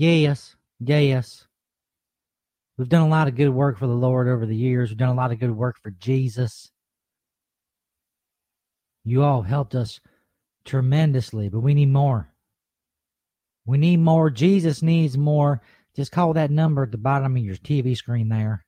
Yes, 0.00 0.56
yes. 0.78 1.46
We've 2.78 2.88
done 2.88 3.02
a 3.02 3.08
lot 3.08 3.28
of 3.28 3.36
good 3.36 3.50
work 3.50 3.78
for 3.78 3.86
the 3.86 3.92
Lord 3.92 4.28
over 4.28 4.46
the 4.46 4.56
years. 4.56 4.88
We've 4.88 4.96
done 4.96 5.10
a 5.10 5.14
lot 5.14 5.30
of 5.30 5.38
good 5.38 5.54
work 5.54 5.76
for 5.82 5.90
Jesus. 5.90 6.70
You 9.04 9.22
all 9.22 9.42
helped 9.42 9.74
us 9.74 10.00
tremendously, 10.64 11.50
but 11.50 11.60
we 11.60 11.74
need 11.74 11.90
more. 11.90 12.32
We 13.66 13.76
need 13.76 13.98
more. 13.98 14.30
Jesus 14.30 14.80
needs 14.80 15.18
more. 15.18 15.60
Just 15.94 16.12
call 16.12 16.32
that 16.32 16.50
number 16.50 16.84
at 16.84 16.92
the 16.92 16.96
bottom 16.96 17.36
of 17.36 17.42
your 17.42 17.56
TV 17.56 17.94
screen 17.94 18.30
there. 18.30 18.64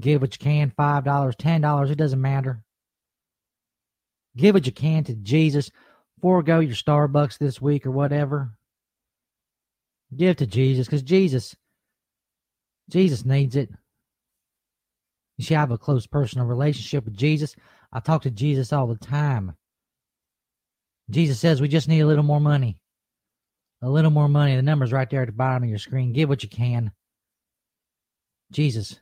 Give 0.00 0.20
what 0.20 0.34
you 0.34 0.40
can 0.40 0.72
$5, 0.76 1.04
$10, 1.04 1.90
it 1.90 1.94
doesn't 1.94 2.20
matter. 2.20 2.60
Give 4.36 4.52
what 4.52 4.66
you 4.66 4.72
can 4.72 5.04
to 5.04 5.14
Jesus. 5.14 5.70
Forego 6.20 6.58
your 6.58 6.74
Starbucks 6.74 7.38
this 7.38 7.62
week 7.62 7.86
or 7.86 7.92
whatever. 7.92 8.50
Give 10.16 10.36
to 10.36 10.46
Jesus 10.46 10.86
because 10.86 11.02
Jesus, 11.02 11.56
Jesus 12.90 13.24
needs 13.24 13.56
it. 13.56 13.70
You 15.36 15.44
see, 15.44 15.56
I 15.56 15.60
have 15.60 15.70
a 15.70 15.78
close 15.78 16.06
personal 16.06 16.46
relationship 16.46 17.04
with 17.04 17.16
Jesus. 17.16 17.56
I 17.92 18.00
talk 18.00 18.22
to 18.22 18.30
Jesus 18.30 18.72
all 18.72 18.86
the 18.86 18.96
time. 18.96 19.56
Jesus 21.10 21.38
says 21.38 21.60
we 21.60 21.68
just 21.68 21.88
need 21.88 22.00
a 22.00 22.06
little 22.06 22.24
more 22.24 22.40
money. 22.40 22.78
A 23.82 23.88
little 23.88 24.10
more 24.10 24.28
money. 24.28 24.56
The 24.56 24.62
number's 24.62 24.92
right 24.92 25.08
there 25.10 25.22
at 25.22 25.26
the 25.26 25.32
bottom 25.32 25.64
of 25.64 25.68
your 25.68 25.78
screen. 25.78 26.12
Give 26.12 26.28
what 26.28 26.42
you 26.42 26.48
can. 26.48 26.92
Jesus. 28.50 29.00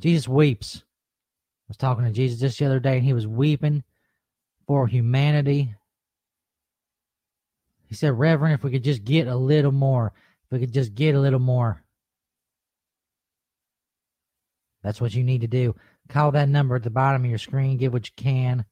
Jesus 0.00 0.28
weeps. 0.28 0.76
I 0.76 1.68
was 1.68 1.76
talking 1.76 2.04
to 2.04 2.10
Jesus 2.10 2.40
just 2.40 2.58
the 2.58 2.66
other 2.66 2.80
day, 2.80 2.96
and 2.96 3.04
he 3.04 3.12
was 3.12 3.26
weeping 3.26 3.84
for 4.66 4.86
humanity. 4.86 5.74
He 7.92 7.96
said, 7.96 8.18
Reverend, 8.18 8.54
if 8.54 8.64
we 8.64 8.70
could 8.70 8.84
just 8.84 9.04
get 9.04 9.28
a 9.28 9.36
little 9.36 9.70
more, 9.70 10.14
if 10.46 10.52
we 10.52 10.60
could 10.60 10.72
just 10.72 10.94
get 10.94 11.14
a 11.14 11.20
little 11.20 11.38
more. 11.38 11.84
That's 14.82 14.98
what 14.98 15.12
you 15.12 15.22
need 15.22 15.42
to 15.42 15.46
do. 15.46 15.76
Call 16.08 16.30
that 16.30 16.48
number 16.48 16.74
at 16.74 16.84
the 16.84 16.88
bottom 16.88 17.22
of 17.22 17.28
your 17.28 17.38
screen. 17.38 17.76
Give 17.76 17.92
what 17.92 18.06
you 18.06 18.12
can. 18.16 18.64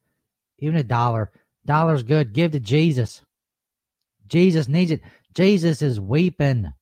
Even 0.57 0.75
a 0.75 0.83
dollar. 0.83 1.29
Dollar's 1.67 2.01
good. 2.01 2.33
Give 2.33 2.51
to 2.53 2.59
Jesus. 2.59 3.21
Jesus 4.27 4.67
needs 4.67 4.89
it. 4.89 5.01
Jesus 5.35 5.83
is 5.83 5.99
weeping. 5.99 6.73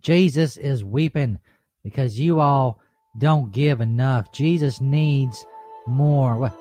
Jesus 0.00 0.56
is 0.56 0.82
weeping 0.82 1.38
because 1.82 2.18
you 2.18 2.40
all 2.40 2.80
don't 3.18 3.52
give 3.52 3.82
enough. 3.82 4.32
Jesus 4.32 4.80
needs 4.80 5.44
more. 5.86 6.38
What? 6.38 6.58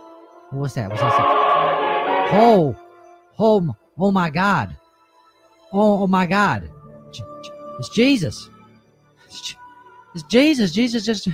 What's 0.52 0.73
that? 0.73 0.89
What's 0.89 1.02
that? 1.02 1.14
Oh, 2.34 2.76
oh, 3.39 3.78
oh 3.97 4.11
my 4.11 4.30
God. 4.30 4.75
Oh, 5.72 6.03
oh 6.03 6.08
my 6.08 6.25
God. 6.25 6.69
It's 7.80 7.89
Jesus. 7.89 8.49
It's 10.16 10.23
Jesus. 10.27 10.72
Jesus 10.72 11.05
just 11.05 11.27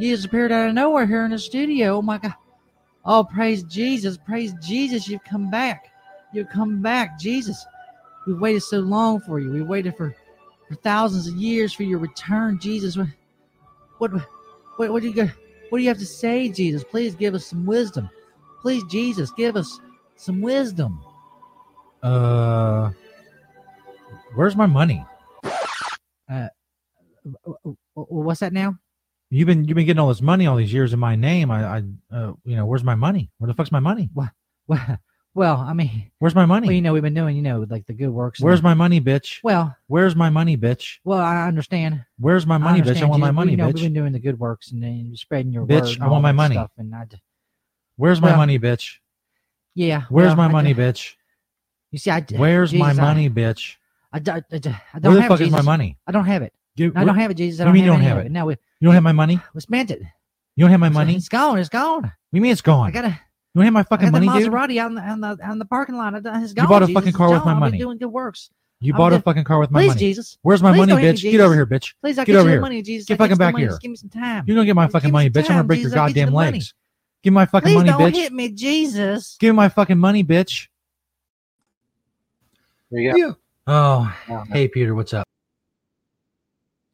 Jesus 0.00 0.24
appeared 0.24 0.52
out 0.52 0.68
of 0.68 0.74
nowhere 0.74 1.06
here 1.06 1.24
in 1.24 1.30
the 1.30 1.38
studio. 1.38 1.96
Oh 1.98 2.02
my 2.02 2.18
God. 2.18 2.34
Oh, 3.04 3.24
praise 3.24 3.62
Jesus. 3.64 4.16
Praise 4.16 4.54
Jesus. 4.62 5.08
You've 5.08 5.24
come 5.24 5.50
back. 5.50 5.92
You've 6.32 6.48
come 6.48 6.80
back. 6.80 7.18
Jesus. 7.18 7.66
We've 8.26 8.40
waited 8.40 8.62
so 8.62 8.78
long 8.78 9.20
for 9.20 9.40
you. 9.40 9.50
We 9.50 9.62
waited 9.62 9.96
for, 9.96 10.14
for 10.68 10.74
thousands 10.76 11.26
of 11.26 11.34
years 11.36 11.72
for 11.72 11.82
your 11.82 11.98
return, 11.98 12.58
Jesus. 12.58 12.96
What 13.98 14.12
what 14.12 14.22
what, 14.76 14.92
what 14.92 15.02
do 15.02 15.08
you 15.08 15.14
got? 15.14 15.28
What 15.68 15.78
do 15.78 15.82
you 15.82 15.88
have 15.88 15.98
to 15.98 16.06
say, 16.06 16.48
Jesus? 16.48 16.84
Please 16.84 17.14
give 17.14 17.34
us 17.34 17.46
some 17.46 17.66
wisdom. 17.66 18.08
Please, 18.60 18.84
Jesus, 18.84 19.30
give 19.32 19.56
us 19.56 19.80
some 20.16 20.40
wisdom. 20.40 21.02
Uh, 22.02 22.90
where's 24.34 24.56
my 24.56 24.66
money? 24.66 25.04
Uh, 26.30 26.48
what's 27.94 28.40
that 28.40 28.52
now? 28.52 28.76
You've 29.30 29.46
been 29.46 29.64
you've 29.64 29.76
been 29.76 29.86
getting 29.86 30.00
all 30.00 30.08
this 30.08 30.20
money 30.20 30.46
all 30.46 30.56
these 30.56 30.72
years 30.72 30.92
in 30.92 30.98
my 30.98 31.16
name. 31.16 31.50
I, 31.50 31.78
I 31.78 31.82
uh, 32.14 32.32
you 32.44 32.56
know, 32.56 32.66
where's 32.66 32.84
my 32.84 32.94
money? 32.94 33.30
Where 33.38 33.48
the 33.48 33.54
fuck's 33.54 33.72
my 33.72 33.80
money? 33.80 34.10
What? 34.12 34.30
Well, 34.66 34.98
well, 35.34 35.56
I 35.56 35.72
mean, 35.72 36.10
where's 36.18 36.34
my 36.34 36.44
money? 36.44 36.66
Well, 36.66 36.74
you 36.74 36.82
know, 36.82 36.92
we've 36.92 37.02
been 37.02 37.14
doing, 37.14 37.36
you 37.36 37.42
know, 37.42 37.64
like 37.70 37.86
the 37.86 37.94
good 37.94 38.10
works. 38.10 38.40
Where's 38.40 38.60
the, 38.60 38.64
my 38.64 38.74
money, 38.74 39.00
bitch? 39.00 39.38
Well, 39.42 39.74
where's 39.86 40.14
my 40.14 40.28
money, 40.28 40.58
bitch? 40.58 40.98
Well, 41.04 41.18
I 41.18 41.46
understand. 41.46 42.04
Where's 42.18 42.46
my 42.46 42.58
money, 42.58 42.80
I 42.80 42.84
bitch? 42.84 43.00
I 43.00 43.06
want 43.06 43.20
my 43.20 43.30
money, 43.30 43.52
we, 43.52 43.56
know, 43.56 43.68
bitch. 43.68 43.74
We've 43.74 43.84
been 43.84 43.94
doing 43.94 44.12
the 44.12 44.18
good 44.20 44.38
works 44.38 44.72
and 44.72 44.82
then 44.82 45.12
spreading 45.16 45.50
your 45.50 45.66
bitch. 45.66 46.00
I 46.00 46.08
want 46.08 46.22
my 46.22 46.32
money. 46.32 46.56
Stuff 46.56 46.72
and 46.76 46.94
I, 46.94 47.06
where's 47.96 48.20
well, 48.20 48.32
my 48.32 48.36
money, 48.36 48.58
bitch? 48.58 48.96
Yeah. 49.74 50.02
Where's 50.10 50.28
well, 50.28 50.36
my 50.36 50.44
I, 50.46 50.48
money, 50.48 50.74
bitch? 50.74 51.14
You 51.92 51.98
see, 51.98 52.10
I. 52.10 52.24
Where's 52.36 52.70
Jesus, 52.72 52.80
my 52.80 52.92
money, 52.94 53.30
bitch? 53.30 53.76
I, 54.12 54.18
I, 54.18 54.20
I, 54.20 54.40
I 54.40 54.40
don't 54.40 54.72
Where 55.02 55.14
the 55.14 55.20
have 55.22 55.28
fuck 55.28 55.40
it, 55.40 55.44
is 55.44 55.50
my 55.52 55.62
money? 55.62 55.98
I 56.06 56.12
don't 56.12 56.24
have 56.24 56.42
it. 56.42 56.52
Give, 56.76 56.96
I 56.96 57.04
don't 57.04 57.16
have 57.16 57.30
it, 57.30 57.34
Jesus. 57.34 57.60
I 57.60 57.64
don't 57.64 57.74
do 57.74 57.78
you 57.78 57.84
mean 57.84 57.92
have 57.92 58.00
don't 58.00 58.18
have 58.18 58.26
it? 58.26 58.32
No, 58.32 58.46
we, 58.46 58.54
You 58.80 58.86
don't 58.88 58.94
have 58.94 59.02
my 59.02 59.12
money? 59.12 59.38
we 59.54 59.60
spent 59.60 59.90
it. 59.90 60.00
You 60.56 60.64
don't 60.64 60.70
have 60.70 60.80
my 60.80 60.88
money? 60.88 61.14
It's 61.16 61.28
gone. 61.28 61.58
It's 61.58 61.68
gone. 61.68 62.02
What 62.02 62.10
do 62.10 62.10
you 62.32 62.40
mean 62.40 62.52
it's 62.52 62.60
gone? 62.62 62.88
I 62.88 62.90
gotta. 62.90 63.08
you 63.08 63.14
don't 63.54 63.64
have 63.64 63.72
my 63.74 63.80
I 63.80 63.82
fucking 63.84 64.10
got 64.10 64.20
the 64.20 64.26
money, 64.26 64.42
dude? 64.42 64.52
Maserati 64.52 64.78
out 64.78 64.90
in 64.90 64.94
the, 64.96 65.02
on 65.02 65.20
the 65.20 65.38
on 65.46 65.58
the 65.58 65.64
parking 65.66 65.96
lot. 65.96 66.14
It's 66.14 66.24
gone. 66.24 66.64
You 66.64 66.68
bought 66.68 66.82
a 66.82 66.86
Jesus. 66.86 67.00
fucking 67.00 67.12
car 67.12 67.30
with 67.30 67.44
my 67.44 67.54
money. 67.54 67.78
Doing 67.78 67.98
good 67.98 68.06
works. 68.08 68.50
You 68.80 68.94
I'm 68.94 68.98
bought 68.98 69.12
a 69.12 69.20
fucking 69.20 69.44
car 69.44 69.60
with 69.60 69.70
my 69.70 69.80
Please, 69.80 69.86
money. 69.88 70.00
Jesus. 70.00 70.38
Where's 70.42 70.62
my 70.62 70.72
Please 70.72 70.88
money, 70.88 70.94
me, 70.96 71.02
bitch? 71.12 71.22
Get 71.22 71.40
over 71.40 71.54
here, 71.54 71.66
bitch. 71.66 71.94
Please, 72.00 72.18
I 72.18 72.24
Get 72.24 72.32
get 72.32 72.40
over 72.40 72.48
here. 72.50 72.60
money, 72.60 72.82
Jesus. 72.82 73.06
Get 73.06 73.14
I 73.20 73.24
fucking 73.24 73.36
back 73.36 73.52
money. 73.52 73.62
here. 73.64 73.70
Just 73.70 73.82
give 73.82 73.90
me 73.90 73.96
some 73.96 74.08
time. 74.10 74.44
You 74.46 74.54
don't 74.54 74.66
get 74.66 74.74
my 74.74 74.86
Just 74.86 74.92
fucking 74.94 75.12
money, 75.12 75.30
bitch. 75.30 75.42
I'm 75.42 75.48
gonna 75.48 75.64
break 75.64 75.78
Jesus. 75.80 75.92
your 75.92 76.00
I'll 76.00 76.08
goddamn 76.08 76.34
legs. 76.34 76.74
Give 77.22 77.32
me 77.32 77.34
my 77.36 77.46
fucking 77.46 77.68
Please 77.68 77.74
money, 77.76 77.88
don't 77.90 78.00
bitch. 78.00 78.16
hit 78.16 78.32
me, 78.32 78.48
Jesus. 78.48 79.36
Give 79.38 79.54
me 79.54 79.56
my 79.56 79.68
fucking 79.68 79.98
money, 79.98 80.24
bitch. 80.24 80.66
There 82.92 83.02
you 83.02 83.12
go. 83.12 83.16
Oh, 83.68 84.16
Yeah. 84.28 84.44
hey 84.52 84.68
Peter, 84.68 84.94
what's 84.96 85.14
up? 85.14 85.26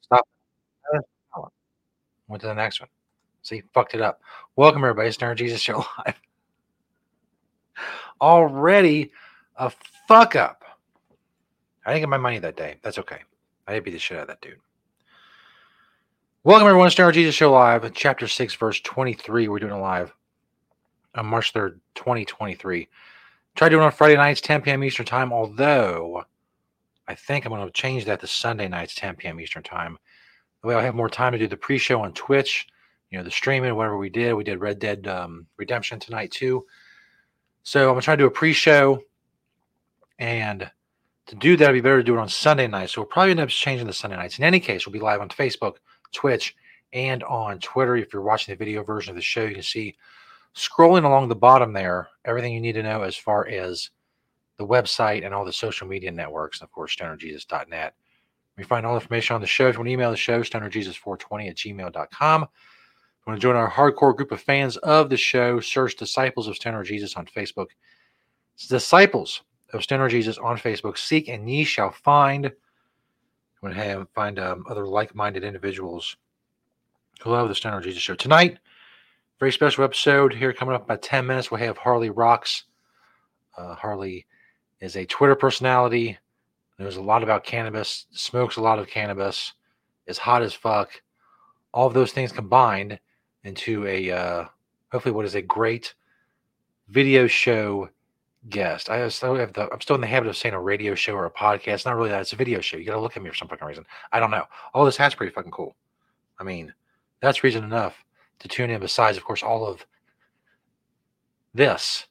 Stop. 0.02 0.28
Went 2.28 2.42
to 2.42 2.48
the 2.48 2.54
next 2.54 2.80
one. 2.80 2.90
See, 3.42 3.62
fucked 3.74 3.94
it 3.94 4.02
up. 4.02 4.20
Welcome 4.56 4.84
everybody. 4.84 5.08
It's 5.08 5.18
Nerd 5.18 5.36
Jesus 5.36 5.60
Show 5.60 5.78
Live. 6.06 6.20
Already 8.20 9.12
a 9.56 9.72
fuck 10.08 10.36
up. 10.36 10.64
I 11.86 11.92
didn't 11.92 12.02
get 12.02 12.08
my 12.10 12.18
money 12.18 12.38
that 12.40 12.56
day. 12.56 12.76
That's 12.82 12.98
okay. 12.98 13.20
I 13.68 13.74
did 13.74 13.84
beat 13.84 13.92
the 13.92 13.98
shit 14.00 14.18
out 14.18 14.22
of 14.22 14.28
that 14.28 14.42
dude. 14.42 14.58
Welcome 16.44 16.68
everyone 16.68 16.90
to 16.90 17.02
Nerd 17.02 17.14
Jesus 17.14 17.34
Show 17.34 17.52
Live, 17.52 17.92
chapter 17.94 18.28
six, 18.28 18.54
verse 18.54 18.80
twenty-three. 18.80 19.48
We're 19.48 19.60
doing 19.60 19.72
it 19.74 19.76
live 19.76 20.14
on 21.14 21.26
March 21.26 21.52
third, 21.52 21.80
twenty 21.94 22.24
twenty-three. 22.24 22.88
Try 23.58 23.68
doing 23.68 23.82
it 23.82 23.86
on 23.86 23.90
Friday 23.90 24.14
nights, 24.14 24.40
10 24.40 24.62
p.m. 24.62 24.84
Eastern 24.84 25.04
time. 25.04 25.32
Although 25.32 26.22
I 27.08 27.16
think 27.16 27.44
I'm 27.44 27.50
going 27.50 27.66
to 27.66 27.72
change 27.72 28.04
that 28.04 28.20
to 28.20 28.28
Sunday 28.28 28.68
nights, 28.68 28.94
10 28.94 29.16
p.m. 29.16 29.40
Eastern 29.40 29.64
time. 29.64 29.98
The 30.62 30.68
way 30.68 30.76
I'll 30.76 30.80
have 30.80 30.94
more 30.94 31.10
time 31.10 31.32
to 31.32 31.38
do 31.40 31.48
the 31.48 31.56
pre-show 31.56 32.00
on 32.00 32.12
Twitch, 32.12 32.68
you 33.10 33.18
know, 33.18 33.24
the 33.24 33.32
streaming, 33.32 33.74
whatever 33.74 33.98
we 33.98 34.10
did. 34.10 34.34
We 34.34 34.44
did 34.44 34.60
Red 34.60 34.78
Dead 34.78 35.08
um, 35.08 35.44
Redemption 35.56 35.98
tonight 35.98 36.30
too. 36.30 36.66
So 37.64 37.88
I'm 37.88 37.94
gonna 37.94 38.02
try 38.02 38.14
to 38.14 38.22
do 38.22 38.26
a 38.28 38.30
pre-show, 38.30 39.02
and 40.20 40.70
to 41.26 41.34
do 41.34 41.56
that, 41.56 41.64
it'd 41.64 41.74
be 41.74 41.80
better 41.80 41.98
to 41.98 42.04
do 42.04 42.14
it 42.14 42.20
on 42.20 42.28
Sunday 42.28 42.68
night. 42.68 42.90
So 42.90 43.00
we'll 43.00 43.08
probably 43.08 43.32
end 43.32 43.40
up 43.40 43.48
changing 43.48 43.88
the 43.88 43.92
Sunday 43.92 44.18
nights. 44.18 44.38
In 44.38 44.44
any 44.44 44.60
case, 44.60 44.86
we'll 44.86 44.92
be 44.92 45.00
live 45.00 45.20
on 45.20 45.30
Facebook, 45.30 45.78
Twitch, 46.12 46.54
and 46.92 47.24
on 47.24 47.58
Twitter. 47.58 47.96
If 47.96 48.12
you're 48.12 48.22
watching 48.22 48.52
the 48.52 48.56
video 48.64 48.84
version 48.84 49.10
of 49.10 49.16
the 49.16 49.22
show, 49.22 49.42
you 49.42 49.54
can 49.54 49.64
see 49.64 49.96
scrolling 50.58 51.04
along 51.04 51.28
the 51.28 51.36
bottom 51.36 51.72
there 51.72 52.08
everything 52.24 52.52
you 52.52 52.60
need 52.60 52.72
to 52.72 52.82
know 52.82 53.02
as 53.02 53.16
far 53.16 53.46
as 53.46 53.90
the 54.58 54.66
website 54.66 55.24
and 55.24 55.32
all 55.32 55.44
the 55.44 55.52
social 55.52 55.86
media 55.86 56.10
networks, 56.10 56.60
and 56.60 56.66
of 56.66 56.72
course, 56.72 56.94
stonerjesus.net. 56.94 57.94
You 58.58 58.64
find 58.64 58.84
all 58.84 58.94
information 58.94 59.34
on 59.34 59.40
the 59.40 59.46
show. 59.46 59.68
If 59.68 59.74
you 59.74 59.80
want 59.80 59.88
to 59.88 59.92
email 59.92 60.10
the 60.10 60.16
show, 60.16 60.42
stonerjesus420 60.42 61.48
at 61.48 61.56
gmail.com. 61.56 62.42
If 62.42 62.48
you 63.26 63.30
want 63.30 63.40
to 63.40 63.42
join 63.42 63.54
our 63.54 63.70
hardcore 63.70 64.16
group 64.16 64.32
of 64.32 64.40
fans 64.40 64.76
of 64.78 65.10
the 65.10 65.16
show, 65.16 65.60
search 65.60 65.96
Disciples 65.96 66.48
of 66.48 66.56
Stoner 66.56 66.82
Jesus 66.82 67.14
on 67.14 67.26
Facebook. 67.26 67.68
It's 68.54 68.66
Disciples 68.66 69.42
of 69.72 69.84
Stoner 69.84 70.08
Jesus 70.08 70.38
on 70.38 70.58
Facebook. 70.58 70.98
Seek 70.98 71.28
and 71.28 71.48
ye 71.48 71.62
shall 71.62 71.92
find. 71.92 72.46
You 72.46 72.50
want 73.62 73.76
to 73.76 73.82
have, 73.82 74.08
find 74.12 74.40
um, 74.40 74.64
other 74.68 74.86
like 74.86 75.14
minded 75.14 75.44
individuals 75.44 76.16
who 77.20 77.30
love 77.30 77.48
the 77.48 77.54
Stoner 77.54 77.80
Jesus 77.80 78.02
show. 78.02 78.16
Tonight, 78.16 78.58
very 79.38 79.52
special 79.52 79.84
episode 79.84 80.34
here 80.34 80.52
coming 80.52 80.74
up 80.74 80.84
about 80.84 81.02
10 81.02 81.26
minutes. 81.26 81.50
We'll 81.50 81.60
have 81.60 81.78
Harley 81.78 82.10
Rox. 82.10 82.64
Uh, 83.56 83.74
Harley 83.74 84.26
is 84.80 84.96
a 84.96 85.06
Twitter 85.06 85.34
personality 85.34 86.18
knows 86.78 86.96
a 86.96 87.02
lot 87.02 87.22
about 87.22 87.44
cannabis, 87.44 88.06
smokes 88.12 88.56
a 88.56 88.60
lot 88.60 88.78
of 88.78 88.86
cannabis, 88.86 89.52
is 90.06 90.18
hot 90.18 90.42
as 90.42 90.54
fuck. 90.54 90.90
All 91.74 91.86
of 91.86 91.94
those 91.94 92.12
things 92.12 92.32
combined 92.32 92.98
into 93.44 93.86
a 93.86 94.10
uh, 94.10 94.44
hopefully 94.90 95.12
what 95.12 95.24
is 95.24 95.34
a 95.34 95.42
great 95.42 95.94
video 96.88 97.26
show 97.26 97.88
guest. 98.48 98.90
I 98.90 99.06
still 99.08 99.34
have 99.34 99.52
the 99.52 99.70
I'm 99.72 99.80
still 99.80 99.96
in 99.96 100.00
the 100.00 100.06
habit 100.06 100.28
of 100.28 100.36
saying 100.36 100.54
a 100.54 100.60
radio 100.60 100.94
show 100.94 101.14
or 101.14 101.26
a 101.26 101.30
podcast. 101.30 101.84
Not 101.84 101.96
really 101.96 102.10
that. 102.10 102.20
It's 102.20 102.32
a 102.32 102.36
video 102.36 102.60
show. 102.60 102.76
You 102.76 102.84
got 102.84 102.94
to 102.94 103.00
look 103.00 103.16
at 103.16 103.22
me 103.22 103.30
for 103.30 103.36
some 103.36 103.48
fucking 103.48 103.66
reason. 103.66 103.84
I 104.12 104.20
don't 104.20 104.30
know. 104.30 104.44
All 104.72 104.84
this 104.84 104.96
hat's 104.96 105.14
pretty 105.14 105.32
fucking 105.32 105.50
cool. 105.50 105.76
I 106.38 106.44
mean, 106.44 106.72
that's 107.20 107.42
reason 107.42 107.64
enough 107.64 108.04
to 108.40 108.48
tune 108.48 108.70
in. 108.70 108.80
Besides, 108.80 109.16
of 109.16 109.24
course, 109.24 109.42
all 109.42 109.66
of 109.66 109.84
this 111.54 112.06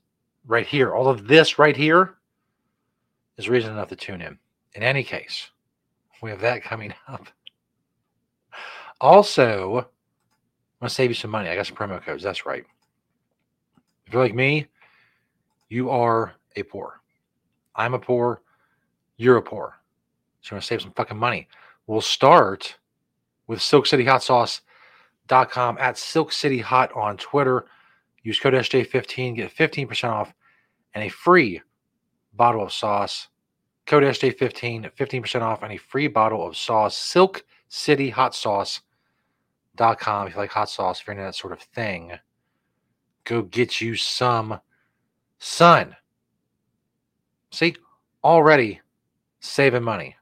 right 0.45 0.65
here, 0.65 0.93
all 0.93 1.07
of 1.07 1.27
this 1.27 1.59
right 1.59 1.75
here 1.75 2.15
is 3.37 3.49
reason 3.49 3.71
enough 3.71 3.89
to 3.89 3.95
tune 3.95 4.21
in. 4.21 4.37
In 4.73 4.83
any 4.83 5.03
case, 5.03 5.49
We 6.21 6.29
have 6.31 6.41
that 6.41 6.63
coming 6.63 6.93
up. 7.07 7.27
Also, 8.99 9.77
I'm 9.77 9.85
gonna 10.81 10.89
save 10.89 11.09
you 11.11 11.15
some 11.15 11.31
money. 11.31 11.49
I 11.49 11.55
got 11.55 11.67
some 11.67 11.75
promo 11.75 12.01
codes. 12.03 12.23
That's 12.23 12.45
right. 12.45 12.65
If 14.05 14.13
you're 14.13 14.23
like 14.23 14.33
me, 14.35 14.67
you 15.69 15.89
are 15.89 16.33
a 16.55 16.63
poor. 16.63 17.01
I'm 17.75 17.93
a 17.93 17.99
poor. 17.99 18.41
You're 19.17 19.37
a 19.37 19.41
poor. 19.41 19.75
So 20.41 20.53
you're 20.53 20.57
gonna 20.57 20.65
save 20.65 20.81
some 20.81 20.93
fucking 20.93 21.17
money. 21.17 21.47
We'll 21.85 22.01
start 22.01 22.77
with 23.47 23.61
SilkCityHotSauce.com 25.27 25.77
at 25.79 25.97
Silk 25.97 26.31
City 26.31 26.59
Hot 26.59 26.91
on 26.93 27.17
Twitter. 27.17 27.65
Use 28.23 28.39
code 28.39 28.53
SJ15, 28.53 29.35
get 29.35 29.55
15% 29.55 30.09
off 30.09 30.33
and 30.93 31.03
a 31.03 31.09
free 31.09 31.61
bottle 32.33 32.63
of 32.63 32.73
sauce. 32.73 33.27
Code 33.85 34.03
SJ15, 34.03 34.91
15% 34.95 35.41
off 35.41 35.63
and 35.63 35.73
a 35.73 35.77
free 35.77 36.07
bottle 36.07 36.45
of 36.45 36.57
sauce. 36.57 36.97
Silk 36.97 37.45
City 37.69 38.09
Hot 38.09 38.35
Sauce.com. 38.35 40.27
If 40.27 40.33
you 40.33 40.39
like 40.39 40.51
hot 40.51 40.69
sauce, 40.69 40.99
if 40.99 41.07
you're 41.07 41.13
into 41.13 41.23
that 41.23 41.35
sort 41.35 41.53
of 41.53 41.61
thing, 41.61 42.13
go 43.23 43.43
get 43.43 43.79
you 43.79 43.95
some 43.95 44.59
sun. 45.39 45.95
See, 47.51 47.75
already 48.23 48.81
saving 49.39 49.83
money. 49.83 50.15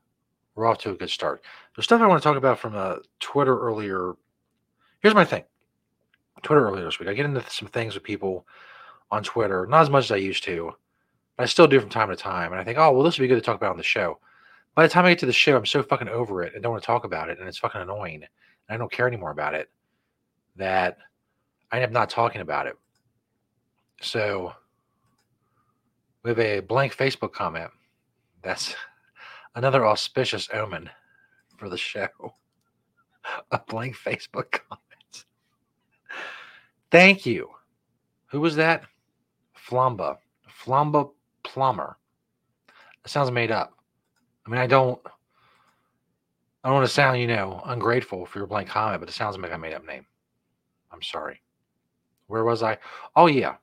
We're 0.54 0.68
off 0.68 0.78
to 0.80 0.92
a 0.92 0.96
good 0.96 1.10
start. 1.10 1.44
There's 1.76 1.86
stuff 1.86 2.02
I 2.02 2.08
want 2.08 2.22
to 2.22 2.28
talk 2.28 2.38
about 2.38 2.60
from 2.60 2.76
uh, 2.76 2.98
Twitter 3.20 3.60
earlier. 3.60 4.16
Here's 5.06 5.14
my 5.14 5.24
thing 5.24 5.44
Twitter 6.42 6.68
earlier 6.68 6.84
this 6.84 6.98
week. 6.98 7.08
I 7.08 7.14
get 7.14 7.28
into 7.28 7.48
some 7.48 7.68
things 7.68 7.94
with 7.94 8.02
people 8.02 8.48
on 9.12 9.22
Twitter, 9.22 9.68
not 9.68 9.82
as 9.82 9.90
much 9.92 10.06
as 10.06 10.12
I 10.12 10.16
used 10.16 10.44
to, 10.46 10.72
I 11.38 11.46
still 11.46 11.68
do 11.68 11.80
from 11.80 11.92
time 11.92 12.10
to 12.10 12.16
time. 12.16 12.52
And 12.52 12.60
I 12.60 12.64
think, 12.64 12.80
oh, 12.80 12.92
well, 12.92 13.04
this 13.04 13.16
would 13.16 13.24
be 13.24 13.28
good 13.28 13.36
to 13.36 13.42
talk 13.42 13.56
about 13.56 13.70
on 13.70 13.78
the 13.78 13.84
show. 13.84 14.18
By 14.74 14.82
the 14.82 14.90
time 14.90 15.06
I 15.06 15.12
get 15.12 15.20
to 15.20 15.28
the 15.28 15.32
show, 15.32 15.56
I'm 15.56 15.66
so 15.68 15.84
fucking 15.84 16.10
over 16.10 16.42
it 16.42 16.56
and 16.56 16.64
don't 16.64 16.72
want 16.72 16.82
to 16.82 16.88
talk 16.88 17.04
about 17.04 17.30
it. 17.30 17.38
And 17.38 17.48
it's 17.48 17.60
fucking 17.60 17.82
annoying. 17.82 18.16
And 18.16 18.24
I 18.68 18.78
don't 18.78 18.92
care 18.92 19.08
anymore 19.08 19.30
about 19.30 19.54
it 19.54 19.70
that 20.56 20.98
I 21.72 21.76
end 21.76 21.86
up 21.86 21.92
not 21.92 22.10
talking 22.10 22.42
about 22.42 22.66
it. 22.66 22.76
So 24.02 24.54
we 26.24 26.32
have 26.32 26.40
a 26.40 26.62
blank 26.62 26.98
Facebook 26.98 27.32
comment. 27.32 27.70
That's 28.42 28.74
another 29.54 29.86
auspicious 29.86 30.50
omen 30.52 30.90
for 31.60 31.70
the 31.70 31.78
show. 31.78 32.08
A 33.52 33.60
blank 33.68 33.96
Facebook 33.96 34.52
comment. 34.52 34.82
Thank 36.96 37.26
you. 37.26 37.50
Who 38.28 38.40
was 38.40 38.56
that? 38.56 38.86
Flamba. 39.54 40.16
Flamba 40.48 41.10
Plumber. 41.44 41.98
It 43.04 43.12
sounds 43.12 43.30
made 43.32 43.52
up. 43.52 43.74
I 44.48 44.50
mean, 44.50 44.62
I 44.62 44.66
don't. 44.66 44.98
I 46.64 46.70
don't 46.70 46.76
want 46.76 46.88
to 46.88 46.94
sound, 46.94 47.20
you 47.20 47.28
know, 47.28 47.62
ungrateful 47.66 48.26
for 48.26 48.40
your 48.40 48.48
blank 48.48 48.70
comment, 48.70 49.02
but 49.02 49.10
it 49.10 49.12
sounds 49.12 49.38
like 49.38 49.52
a 49.52 49.58
made 49.58 49.74
up 49.74 49.86
name. 49.86 50.06
I'm 50.90 51.02
sorry. 51.02 51.42
Where 52.28 52.46
was 52.46 52.64
I? 52.64 52.78
Oh 53.18 53.28
yeah. 53.28 53.56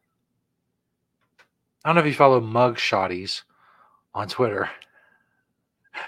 I 1.86 1.88
don't 1.88 1.94
know 1.94 2.02
if 2.02 2.06
you 2.06 2.12
follow 2.12 2.38
mug 2.38 2.76
shotties 2.76 3.44
on 4.14 4.28
Twitter. 4.28 4.68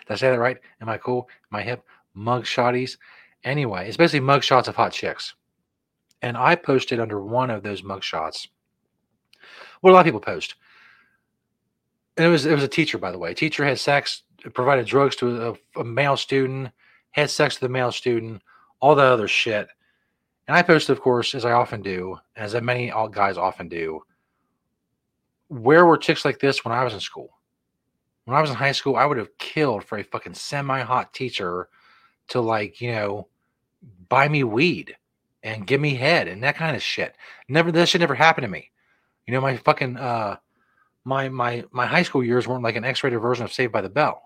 Did 0.06 0.12
I 0.12 0.17
say 0.17 0.31
that 0.31 0.38
right? 0.38 0.59
Am 0.82 0.91
I 0.91 0.99
cool? 0.99 1.26
Am 1.50 1.59
I 1.59 1.62
hip? 1.62 1.87
Mug 2.12 2.44
shotties. 2.44 2.99
Anyway, 3.44 3.88
it's 3.88 3.97
basically 3.97 4.21
mug 4.21 4.43
shots 4.43 4.69
of 4.69 4.76
hot 4.76 4.93
chicks. 4.93 5.35
And 6.25 6.38
I 6.38 6.55
posted 6.55 7.00
under 7.00 7.23
one 7.23 7.50
of 7.50 7.62
those 7.62 7.82
mug 7.82 8.03
shots. 8.03 8.49
What 9.82 9.91
a 9.91 9.93
lot 9.93 10.00
of 10.00 10.06
people 10.06 10.21
post. 10.21 10.55
And 12.17 12.25
it 12.25 12.31
was 12.31 12.47
it 12.47 12.55
was 12.55 12.62
a 12.62 12.69
teacher, 12.69 12.97
by 12.97 13.12
the 13.12 13.19
way. 13.19 13.35
teacher 13.35 13.62
had 13.62 13.79
sex, 13.79 14.23
provided 14.55 14.87
drugs 14.87 15.17
to 15.17 15.49
a, 15.76 15.81
a 15.81 15.85
male 15.85 16.17
student, 16.17 16.71
had 17.11 17.29
sex 17.29 17.61
with 17.61 17.69
a 17.69 17.73
male 17.73 17.93
student, 17.93 18.41
all 18.81 18.94
that 18.94 19.05
other 19.05 19.29
shit. 19.29 19.69
And 20.49 20.56
I 20.56 20.62
posted, 20.62 20.97
of 20.97 21.03
course, 21.03 21.35
as 21.35 21.44
I 21.44 21.53
often 21.53 21.82
do, 21.82 22.17
as 22.37 22.55
many 22.55 22.91
guys 23.11 23.37
often 23.37 23.69
do. 23.69 24.00
Where 25.49 25.85
were 25.85 25.99
chicks 25.99 26.25
like 26.25 26.38
this 26.38 26.65
when 26.65 26.73
I 26.73 26.85
was 26.85 26.94
in 26.94 27.00
school? 27.00 27.37
When 28.25 28.35
I 28.35 28.41
was 28.41 28.49
in 28.49 28.56
high 28.56 28.73
school, 28.73 28.97
I 28.97 29.05
would 29.05 29.19
have 29.19 29.37
killed 29.37 29.85
for 29.85 29.99
a 29.99 30.03
fucking 30.03 30.32
semi-hot 30.32 31.12
teacher 31.12 31.69
to 32.29 32.41
like, 32.41 32.81
you 32.81 32.93
know, 32.93 33.29
buy 34.09 34.26
me 34.26 34.43
weed 34.43 34.97
and 35.44 35.67
give 35.67 35.81
me 35.81 35.94
head 35.94 36.26
and 36.26 36.43
that 36.43 36.56
kind 36.56 36.75
of 36.75 36.82
shit. 36.82 37.14
Never 37.49 37.70
that 37.70 37.88
should 37.88 38.00
never 38.00 38.14
happen 38.14 38.43
to 38.43 38.49
me. 38.49 38.73
You 39.26 39.35
know, 39.35 39.41
my 39.41 39.56
fucking 39.58 39.96
uh 39.96 40.37
my 41.05 41.29
my 41.29 41.64
my 41.70 41.87
high 41.87 42.02
school 42.02 42.25
years 42.25 42.49
weren't 42.49 42.64
like 42.64 42.76
an 42.76 42.85
X-rated 42.85 43.20
version 43.20 43.44
of 43.44 43.52
Saved 43.52 43.73
by 43.73 43.82
the 43.82 43.88
Bell. 43.88 44.23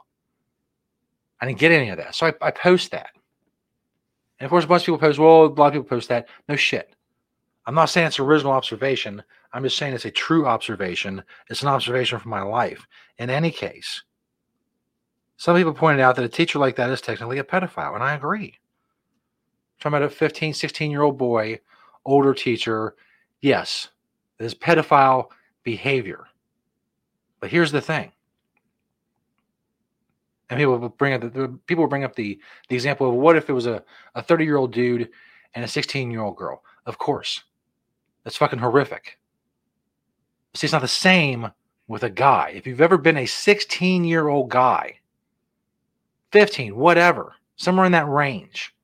I 1.41 1.47
didn't 1.47 1.59
get 1.59 1.73
any 1.73 1.91
of 1.91 1.99
that. 1.99 2.15
So 2.15 2.27
I, 2.27 2.35
I 2.41 2.51
post 2.51 2.93
that. 2.93 3.11
And 4.39 4.47
of 4.47 4.51
course, 4.51 4.65
a 4.65 4.69
bunch 4.69 4.83
of 4.83 4.87
people 4.87 4.99
post, 4.99 5.19
well, 5.19 5.45
a 5.45 5.47
lot 5.47 5.67
of 5.69 5.73
people 5.73 5.89
post 5.89 6.09
that. 6.09 6.29
No 6.49 6.57
shit. 6.57 6.95
I'm 7.67 7.75
not 7.75 7.91
saying 7.91 8.07
it's 8.07 8.19
original 8.19 8.53
observation. 8.53 9.23
I'm 9.53 9.63
just 9.63 9.77
saying 9.77 9.93
it's 9.93 10.05
a 10.05 10.11
true 10.11 10.47
observation. 10.47 11.23
It's 11.51 11.63
an 11.63 11.69
observation 11.69 12.19
from 12.19 12.31
my 12.31 12.43
life. 12.43 12.87
In 13.19 13.31
any 13.31 13.51
case, 13.51 14.03
some 15.37 15.57
people 15.57 15.75
pointed 15.75 16.01
out 16.01 16.17
that 16.17 16.25
a 16.25 16.29
teacher 16.29 16.59
like 16.59 16.77
that 16.77 16.91
is 16.91 17.01
technically 17.01 17.39
a 17.39 17.45
pedophile, 17.45 17.95
and 17.95 18.03
I 18.03 18.15
agree. 18.15 18.59
Talking 19.79 19.97
about 19.97 20.07
a 20.07 20.11
15, 20.11 20.55
16 20.55 20.91
year 20.91 21.03
old 21.03 21.19
boy, 21.19 21.61
older 22.05 22.35
teacher. 22.35 22.95
Yes, 23.41 23.89
this 24.39 24.55
pedophile 24.55 25.29
behavior. 25.63 26.27
But 27.41 27.51
here's 27.51 27.73
the 27.73 27.81
thing. 27.81 28.13
And 30.51 30.59
people 30.59 30.79
will 30.79 30.89
bring 30.89 31.13
up 31.13 31.21
the 31.21 31.59
people 31.67 31.85
will 31.85 31.91
bring 31.91 32.05
up 32.05 32.17
the 32.17 32.41
the 32.69 32.75
example 32.75 33.09
of 33.09 33.15
what 33.15 33.37
if 33.37 33.49
it 33.49 33.53
was 33.53 33.67
a, 33.67 33.85
a 34.15 34.23
30 34.23 34.45
year 34.45 34.57
old 34.57 34.73
dude 34.73 35.11
and 35.55 35.65
a 35.65 35.69
16 35.69 36.11
year 36.11 36.23
old 36.23 36.37
girl. 36.37 36.63
Of 36.87 36.99
course. 36.99 37.45
That's 38.25 38.37
fucking 38.37 38.59
horrific. 38.59 39.19
See, 40.55 40.67
it's 40.67 40.73
not 40.73 40.83
the 40.83 40.89
same 40.89 41.51
with 41.87 42.03
a 42.03 42.11
guy. 42.11 42.53
If 42.55 42.67
you've 42.67 42.81
ever 42.81 42.99
been 42.99 43.19
a 43.19 43.27
16 43.27 44.05
year 44.05 44.29
old 44.29 44.51
guy, 44.51 44.99
15, 46.33 46.77
whatever, 46.77 47.35
somewhere 47.57 47.87
in 47.87 47.93
that 47.93 48.09
range, 48.09 48.75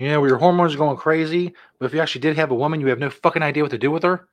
you 0.00 0.08
know, 0.08 0.18
where 0.18 0.30
your 0.30 0.38
hormones 0.38 0.74
are 0.74 0.78
going 0.78 0.96
crazy, 0.96 1.52
but 1.78 1.84
if 1.84 1.92
you 1.92 2.00
actually 2.00 2.22
did 2.22 2.34
have 2.34 2.50
a 2.50 2.54
woman, 2.54 2.80
you 2.80 2.86
have 2.86 2.98
no 2.98 3.10
fucking 3.10 3.42
idea 3.42 3.62
what 3.62 3.70
to 3.70 3.78
do 3.78 3.90
with 3.90 4.02
her. 4.02 4.28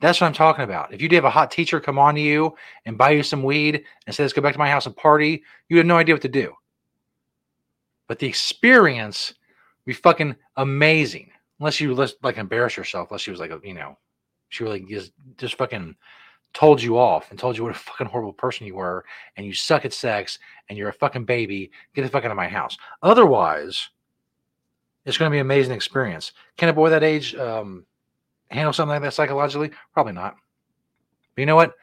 That's 0.00 0.20
what 0.20 0.26
I'm 0.26 0.32
talking 0.32 0.64
about. 0.64 0.92
If 0.92 1.00
you 1.00 1.08
did 1.08 1.16
have 1.16 1.24
a 1.24 1.30
hot 1.30 1.52
teacher 1.52 1.78
come 1.78 2.00
on 2.00 2.16
to 2.16 2.20
you 2.20 2.56
and 2.84 2.98
buy 2.98 3.10
you 3.10 3.22
some 3.22 3.44
weed 3.44 3.84
and 4.06 4.14
say, 4.14 4.24
let's 4.24 4.32
go 4.32 4.42
back 4.42 4.54
to 4.54 4.58
my 4.58 4.68
house 4.68 4.86
and 4.86 4.96
party, 4.96 5.44
you 5.68 5.76
have 5.76 5.86
no 5.86 5.96
idea 5.96 6.16
what 6.16 6.22
to 6.22 6.28
do. 6.28 6.52
But 8.08 8.18
the 8.18 8.26
experience 8.26 9.34
would 9.86 9.90
be 9.90 9.94
fucking 9.94 10.34
amazing. 10.56 11.30
Unless 11.60 11.80
you 11.80 11.94
like 11.94 12.38
embarrass 12.38 12.76
yourself, 12.76 13.10
unless 13.10 13.22
she 13.22 13.30
was 13.30 13.40
like, 13.40 13.52
you 13.62 13.74
know, 13.74 13.96
she 14.48 14.64
really 14.64 14.80
just, 14.80 15.12
just 15.36 15.54
fucking 15.54 15.94
told 16.54 16.82
you 16.82 16.98
off 16.98 17.30
and 17.30 17.38
told 17.38 17.56
you 17.56 17.62
what 17.62 17.76
a 17.76 17.78
fucking 17.78 18.06
horrible 18.08 18.32
person 18.32 18.66
you 18.66 18.74
were 18.74 19.04
and 19.36 19.46
you 19.46 19.52
suck 19.52 19.84
at 19.84 19.92
sex 19.92 20.40
and 20.68 20.76
you're 20.76 20.88
a 20.88 20.92
fucking 20.92 21.24
baby, 21.24 21.70
get 21.94 22.02
the 22.02 22.08
fuck 22.08 22.24
out 22.24 22.32
of 22.32 22.36
my 22.36 22.48
house. 22.48 22.76
Otherwise, 23.02 23.90
it's 25.08 25.16
going 25.16 25.30
to 25.30 25.34
be 25.34 25.38
an 25.38 25.46
amazing 25.46 25.74
experience. 25.74 26.32
Can 26.58 26.68
a 26.68 26.72
boy 26.72 26.90
that 26.90 27.02
age 27.02 27.34
um, 27.34 27.86
handle 28.50 28.74
something 28.74 28.90
like 28.90 29.02
that 29.02 29.14
psychologically? 29.14 29.70
Probably 29.94 30.12
not. 30.12 30.36
But 31.34 31.40
you 31.42 31.46
know 31.46 31.56
what? 31.56 31.74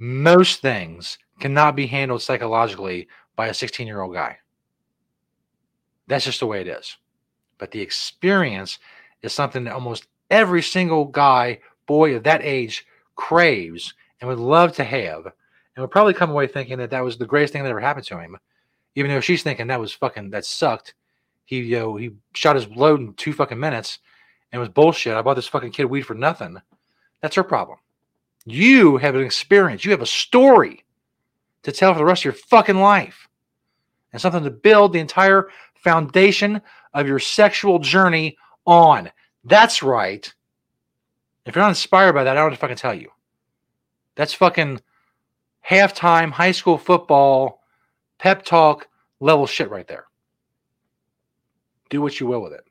Most 0.00 0.60
things 0.60 1.18
cannot 1.38 1.76
be 1.76 1.86
handled 1.86 2.20
psychologically 2.20 3.06
by 3.36 3.46
a 3.46 3.54
16 3.54 3.86
year 3.86 4.00
old 4.00 4.12
guy. 4.12 4.38
That's 6.08 6.24
just 6.24 6.40
the 6.40 6.46
way 6.46 6.60
it 6.60 6.66
is. 6.66 6.96
But 7.58 7.70
the 7.70 7.80
experience 7.80 8.80
is 9.22 9.32
something 9.32 9.62
that 9.64 9.74
almost 9.74 10.08
every 10.28 10.62
single 10.62 11.04
guy, 11.04 11.60
boy 11.86 12.16
of 12.16 12.24
that 12.24 12.42
age 12.42 12.86
craves 13.14 13.94
and 14.20 14.28
would 14.28 14.40
love 14.40 14.74
to 14.76 14.84
have. 14.84 15.26
And 15.26 15.82
would 15.82 15.92
probably 15.92 16.14
come 16.14 16.30
away 16.30 16.48
thinking 16.48 16.78
that 16.78 16.90
that 16.90 17.04
was 17.04 17.18
the 17.18 17.26
greatest 17.26 17.52
thing 17.52 17.62
that 17.62 17.70
ever 17.70 17.78
happened 17.78 18.06
to 18.06 18.18
him. 18.18 18.36
Even 18.96 19.12
though 19.12 19.20
she's 19.20 19.44
thinking 19.44 19.68
that 19.68 19.78
was 19.78 19.92
fucking, 19.92 20.30
that 20.30 20.44
sucked 20.44 20.94
he 21.48 21.60
you 21.60 21.78
know 21.78 21.96
he 21.96 22.10
shot 22.34 22.56
his 22.56 22.68
load 22.68 23.00
in 23.00 23.14
two 23.14 23.32
fucking 23.32 23.58
minutes 23.58 24.00
and 24.52 24.60
was 24.60 24.68
bullshit. 24.68 25.16
I 25.16 25.22
bought 25.22 25.34
this 25.34 25.48
fucking 25.48 25.72
kid 25.72 25.86
weed 25.86 26.02
for 26.02 26.12
nothing. 26.12 26.58
That's 27.22 27.36
her 27.36 27.42
problem. 27.42 27.78
You 28.44 28.98
have 28.98 29.14
an 29.14 29.24
experience. 29.24 29.82
You 29.82 29.90
have 29.92 30.02
a 30.02 30.06
story 30.06 30.84
to 31.62 31.72
tell 31.72 31.94
for 31.94 31.98
the 31.98 32.04
rest 32.04 32.20
of 32.20 32.26
your 32.26 32.32
fucking 32.34 32.78
life. 32.78 33.28
And 34.12 34.20
something 34.20 34.44
to 34.44 34.50
build 34.50 34.92
the 34.92 34.98
entire 34.98 35.48
foundation 35.74 36.60
of 36.92 37.08
your 37.08 37.18
sexual 37.18 37.78
journey 37.78 38.36
on. 38.66 39.10
That's 39.44 39.82
right. 39.82 40.30
If 41.46 41.56
you're 41.56 41.64
not 41.64 41.70
inspired 41.70 42.12
by 42.12 42.24
that, 42.24 42.36
I 42.36 42.40
don't 42.40 42.50
know 42.50 42.54
if 42.56 42.64
I 42.64 42.68
can 42.68 42.76
tell 42.76 42.94
you. 42.94 43.10
That's 44.16 44.34
fucking 44.34 44.82
halftime 45.66 46.30
high 46.30 46.52
school 46.52 46.76
football 46.76 47.62
pep 48.18 48.44
talk 48.44 48.86
level 49.20 49.46
shit 49.46 49.70
right 49.70 49.88
there. 49.88 50.08
Do 51.88 52.02
what 52.02 52.20
you 52.20 52.26
will 52.26 52.42
with 52.42 52.52
it. 52.52 52.64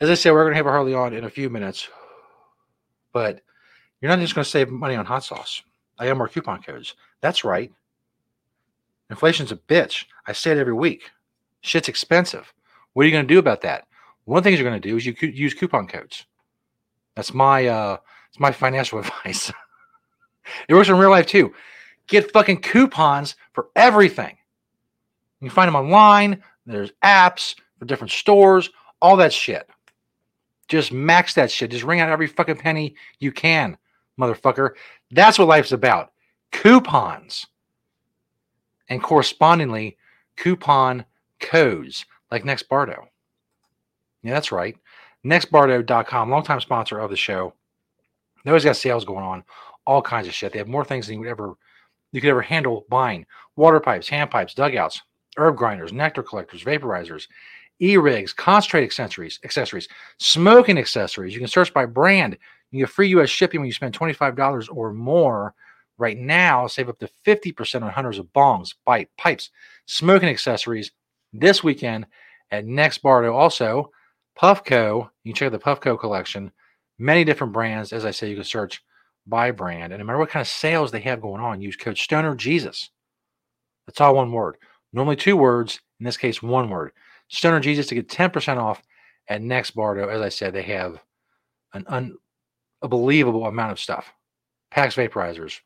As 0.00 0.10
I 0.10 0.14
said, 0.14 0.32
we're 0.32 0.42
going 0.42 0.52
to 0.52 0.56
have 0.56 0.66
a 0.66 0.70
Harley 0.70 0.94
on 0.94 1.12
in 1.12 1.24
a 1.24 1.30
few 1.30 1.48
minutes, 1.48 1.88
but 3.12 3.40
you're 4.00 4.10
not 4.10 4.18
just 4.18 4.34
going 4.34 4.44
to 4.44 4.50
save 4.50 4.68
money 4.68 4.96
on 4.96 5.06
hot 5.06 5.22
sauce. 5.22 5.62
I 5.98 6.06
got 6.06 6.16
more 6.16 6.28
coupon 6.28 6.60
codes. 6.60 6.96
That's 7.20 7.44
right. 7.44 7.70
Inflation's 9.10 9.52
a 9.52 9.56
bitch. 9.56 10.06
I 10.26 10.32
say 10.32 10.50
it 10.50 10.58
every 10.58 10.72
week. 10.72 11.10
Shit's 11.60 11.88
expensive. 11.88 12.52
What 12.92 13.04
are 13.04 13.06
you 13.06 13.12
going 13.12 13.28
to 13.28 13.32
do 13.32 13.38
about 13.38 13.60
that? 13.60 13.86
One 14.24 14.38
of 14.38 14.44
the 14.44 14.50
things 14.50 14.58
you're 14.58 14.68
going 14.68 14.80
to 14.80 14.88
do 14.88 14.96
is 14.96 15.06
you 15.06 15.14
co- 15.14 15.26
use 15.26 15.54
coupon 15.54 15.86
codes. 15.86 16.26
That's 17.14 17.32
my 17.32 17.66
uh, 17.66 17.98
it's 18.28 18.40
my 18.40 18.50
financial 18.50 18.98
advice. 19.00 19.52
it 20.68 20.74
works 20.74 20.88
in 20.88 20.96
real 20.96 21.10
life 21.10 21.26
too. 21.26 21.52
Get 22.06 22.32
fucking 22.32 22.60
coupons 22.60 23.36
for 23.52 23.68
everything. 23.76 24.36
You 25.40 25.48
can 25.48 25.54
find 25.54 25.68
them 25.68 25.76
online. 25.76 26.42
There's 26.66 26.92
apps 27.04 27.54
for 27.78 27.84
different 27.84 28.12
stores, 28.12 28.70
all 29.00 29.16
that 29.16 29.32
shit. 29.32 29.68
Just 30.68 30.92
max 30.92 31.34
that 31.34 31.50
shit. 31.50 31.70
Just 31.70 31.84
wring 31.84 32.00
out 32.00 32.08
every 32.08 32.26
fucking 32.26 32.56
penny 32.56 32.94
you 33.18 33.32
can, 33.32 33.76
motherfucker. 34.18 34.70
That's 35.10 35.38
what 35.38 35.48
life's 35.48 35.72
about. 35.72 36.12
Coupons. 36.52 37.46
And 38.88 39.02
correspondingly, 39.02 39.96
coupon 40.36 41.04
codes 41.40 42.06
like 42.30 42.44
Next 42.44 42.68
Bardo. 42.68 43.08
Yeah, 44.22 44.32
that's 44.32 44.52
right. 44.52 44.76
NextBardo.com, 45.24 46.30
longtime 46.30 46.60
sponsor 46.60 46.98
of 46.98 47.10
the 47.10 47.16
show. 47.16 47.54
They 48.44 48.50
always 48.50 48.64
got 48.64 48.76
sales 48.76 49.04
going 49.04 49.24
on, 49.24 49.44
all 49.86 50.02
kinds 50.02 50.26
of 50.26 50.34
shit. 50.34 50.52
They 50.52 50.58
have 50.58 50.68
more 50.68 50.84
things 50.84 51.06
than 51.06 51.14
you 51.14 51.20
would 51.20 51.28
ever 51.28 51.54
you 52.12 52.20
could 52.20 52.30
ever 52.30 52.42
handle 52.42 52.86
buying. 52.88 53.26
Water 53.56 53.80
pipes, 53.80 54.08
hand 54.08 54.30
pipes, 54.30 54.54
dugouts, 54.54 55.00
herb 55.36 55.56
grinders, 55.56 55.92
nectar 55.92 56.22
collectors, 56.22 56.62
vaporizers, 56.62 57.26
e-rigs, 57.80 58.32
concentrate 58.32 58.84
accessories, 58.84 59.40
accessories, 59.44 59.88
smoking 60.18 60.78
accessories. 60.78 61.34
You 61.34 61.40
can 61.40 61.48
search 61.48 61.74
by 61.74 61.86
brand. 61.86 62.38
You 62.70 62.80
get 62.80 62.90
free 62.90 63.08
U.S. 63.08 63.28
shipping 63.28 63.60
when 63.60 63.66
you 63.66 63.72
spend 63.72 63.98
$25 63.98 64.68
or 64.72 64.92
more. 64.92 65.54
Right 65.98 66.16
now, 66.18 66.66
save 66.66 66.88
up 66.88 66.98
to 67.00 67.10
50% 67.26 67.82
on 67.82 67.90
hundreds 67.90 68.18
of 68.18 68.26
bongs, 68.32 68.74
bite, 68.84 69.10
pipes, 69.18 69.50
smoking 69.86 70.28
accessories 70.28 70.92
this 71.32 71.62
weekend 71.62 72.06
at 72.50 72.66
Next 72.66 72.98
Bardo. 72.98 73.34
Also, 73.34 73.90
Puffco, 74.38 75.10
you 75.24 75.32
can 75.32 75.36
check 75.36 75.46
out 75.46 75.52
the 75.52 75.58
Puffco 75.58 75.98
collection. 75.98 76.50
Many 76.98 77.24
different 77.24 77.52
brands. 77.52 77.92
As 77.92 78.04
I 78.04 78.10
say, 78.10 78.30
you 78.30 78.36
can 78.36 78.44
search 78.44 78.82
by 79.26 79.50
brand. 79.50 79.92
And 79.92 80.00
no 80.00 80.04
matter 80.04 80.18
what 80.18 80.30
kind 80.30 80.40
of 80.40 80.48
sales 80.48 80.90
they 80.90 81.00
have 81.00 81.20
going 81.20 81.42
on, 81.42 81.60
use 81.60 81.76
code 81.76 81.98
Stoner 81.98 82.34
Jesus. 82.34 82.90
That's 83.86 84.00
all 84.00 84.16
one 84.16 84.32
word. 84.32 84.56
Normally 84.92 85.16
two 85.16 85.36
words. 85.36 85.80
In 86.00 86.04
this 86.04 86.16
case, 86.16 86.42
one 86.42 86.68
word. 86.68 86.92
Stoner 87.28 87.60
Jesus 87.60 87.86
to 87.86 87.94
get 87.94 88.08
10% 88.08 88.58
off 88.58 88.82
at 89.28 89.42
Next 89.42 89.72
Bardo. 89.72 90.08
As 90.08 90.20
I 90.20 90.28
said, 90.28 90.52
they 90.52 90.62
have 90.62 91.00
an 91.74 92.12
unbelievable 92.82 93.46
amount 93.46 93.72
of 93.72 93.80
stuff. 93.80 94.12
Pax 94.70 94.96
vaporizers. 94.96 95.60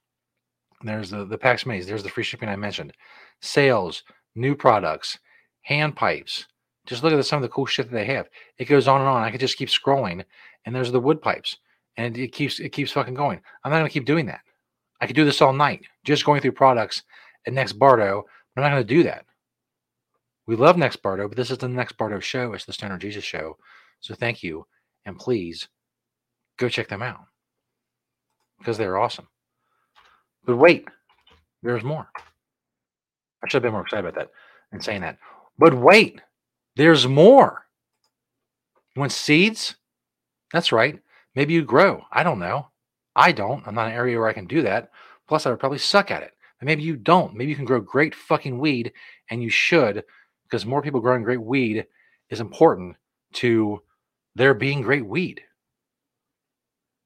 There's 0.83 1.11
the, 1.11 1.25
the 1.25 1.39
Pax 1.39 1.65
Maze. 1.65 1.87
There's 1.87 2.03
the 2.03 2.09
free 2.09 2.25
shipping 2.25 2.49
I 2.49 2.57
mentioned. 2.57 2.93
Sales, 3.41 4.03
new 4.35 4.55
products, 4.55 5.19
hand 5.63 5.97
pipes. 5.97 6.47
Just 6.87 7.03
look 7.03 7.13
at 7.13 7.17
the, 7.17 7.25
some 7.25 7.39
of 7.39 7.43
the 7.43 7.49
cool 7.49 7.67
shit 7.67 7.91
that 7.91 7.97
they 7.97 8.05
have. 8.05 8.29
It 8.59 8.67
goes 8.67 8.87
on 8.87 9.01
and 9.01 9.09
on. 9.09 9.23
I 9.23 9.31
could 9.31 9.41
just 9.41 9.57
keep 9.57 9.69
scrolling, 9.69 10.25
and 10.65 10.75
there's 10.75 10.93
the 10.93 11.01
wood 11.01 11.21
pipes, 11.21 11.57
and 11.97 12.17
it 12.17 12.33
keeps 12.33 12.61
it 12.61 12.71
keeps 12.71 12.93
fucking 12.93 13.15
going. 13.15 13.41
I'm 13.65 13.71
not 13.71 13.79
gonna 13.79 13.91
keep 13.91 14.05
doing 14.05 14.27
that. 14.27 14.41
I 15.01 15.07
could 15.07 15.17
do 15.17 15.25
this 15.25 15.43
all 15.43 15.53
night, 15.53 15.83
just 16.05 16.25
going 16.25 16.41
through 16.41 16.53
products 16.53 17.03
at 17.47 17.53
Next 17.53 17.75
Bardo. 17.75 18.25
But 18.55 18.63
I'm 18.63 18.71
not 18.71 18.77
gonna 18.77 18.85
do 18.85 19.03
that. 19.05 19.25
We 20.47 20.57
love 20.57 20.77
Next 20.77 20.97
Bardo, 20.97 21.29
but 21.29 21.37
this 21.37 21.51
is 21.51 21.59
the 21.59 21.69
Next 21.69 21.97
Bardo 21.97 22.21
show. 22.21 22.53
It's 22.53 22.65
the 22.65 22.73
Stoner 22.73 22.99
Jesus 22.99 23.25
show. 23.25 23.57
So 24.01 24.15
thank 24.15 24.43
you, 24.43 24.67
and 25.05 25.19
please 25.19 25.69
go 26.59 26.69
check 26.69 26.89
them 26.89 27.03
out 27.03 27.21
because 28.59 28.79
they're 28.79 28.99
awesome. 28.99 29.29
But 30.45 30.57
wait, 30.57 30.89
there's 31.63 31.85
more. 31.85 32.09
I 33.43 33.49
should 33.49 33.59
have 33.59 33.63
been 33.63 33.73
more 33.73 33.83
excited 33.83 34.07
about 34.07 34.19
that 34.19 34.31
and 34.73 34.83
saying 34.83 35.03
that. 35.03 35.19
But 35.59 35.75
wait, 35.75 36.21
there's 36.77 37.07
more. 37.07 37.67
You 38.95 39.01
want 39.01 39.13
seeds? 39.13 39.77
That's 40.53 40.73
right. 40.73 41.01
Maybe 41.37 41.53
you 41.53 41.63
grow. 41.63 42.03
I 42.11 42.23
don't 42.23 42.39
know. 42.39 42.69
I 43.15 43.31
don't. 43.33 43.67
I'm 43.67 43.75
not 43.75 43.89
an 43.89 43.95
area 43.95 44.19
where 44.19 44.29
I 44.29 44.33
can 44.33 44.47
do 44.47 44.63
that. 44.63 44.91
Plus, 45.29 45.47
I 45.47 45.51
would 45.51 45.61
probably 45.61 45.79
suck 45.79 46.11
at 46.11 46.23
it. 46.23 46.33
But 46.59 46.67
maybe 46.67 46.83
you 46.83 46.97
don't. 46.97 47.35
Maybe 47.35 47.51
you 47.51 47.57
can 47.57 47.67
grow 47.67 47.81
great 47.81 48.15
fucking 48.15 48.59
weed, 48.59 48.93
and 49.31 49.43
you 49.43 49.51
should, 49.51 50.03
because 50.45 50.65
more 50.65 50.83
people 50.83 51.01
growing 51.01 51.23
great 51.23 51.41
weed 51.41 51.87
is 52.31 52.41
important 52.41 52.97
to 53.35 53.83
there 54.35 54.55
being 54.55 54.81
great 54.81 55.07
weed. 55.07 55.43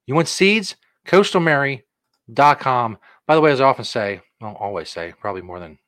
You 0.07 0.15
want 0.15 0.29
seeds? 0.29 0.77
CoastalMary.com. 1.07 2.99
By 3.27 3.35
the 3.35 3.41
way, 3.41 3.53
as 3.53 3.61
I 3.61 3.65
often 3.65 3.85
say, 3.85 4.21
well, 4.41 4.57
always 4.59 4.89
say, 4.89 5.13
probably 5.21 5.43
more 5.43 5.61
than 5.61 5.79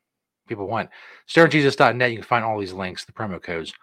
people 0.47 0.67
want. 0.67 0.89
StonerJesus.net. 1.29 2.11
You 2.11 2.17
can 2.17 2.25
find 2.25 2.43
all 2.43 2.59
these 2.59 2.73
links, 2.73 3.05
the 3.05 3.11
promo 3.11 3.41
codes, 3.41 3.73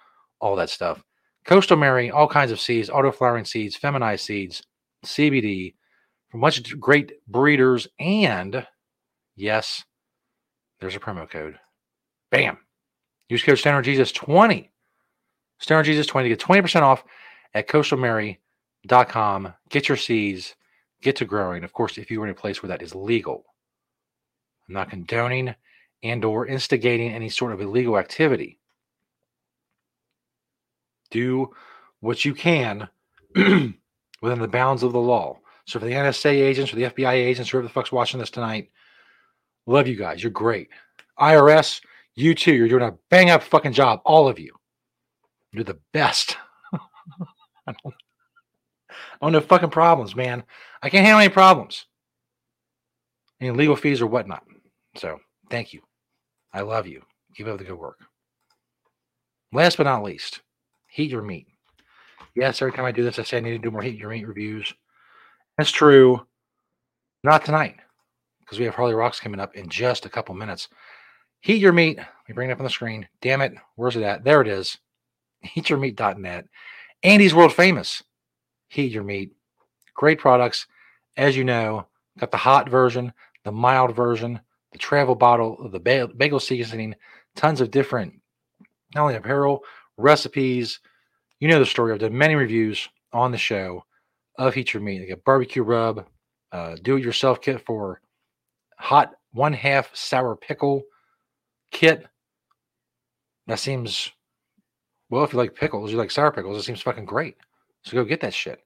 all 0.41 0.57
that 0.57 0.71
stuff. 0.71 1.03
Coastal 1.51 1.77
Mary, 1.77 2.13
all 2.13 2.29
kinds 2.29 2.53
of 2.53 2.61
seeds, 2.61 2.89
auto 2.89 3.11
flowering 3.11 3.45
seeds, 3.45 3.75
feminized 3.75 4.25
seeds, 4.25 4.63
CBD 5.05 5.75
from 6.29 6.39
much 6.39 6.79
great 6.79 7.15
breeders. 7.27 7.89
And 7.99 8.65
yes, 9.35 9.85
there's 10.79 10.95
a 10.95 11.01
promo 11.01 11.29
code. 11.29 11.59
Bam. 12.31 12.57
Use 13.29 13.43
code 13.43 13.59
Stoner 13.59 13.83
Jesus 13.83 14.13
20. 14.13 14.71
Stoner 15.59 15.83
Jesus 15.83 16.07
20 16.07 16.29
to 16.29 16.37
get 16.37 16.47
20% 16.47 16.83
off 16.83 17.03
at 17.53 17.67
coastalmary.com. 17.67 19.53
Get 19.71 19.89
your 19.89 19.97
seeds, 19.97 20.55
get 21.03 21.17
to 21.17 21.25
growing. 21.25 21.65
Of 21.65 21.73
course, 21.73 21.99
if 21.99 22.13
you're 22.13 22.27
in 22.27 22.31
a 22.31 22.35
place 22.35 22.63
where 22.63 22.69
that 22.69 22.81
is 22.81 22.95
legal. 22.95 23.45
I'm 24.69 24.75
not 24.75 24.91
condoning 24.91 25.57
and 26.05 26.25
or 26.25 26.47
instigating 26.47 27.11
any 27.11 27.29
sort 27.29 27.51
of 27.51 27.61
illegal 27.61 27.99
activity 27.99 28.60
do 31.11 31.51
what 32.01 32.25
you 32.25 32.35
can 32.35 32.89
within 33.35 33.75
the 34.23 34.49
bounds 34.49 34.83
of 34.83 34.93
the 34.93 35.01
law. 35.01 35.39
So 35.67 35.79
for 35.79 35.85
the 35.85 35.93
nsa 35.93 36.31
agents 36.31 36.73
or 36.73 36.77
the 36.77 36.85
fbi 36.85 37.13
agents 37.13 37.51
whoever 37.51 37.67
the 37.67 37.73
fuck's 37.73 37.93
watching 37.93 38.19
this 38.19 38.31
tonight 38.31 38.71
love 39.67 39.87
you 39.87 39.97
guys. 39.97 40.23
You're 40.23 40.33
great. 40.33 40.69
Irs 41.21 41.81
you 42.15 42.35
too. 42.35 42.53
You're 42.53 42.69
doing 42.69 42.83
a 42.83 42.95
bang 43.09 43.31
up 43.31 43.43
fucking 43.43 43.73
job 43.73 44.01
all 44.05 44.29
of 44.29 44.39
you. 44.39 44.55
You're 45.53 45.65
the 45.65 45.79
best. 45.93 46.37
I 47.67 47.73
don't, 47.83 47.95
I 48.89 48.95
don't 49.23 49.35
have 49.35 49.47
fucking 49.47 49.71
problems 49.71 50.17
man. 50.17 50.43
I 50.83 50.89
can't 50.91 51.05
handle 51.05 51.21
any 51.21 51.33
problems. 51.33 51.87
Any 53.41 53.51
legal 53.53 53.77
fees 53.77 54.01
or 54.01 54.07
whatnot. 54.07 54.45
So 54.97 55.21
thank 55.51 55.73
you. 55.73 55.83
I 56.53 56.63
love 56.63 56.87
you. 56.87 57.03
Keep 57.37 57.47
up 57.47 57.59
the 57.59 57.65
good 57.65 57.79
work. 57.79 58.01
Last 59.53 59.77
but 59.77 59.85
not 59.85 60.03
least, 60.03 60.41
heat 60.91 61.11
your 61.11 61.23
meat. 61.23 61.47
Yes, 62.35 62.61
every 62.61 62.73
time 62.73 62.85
I 62.85 62.93
do 62.93 63.03
this, 63.03 63.19
I 63.19 63.23
say 63.23 63.39
I 63.39 63.41
need 63.41 63.51
to 63.51 63.59
do 63.59 63.71
more 63.71 63.83
heat 63.83 63.99
your 63.99 64.11
meat 64.11 64.27
reviews. 64.27 64.73
That's 65.59 65.71
true. 65.71 66.27
Not 67.25 67.45
tonight, 67.45 67.77
because 68.41 68.59
we 68.59 68.65
have 68.65 68.75
Harley 68.75 68.95
Rox 68.95 69.21
coming 69.21 69.41
up 69.41 69.55
in 69.55 69.69
just 69.69 70.07
a 70.07 70.11
couple 70.11 70.35
minutes. 70.35 70.69
Heat 71.41 71.61
your 71.61 71.73
meat. 71.73 71.97
Let 71.97 72.07
me 72.29 72.35
bring 72.35 72.51
it 72.51 72.53
up 72.53 72.61
on 72.61 72.65
the 72.65 72.71
screen. 72.71 73.09
Damn 73.21 73.43
it. 73.43 73.55
Where's 73.77 73.97
it 73.97 74.03
at? 74.03 74.25
There 74.25 74.41
it 74.41 74.49
is. 74.49 74.79
Heatyourmeat.net. 75.45 76.47
Andy's 77.03 77.35
world 77.35 77.53
famous. 77.53 78.03
Heat 78.69 78.93
your 78.93 79.05
meat. 79.05 79.33
Great 79.95 80.19
products. 80.19 80.67
As 81.17 81.37
you 81.37 81.45
know, 81.45 81.87
got 82.19 82.31
the 82.31 82.37
hot 82.37 82.69
version, 82.69 83.13
the 83.45 83.53
mild 83.53 83.97
version, 83.97 84.41
the 84.73 84.79
travel 84.79 85.15
bottle, 85.15 85.69
the 85.71 86.09
bagel 86.17 86.41
seasoning, 86.41 86.95
tons 87.35 87.61
of 87.61 87.71
different, 87.71 88.15
not 88.95 89.03
only 89.03 89.17
apparel, 89.17 89.63
recipes. 90.01 90.81
You 91.39 91.49
know 91.49 91.59
the 91.59 91.67
story. 91.67 91.93
I've 91.93 92.01
done 92.01 92.17
many 92.17 92.35
reviews 92.35 92.89
on 93.13 93.33
the 93.33 93.39
show 93.39 93.85
of 94.39 94.55
Heat 94.55 94.73
Your 94.73 94.83
Meat. 94.83 95.01
They 95.01 95.07
got 95.07 95.25
barbecue 95.25 95.63
rub, 95.63 96.07
uh, 96.53 96.77
do 96.83 96.97
it 96.97 97.05
yourself 97.05 97.41
kit 97.41 97.65
for 97.65 98.01
hot 98.79 99.13
one 99.33 99.53
half 99.53 99.95
sour 99.95 100.37
pickle 100.37 100.83
kit. 101.71 102.07
That 103.47 103.59
seems, 103.59 104.11
well, 105.09 105.25
if 105.25 105.33
you 105.33 105.39
like 105.39 105.55
pickles, 105.55 105.91
you 105.91 105.99
like 105.99 106.11
sour 106.11 106.31
pickles, 106.33 106.59
it 106.59 106.63
seems 106.63 106.83
fucking 106.83 107.05
great. 107.05 107.37
So 107.83 107.95
go 107.95 108.05
get 108.05 108.21
that 108.21 108.35
shit. 108.35 108.61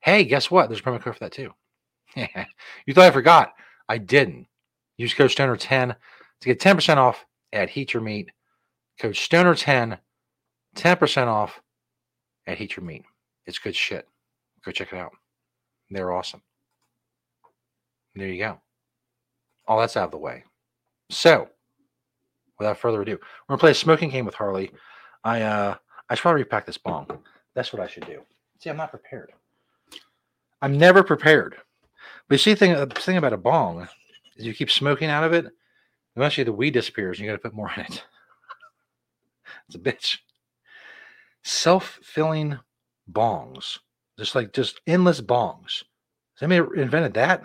Hey, 0.00 0.24
guess 0.24 0.50
what? 0.50 0.68
There's 0.68 0.80
a 0.80 0.82
promo 0.82 1.00
code 1.00 1.14
for 1.14 1.20
that 1.20 1.32
too. 1.32 1.52
you 2.16 2.94
thought 2.94 3.04
I 3.04 3.10
forgot. 3.10 3.54
I 3.88 3.98
didn't. 3.98 4.46
Use 4.96 5.14
code 5.14 5.30
Stoner10 5.30 5.96
to 6.40 6.46
get 6.46 6.60
10% 6.60 6.96
off 6.96 7.24
at 7.52 7.70
Heat 7.70 7.92
Your 7.92 8.02
Meat. 8.02 8.30
Code 9.00 9.14
Stoner10, 9.14 9.98
10% 10.74 11.26
off 11.26 11.60
at 12.46 12.58
Heat 12.58 12.76
Your 12.76 12.84
Meat. 12.84 13.04
It's 13.46 13.58
good 13.58 13.76
shit. 13.76 14.08
Go 14.64 14.72
check 14.72 14.92
it 14.92 14.98
out. 14.98 15.12
They're 15.90 16.12
awesome. 16.12 16.42
There 18.14 18.28
you 18.28 18.38
go. 18.38 18.60
All 19.66 19.78
that's 19.78 19.96
out 19.96 20.06
of 20.06 20.10
the 20.10 20.18
way. 20.18 20.44
So, 21.10 21.48
without 22.58 22.78
further 22.78 23.02
ado, 23.02 23.12
we're 23.12 23.52
gonna 23.54 23.60
play 23.60 23.72
a 23.72 23.74
smoking 23.74 24.10
game 24.10 24.24
with 24.24 24.34
Harley. 24.34 24.70
I 25.22 25.42
uh 25.42 25.76
I 26.08 26.14
should 26.14 26.22
probably 26.22 26.42
repack 26.42 26.66
this 26.66 26.78
bong. 26.78 27.08
That's 27.54 27.72
what 27.72 27.82
I 27.82 27.86
should 27.86 28.06
do. 28.06 28.20
See, 28.58 28.70
I'm 28.70 28.76
not 28.76 28.90
prepared. 28.90 29.32
I'm 30.62 30.78
never 30.78 31.02
prepared. 31.02 31.56
But 32.28 32.34
you 32.34 32.38
see, 32.38 32.54
thing 32.54 32.72
the 32.72 32.86
thing 32.86 33.16
about 33.16 33.32
a 33.32 33.38
bong 33.38 33.88
is 34.36 34.46
you 34.46 34.54
keep 34.54 34.70
smoking 34.70 35.10
out 35.10 35.24
of 35.24 35.32
it, 35.32 35.46
eventually 36.16 36.44
the 36.44 36.52
weed 36.52 36.72
disappears 36.72 37.18
and 37.18 37.26
you 37.26 37.32
got 37.32 37.36
to 37.36 37.48
put 37.48 37.54
more 37.54 37.70
in 37.76 37.82
it. 37.82 38.04
it's 39.68 39.76
a 39.76 39.78
bitch. 39.78 40.18
Self 41.44 42.00
filling 42.02 42.58
bongs, 43.10 43.78
just 44.18 44.34
like 44.34 44.52
just 44.52 44.80
endless 44.86 45.20
bongs. 45.20 45.82
Somebody 46.36 46.80
invented 46.80 47.14
that? 47.14 47.42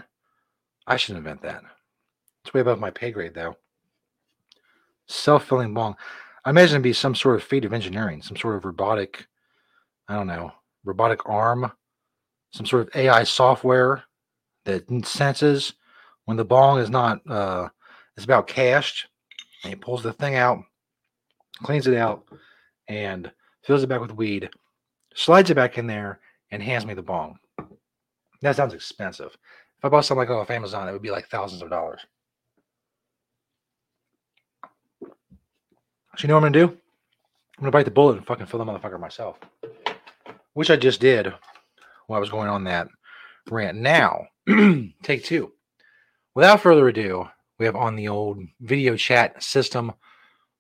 I 0.88 0.98
should 0.98 1.18
invent 1.18 1.42
that. 1.44 1.62
It's 2.44 2.54
way 2.54 2.62
above 2.62 2.80
my 2.80 2.90
pay 2.90 3.12
grade, 3.12 3.34
though. 3.36 3.56
Self 5.08 5.46
filling 5.46 5.74
bong. 5.74 5.96
I 6.46 6.52
imagine 6.52 6.76
it'd 6.76 6.84
be 6.84 6.94
some 6.94 7.14
sort 7.14 7.36
of 7.36 7.44
feat 7.44 7.66
of 7.66 7.74
engineering, 7.74 8.22
some 8.22 8.38
sort 8.38 8.56
of 8.56 8.66
robotic, 8.66 9.28
I 10.08 10.16
don't 10.16 10.28
know, 10.28 10.54
robotic 10.86 11.28
arm, 11.28 11.72
some 12.54 12.66
sort 12.66 12.88
of 12.88 12.96
AI 12.96 13.24
software 13.24 14.04
that 14.66 14.86
senses 15.06 15.74
when 16.26 16.38
the 16.38 16.46
bong 16.46 16.80
is 16.80 16.90
not, 16.90 17.20
uh, 17.30 17.70
it's 18.16 18.26
about 18.26 18.48
cashed. 18.48 19.08
And 19.64 19.74
he 19.74 19.76
pulls 19.76 20.04
the 20.04 20.14
thing 20.14 20.36
out, 20.36 20.64
cleans 21.64 21.86
it 21.86 21.98
out, 21.98 22.24
and 22.88 23.30
fills 23.64 23.84
it 23.84 23.88
back 23.88 24.02
with 24.02 24.16
weed, 24.16 24.50
slides 25.14 25.50
it 25.50 25.56
back 25.56 25.78
in 25.78 25.88
there, 25.88 26.20
and 26.52 26.62
hands 26.64 26.86
me 26.86 26.94
the 26.94 27.02
bong. 27.02 27.38
That 28.42 28.56
sounds 28.56 28.74
expensive. 28.74 29.36
If 29.78 29.86
I 29.86 29.90
bought 29.90 30.06
something 30.06 30.28
like 30.28 30.30
off 30.30 30.50
Amazon, 30.50 30.88
it 30.88 30.92
would 30.92 31.02
be 31.02 31.12
like 31.12 31.28
thousands 31.28 31.62
of 31.62 31.70
dollars. 31.70 32.02
So 36.20 36.24
you 36.24 36.28
know 36.28 36.36
what 36.36 36.46
I'm 36.46 36.52
gonna 36.52 36.68
do? 36.68 36.78
I'm 37.58 37.62
gonna 37.62 37.72
bite 37.72 37.86
the 37.86 37.92
bullet 37.92 38.18
and 38.18 38.26
fucking 38.26 38.46
fill 38.46 38.64
the 38.64 38.66
motherfucker 38.66 39.00
myself. 39.00 39.38
Which 40.54 40.70
I 40.70 40.76
just 40.76 41.00
did 41.00 41.34
while 42.08 42.18
I 42.18 42.20
was 42.20 42.30
going 42.30 42.50
on 42.50 42.66
that 42.66 42.88
rant. 43.50 43.78
Now, 43.78 44.26
take 45.04 45.24
two. 45.24 45.54
Without 46.36 46.62
further 46.62 46.88
ado, 46.88 47.28
we 47.58 47.66
have 47.66 47.76
on 47.76 47.96
the 47.96 48.08
old 48.08 48.40
video 48.60 48.96
chat 48.96 49.42
system 49.42 49.94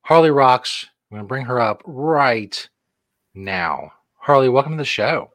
Harley 0.03 0.29
Rox. 0.29 0.85
I'm 1.11 1.17
gonna 1.17 1.27
bring 1.27 1.45
her 1.45 1.59
up 1.59 1.81
right 1.85 2.69
now. 3.33 3.91
Harley, 4.15 4.49
welcome 4.49 4.73
to 4.73 4.77
the 4.77 4.85
show. 4.85 5.31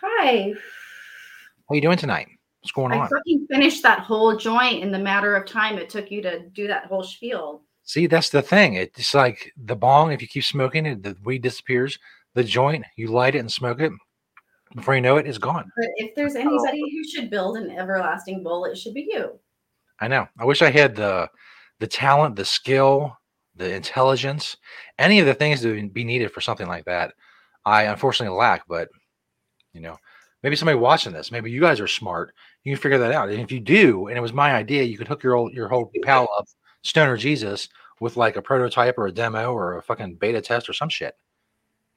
Hi. 0.00 0.52
How 0.52 1.72
are 1.72 1.76
you 1.76 1.82
doing 1.82 1.98
tonight? 1.98 2.28
What's 2.60 2.72
going 2.72 2.92
I 2.92 2.98
on? 2.98 3.08
fucking 3.08 3.46
finished 3.50 3.82
that 3.82 4.00
whole 4.00 4.36
joint 4.36 4.82
in 4.82 4.92
the 4.92 4.98
matter 4.98 5.34
of 5.34 5.46
time 5.46 5.78
it 5.78 5.90
took 5.90 6.10
you 6.10 6.22
to 6.22 6.48
do 6.50 6.68
that 6.68 6.86
whole 6.86 7.02
spiel. 7.02 7.62
See, 7.84 8.06
that's 8.06 8.30
the 8.30 8.42
thing. 8.42 8.74
It's 8.74 9.14
like 9.14 9.52
the 9.56 9.74
bong. 9.74 10.12
If 10.12 10.22
you 10.22 10.28
keep 10.28 10.44
smoking 10.44 10.86
it, 10.86 11.02
the 11.02 11.16
weed 11.24 11.42
disappears. 11.42 11.98
The 12.34 12.44
joint, 12.44 12.84
you 12.96 13.08
light 13.08 13.34
it 13.34 13.40
and 13.40 13.50
smoke 13.50 13.80
it. 13.80 13.92
Before 14.74 14.94
you 14.94 15.00
know 15.00 15.16
it, 15.16 15.26
it's 15.26 15.38
gone. 15.38 15.70
But 15.76 15.88
if 15.96 16.14
there's 16.14 16.36
anybody 16.36 16.80
who 16.80 17.04
should 17.10 17.28
build 17.28 17.58
an 17.58 17.70
everlasting 17.72 18.42
bowl, 18.42 18.64
it 18.64 18.78
should 18.78 18.94
be 18.94 19.08
you. 19.10 19.38
I 20.00 20.08
know. 20.08 20.26
I 20.38 20.44
wish 20.44 20.62
I 20.62 20.70
had 20.70 20.94
the 20.94 21.28
the 21.80 21.86
talent, 21.86 22.36
the 22.36 22.44
skill, 22.44 23.16
the 23.62 23.74
intelligence, 23.74 24.56
any 24.98 25.20
of 25.20 25.26
the 25.26 25.34
things 25.34 25.60
that 25.60 25.74
would 25.74 25.94
be 25.94 26.04
needed 26.04 26.32
for 26.32 26.40
something 26.40 26.68
like 26.68 26.84
that. 26.84 27.14
I 27.64 27.84
unfortunately 27.84 28.36
lack, 28.36 28.66
but 28.68 28.88
you 29.72 29.80
know, 29.80 29.96
maybe 30.42 30.56
somebody 30.56 30.78
watching 30.78 31.12
this, 31.12 31.32
maybe 31.32 31.50
you 31.50 31.60
guys 31.60 31.80
are 31.80 31.88
smart. 31.88 32.34
You 32.64 32.72
can 32.74 32.82
figure 32.82 32.98
that 32.98 33.12
out. 33.12 33.28
And 33.28 33.40
if 33.40 33.50
you 33.50 33.60
do, 33.60 34.08
and 34.08 34.18
it 34.18 34.22
was 34.22 34.32
my 34.32 34.54
idea, 34.54 34.82
you 34.82 34.98
could 34.98 35.08
hook 35.08 35.22
your 35.22 35.34
old 35.34 35.52
your 35.52 35.68
whole 35.68 35.90
pal 36.02 36.28
up, 36.38 36.46
Stoner 36.82 37.16
Jesus, 37.16 37.68
with 38.00 38.16
like 38.16 38.36
a 38.36 38.42
prototype 38.42 38.98
or 38.98 39.06
a 39.06 39.12
demo 39.12 39.52
or 39.52 39.78
a 39.78 39.82
fucking 39.82 40.16
beta 40.16 40.40
test 40.40 40.68
or 40.68 40.72
some 40.72 40.88
shit. 40.88 41.14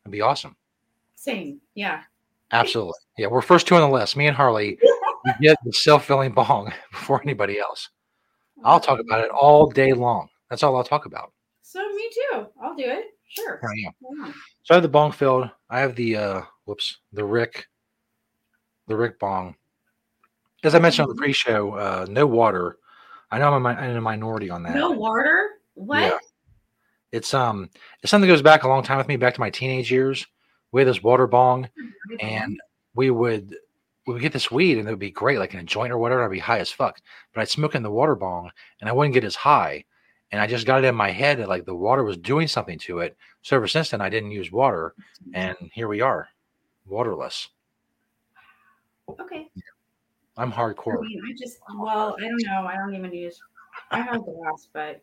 It'd 0.04 0.12
be 0.12 0.22
awesome. 0.22 0.56
Same. 1.16 1.60
Yeah. 1.74 2.04
Absolutely. 2.52 2.94
Yeah, 3.18 3.28
we're 3.28 3.42
first 3.42 3.68
two 3.68 3.76
on 3.76 3.82
the 3.82 3.90
list. 3.90 4.16
Me 4.16 4.28
and 4.28 4.38
Harley 4.38 4.78
we 5.26 5.32
get 5.42 5.58
the 5.66 5.74
self-filling 5.74 6.34
bong 6.34 6.72
before 6.92 7.22
anybody 7.24 7.60
else. 7.60 7.90
I'll 8.64 8.80
talk 8.80 9.00
about 9.00 9.24
it 9.24 9.32
all 9.32 9.70
day 9.70 9.94
long. 9.94 10.30
That's 10.50 10.64
all 10.64 10.76
I'll 10.76 10.84
talk 10.84 11.06
about. 11.06 11.34
So 11.76 11.82
me 11.90 12.10
too. 12.10 12.48
I'll 12.64 12.74
do 12.74 12.86
it. 12.86 13.08
Sure. 13.28 13.60
I 13.62 13.88
am. 13.88 14.34
So 14.64 14.74
I 14.74 14.76
have 14.76 14.84
the 14.84 14.88
bong 14.88 15.12
filled. 15.12 15.50
I 15.70 15.82
have 15.82 15.94
the 15.96 16.16
uh 16.16 16.42
whoops, 16.64 17.00
the 17.12 17.26
Rick, 17.26 17.68
the 18.88 18.96
Rick 18.96 19.20
bong. 19.20 19.56
As 20.64 20.74
I 20.74 20.80
mentioned 20.80 21.10
on 21.10 21.16
the 21.16 21.20
pre-show, 21.20 21.74
uh, 21.74 22.06
no 22.10 22.26
water. 22.26 22.78
I 23.30 23.40
know 23.40 23.54
I'm 23.54 23.66
a, 23.66 23.72
in 23.72 23.98
a 23.98 24.02
minority 24.02 24.50
on 24.50 24.64
that. 24.64 24.74
No 24.76 24.92
water? 24.92 25.50
What? 25.74 26.00
Yeah. 26.00 26.18
It's 27.12 27.34
um 27.34 27.70
it's 28.02 28.10
something 28.10 28.28
that 28.30 28.34
goes 28.34 28.42
back 28.42 28.64
a 28.64 28.70
long 28.70 28.82
time 28.82 28.98
with 28.98 29.10
me, 29.10 29.18
back 29.18 29.34
to 29.34 29.42
my 29.42 29.50
teenage 29.50 29.92
years. 29.92 30.26
We 30.72 30.80
had 30.80 30.88
this 30.88 31.04
water 31.04 31.28
bong 31.28 31.68
and 32.22 32.58
we 32.94 33.10
would 33.10 33.54
we 34.08 34.14
would 34.14 34.22
get 34.22 34.32
this 34.32 34.50
weed 34.50 34.78
and 34.78 34.88
it 34.88 34.92
would 34.92 35.00
be 35.00 35.12
great, 35.12 35.40
like 35.40 35.54
in 35.54 35.60
a 35.60 35.64
joint 35.64 35.92
or 35.92 35.98
whatever. 35.98 36.24
I'd 36.24 36.32
be 36.32 36.40
high 36.40 36.60
as 36.60 36.72
fuck, 36.72 37.02
but 37.34 37.42
I'd 37.42 37.50
smoke 37.50 37.76
in 37.76 37.84
the 37.84 37.92
water 37.92 38.16
bong 38.16 38.50
and 38.80 38.90
I 38.90 38.94
wouldn't 38.94 39.14
get 39.14 39.26
as 39.26 39.36
high. 39.36 39.84
And 40.32 40.42
I 40.42 40.48
just 40.48 40.66
got 40.66 40.84
it 40.84 40.88
in 40.88 40.96
my 40.96 41.12
head 41.12 41.40
that 41.40 41.48
like 41.50 41.66
the 41.66 41.76
water 41.76 42.04
was 42.04 42.18
doing 42.18 42.48
something 42.48 42.78
to 42.80 43.00
it. 43.00 43.16
So 43.42 43.56
ever 43.56 43.68
since 43.68 43.90
then, 43.92 44.02
I 44.02 44.10
didn't 44.10 44.32
use 44.32 44.52
water, 44.52 44.94
and 45.34 45.56
here 45.74 45.88
we 45.88 46.02
are, 46.02 46.28
waterless. 46.88 47.50
Okay. 49.08 49.48
I'm 50.38 50.52
I 50.52 50.56
hardcore. 50.56 51.00
mean, 51.02 51.22
I 51.30 51.34
just 51.40 51.60
well, 51.78 52.16
I 52.20 52.24
don't 52.24 52.44
know. 52.46 52.68
I 52.68 52.76
don't 52.76 52.96
even 52.96 53.14
use. 53.14 53.40
I 53.92 54.02
have 54.02 54.24
glass, 54.26 54.68
but 54.74 55.02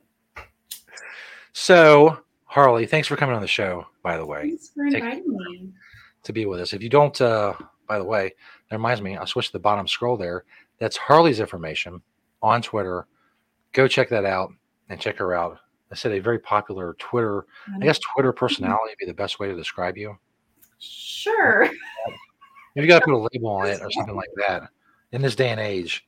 So 1.53 2.19
Harley, 2.45 2.87
thanks 2.87 3.09
for 3.09 3.17
coming 3.17 3.35
on 3.35 3.43
the 3.43 3.49
show. 3.49 3.87
By 4.03 4.17
the 4.17 4.27
way, 4.27 4.49
thanks 4.49 4.71
for 4.75 4.85
inviting 4.87 5.25
me. 5.29 5.69
to 6.25 6.33
be 6.33 6.47
with 6.47 6.61
us. 6.61 6.73
If 6.73 6.83
you 6.83 6.89
don't, 6.89 7.19
uh, 7.21 7.55
by 7.89 7.99
the 7.99 8.05
way, 8.05 8.35
that 8.69 8.77
reminds 8.77 9.01
me, 9.01 9.17
I'll 9.17 9.27
switch 9.27 9.47
to 9.47 9.53
the 9.53 9.59
bottom 9.59 9.87
scroll 9.87 10.17
there. 10.17 10.45
That's 10.79 10.97
Harley's 10.97 11.41
information 11.41 12.03
on 12.43 12.61
Twitter. 12.61 13.07
Go 13.73 13.87
check 13.89 14.09
that 14.11 14.25
out 14.25 14.53
and 14.93 15.01
check 15.01 15.17
her 15.19 15.35
out. 15.35 15.59
I 15.91 15.95
said 15.95 16.13
a 16.13 16.21
very 16.21 16.39
popular 16.39 16.95
Twitter, 16.99 17.47
I 17.75 17.79
guess 17.85 17.99
Twitter 17.99 18.33
personality 18.33 18.91
would 18.93 18.99
be 18.99 19.07
the 19.07 19.15
best 19.15 19.41
way 19.41 19.49
to 19.49 19.57
describe 19.57 19.97
you. 19.97 20.17
Sure. 20.79 21.69
If 22.75 22.81
you 22.83 22.89
got 22.89 23.01
to 23.01 23.05
put 23.05 23.13
a 23.13 23.29
label 23.31 23.51
on 23.51 23.67
it 23.67 23.83
or 23.83 23.91
something 23.91 24.17
like 24.17 24.31
that 24.39 24.63
in 25.13 25.21
this 25.21 25.35
day 25.37 25.51
and 25.51 25.61
age, 25.61 26.07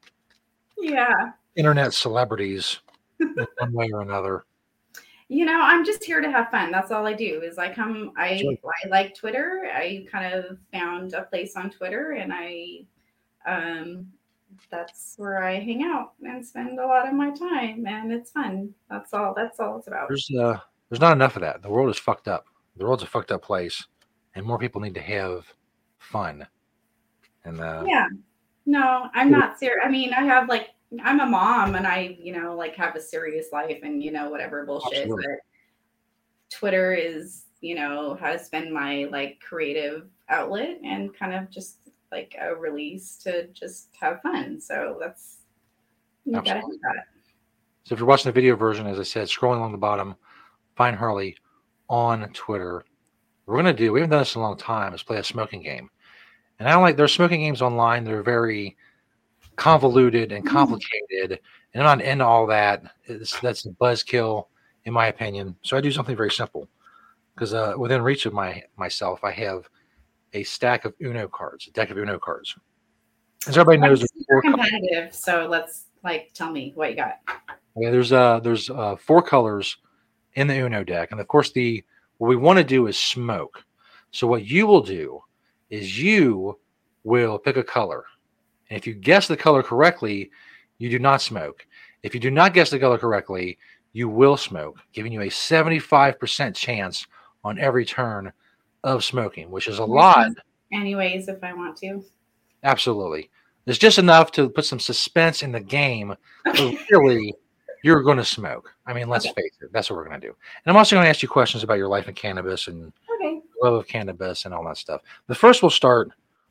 Yeah. 0.78 1.32
internet 1.56 1.92
celebrities 1.92 2.80
one 3.18 3.72
way 3.74 3.90
or 3.92 4.00
another. 4.00 4.44
You 5.28 5.44
know, 5.44 5.60
I'm 5.60 5.84
just 5.84 6.02
here 6.02 6.22
to 6.22 6.30
have 6.30 6.50
fun. 6.50 6.72
That's 6.72 6.90
all 6.90 7.06
I 7.06 7.12
do. 7.12 7.42
Is 7.42 7.58
I 7.58 7.70
come. 7.70 8.12
I 8.16 8.38
Sure. 8.38 8.54
I 8.84 8.88
like 8.88 9.14
Twitter. 9.14 9.70
I 9.74 10.06
kind 10.10 10.32
of 10.32 10.56
found 10.72 11.12
a 11.12 11.24
place 11.24 11.54
on 11.54 11.68
Twitter, 11.70 12.12
and 12.12 12.32
I, 12.34 12.86
um, 13.46 14.06
that's 14.70 15.14
where 15.16 15.42
I 15.42 15.60
hang 15.60 15.82
out 15.82 16.12
and 16.22 16.44
spend 16.44 16.78
a 16.78 16.86
lot 16.86 17.08
of 17.08 17.14
my 17.14 17.30
time, 17.30 17.86
and 17.86 18.12
it's 18.12 18.30
fun. 18.30 18.74
That's 18.90 19.12
all. 19.12 19.34
That's 19.34 19.60
all 19.60 19.78
it's 19.78 19.86
about. 19.86 20.08
There's 20.08 20.30
uh, 20.38 20.58
there's 20.88 21.00
not 21.00 21.12
enough 21.12 21.36
of 21.36 21.42
that. 21.42 21.62
The 21.62 21.70
world 21.70 21.90
is 21.90 21.98
fucked 21.98 22.28
up. 22.28 22.46
The 22.76 22.84
world's 22.84 23.02
a 23.02 23.06
fucked 23.06 23.32
up 23.32 23.42
place, 23.42 23.84
and 24.34 24.44
more 24.44 24.58
people 24.58 24.80
need 24.80 24.94
to 24.94 25.00
have 25.00 25.46
fun. 25.98 26.46
And 27.44 27.60
uh, 27.60 27.84
Yeah. 27.86 28.06
No, 28.66 29.08
I'm 29.12 29.30
not 29.30 29.58
serious. 29.58 29.80
I 29.84 29.90
mean, 29.90 30.14
I 30.14 30.22
have 30.22 30.48
like 30.48 30.70
I'm 31.02 31.20
a 31.20 31.26
mom, 31.26 31.74
and 31.74 31.86
I 31.86 32.16
you 32.20 32.32
know 32.32 32.54
like 32.54 32.74
have 32.76 32.96
a 32.96 33.00
serious 33.00 33.48
life, 33.52 33.80
and 33.82 34.02
you 34.02 34.10
know 34.10 34.30
whatever 34.30 34.64
bullshit. 34.64 35.00
Absolutely. 35.00 35.24
But 35.26 36.56
Twitter 36.56 36.94
is 36.94 37.44
you 37.60 37.74
know 37.74 38.14
has 38.14 38.48
been 38.48 38.72
my 38.72 39.08
like 39.10 39.40
creative 39.40 40.08
outlet 40.28 40.78
and 40.84 41.14
kind 41.14 41.34
of 41.34 41.50
just 41.50 41.78
like 42.12 42.36
a 42.40 42.54
release 42.54 43.16
to 43.18 43.48
just 43.48 43.88
have 44.00 44.22
fun. 44.22 44.60
So 44.60 44.96
that's 45.00 45.38
you 46.24 46.32
gotta 46.34 46.48
have 46.48 46.56
Absolutely. 46.58 46.78
that. 46.82 47.04
So 47.84 47.94
if 47.94 47.98
you're 47.98 48.08
watching 48.08 48.30
the 48.30 48.34
video 48.34 48.56
version, 48.56 48.86
as 48.86 48.98
I 48.98 49.02
said, 49.02 49.28
scrolling 49.28 49.58
along 49.58 49.72
the 49.72 49.78
bottom, 49.78 50.14
find 50.76 50.96
Harley 50.96 51.36
on 51.88 52.28
Twitter. 52.32 52.84
We're 53.46 53.56
gonna 53.56 53.74
do. 53.74 53.92
We 53.92 54.00
haven't 54.00 54.10
done 54.10 54.20
this 54.20 54.34
in 54.34 54.40
a 54.40 54.44
long 54.44 54.56
time. 54.56 54.94
Is 54.94 55.02
play 55.02 55.18
a 55.18 55.24
smoking 55.24 55.62
game, 55.62 55.90
and 56.58 56.68
I 56.68 56.72
don't 56.72 56.82
like. 56.82 56.96
There's 56.96 57.12
smoking 57.12 57.40
games 57.40 57.60
online. 57.60 58.04
They're 58.04 58.22
very 58.22 58.76
convoluted 59.56 60.32
and 60.32 60.44
Mhm. 60.44 60.48
complicated, 60.48 61.40
and 61.74 61.86
I'm 61.86 61.98
not 61.98 62.06
into 62.06 62.24
all 62.24 62.46
that. 62.46 62.82
It's, 63.04 63.38
that's 63.40 63.66
a 63.66 63.70
buzzkill, 63.70 64.46
in 64.84 64.92
my 64.94 65.08
opinion. 65.08 65.56
So 65.62 65.76
I 65.76 65.80
do 65.82 65.92
something 65.92 66.16
very 66.16 66.30
simple, 66.30 66.68
because 67.34 67.52
uh, 67.52 67.74
within 67.76 68.02
reach 68.02 68.24
of 68.24 68.32
my 68.32 68.62
myself, 68.76 69.22
I 69.22 69.30
have 69.32 69.68
a 70.34 70.42
stack 70.42 70.84
of 70.84 70.94
Uno 71.00 71.28
cards, 71.28 71.68
a 71.68 71.70
deck 71.70 71.90
of 71.90 71.96
Uno 71.96 72.18
cards. 72.18 72.56
As 73.46 73.56
everybody 73.56 73.88
knows, 73.88 74.00
super 74.00 74.42
competitive. 74.42 75.14
So 75.14 75.46
let's 75.48 75.86
like 76.02 76.32
tell 76.34 76.50
me 76.50 76.72
what 76.74 76.90
you 76.90 76.96
got. 76.96 77.20
Yeah, 77.76 77.90
there's 77.90 78.12
uh 78.12 78.40
there's 78.40 78.68
uh 78.68 78.96
four 78.96 79.22
colors 79.22 79.78
in 80.34 80.46
the 80.46 80.58
Uno 80.58 80.84
deck, 80.84 81.12
and 81.12 81.20
of 81.20 81.28
course 81.28 81.52
the 81.52 81.82
what 82.18 82.28
we 82.28 82.36
want 82.36 82.58
to 82.58 82.64
do 82.64 82.86
is 82.86 82.98
smoke. 82.98 83.64
So 84.10 84.26
what 84.26 84.46
you 84.46 84.66
will 84.66 84.82
do 84.82 85.22
is 85.70 86.00
you 86.00 86.58
will 87.04 87.38
pick 87.38 87.56
a 87.56 87.64
color, 87.64 88.04
and 88.70 88.76
if 88.76 88.86
you 88.86 88.94
guess 88.94 89.28
the 89.28 89.36
color 89.36 89.62
correctly, 89.62 90.30
you 90.78 90.90
do 90.90 90.98
not 90.98 91.22
smoke. 91.22 91.66
If 92.02 92.14
you 92.14 92.20
do 92.20 92.30
not 92.30 92.54
guess 92.54 92.70
the 92.70 92.78
color 92.78 92.98
correctly, 92.98 93.58
you 93.92 94.08
will 94.08 94.36
smoke, 94.36 94.78
giving 94.92 95.12
you 95.12 95.22
a 95.22 95.26
75% 95.26 96.54
chance 96.54 97.06
on 97.44 97.58
every 97.58 97.84
turn 97.84 98.32
of 98.84 99.02
smoking, 99.02 99.50
which 99.50 99.66
is 99.66 99.78
a 99.80 99.84
lot. 99.84 100.28
Anyways, 100.72 101.26
if 101.28 101.42
I 101.42 101.52
want 101.52 101.76
to. 101.78 102.04
Absolutely. 102.62 103.30
It's 103.66 103.78
just 103.78 103.98
enough 103.98 104.30
to 104.32 104.48
put 104.48 104.64
some 104.66 104.78
suspense 104.80 105.42
in 105.42 105.50
the 105.52 105.60
game. 105.60 106.14
Really, 106.90 107.34
you're 107.82 108.02
going 108.02 108.18
to 108.18 108.24
smoke. 108.24 108.70
I 108.86 108.92
mean, 108.92 109.08
let's 109.08 109.26
Okay. 109.26 109.34
face 109.42 109.56
it. 109.62 109.72
That's 109.72 109.90
what 109.90 109.96
we're 109.96 110.06
going 110.08 110.20
to 110.20 110.26
do. 110.26 110.32
And 110.64 110.70
I'm 110.70 110.76
also 110.76 110.94
going 110.96 111.04
to 111.04 111.10
ask 111.10 111.22
you 111.22 111.28
questions 111.28 111.62
about 111.64 111.78
your 111.78 111.88
life 111.88 112.06
in 112.08 112.14
cannabis 112.14 112.68
and 112.68 112.92
Okay. 113.14 113.40
love 113.62 113.74
of 113.74 113.86
cannabis 113.88 114.44
and 114.44 114.54
all 114.54 114.64
that 114.66 114.76
stuff. 114.76 115.00
The 115.26 115.34
first 115.34 115.62
we'll 115.62 115.70
start 115.70 116.10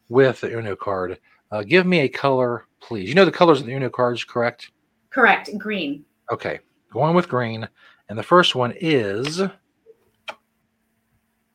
with 0.10 0.41
the 0.41 0.56
Uno 0.58 0.76
card. 0.76 1.19
Uh, 1.52 1.63
give 1.63 1.86
me 1.86 2.00
a 2.02 2.10
color, 2.10 2.65
please. 2.82 3.08
You 3.10 3.15
know 3.15 3.26
the 3.26 3.32
colors 3.32 3.60
of 3.62 3.67
the 3.67 3.74
Uno 3.74 3.89
cards, 3.89 4.24
correct? 4.24 4.72
Correct. 5.12 5.50
Green. 5.58 6.04
Okay, 6.32 6.60
going 6.91 7.15
with 7.15 7.30
green. 7.30 7.67
And 8.10 8.17
the 8.17 8.24
first 8.24 8.56
one 8.56 8.74
is 8.80 9.41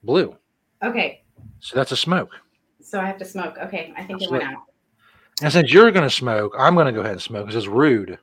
blue. 0.02 0.36
Okay. 0.82 1.22
So 1.60 1.76
that's 1.76 1.92
a 1.92 1.96
smoke. 1.96 2.30
So 2.80 3.00
I 3.00 3.06
have 3.06 3.18
to 3.18 3.24
smoke. 3.24 3.56
Okay. 3.58 3.92
I 3.96 4.04
think 4.04 4.22
it 4.22 4.30
went 4.30 4.44
out. 4.44 4.62
And 5.42 5.52
since 5.52 5.72
you're 5.72 5.90
going 5.90 6.08
to 6.08 6.14
smoke, 6.14 6.54
I'm 6.58 6.74
going 6.74 6.86
to 6.86 6.92
go 6.92 7.00
ahead 7.00 7.12
and 7.12 7.22
smoke 7.22 7.46
because 7.46 7.56
it's 7.56 7.72
rude 7.72 8.18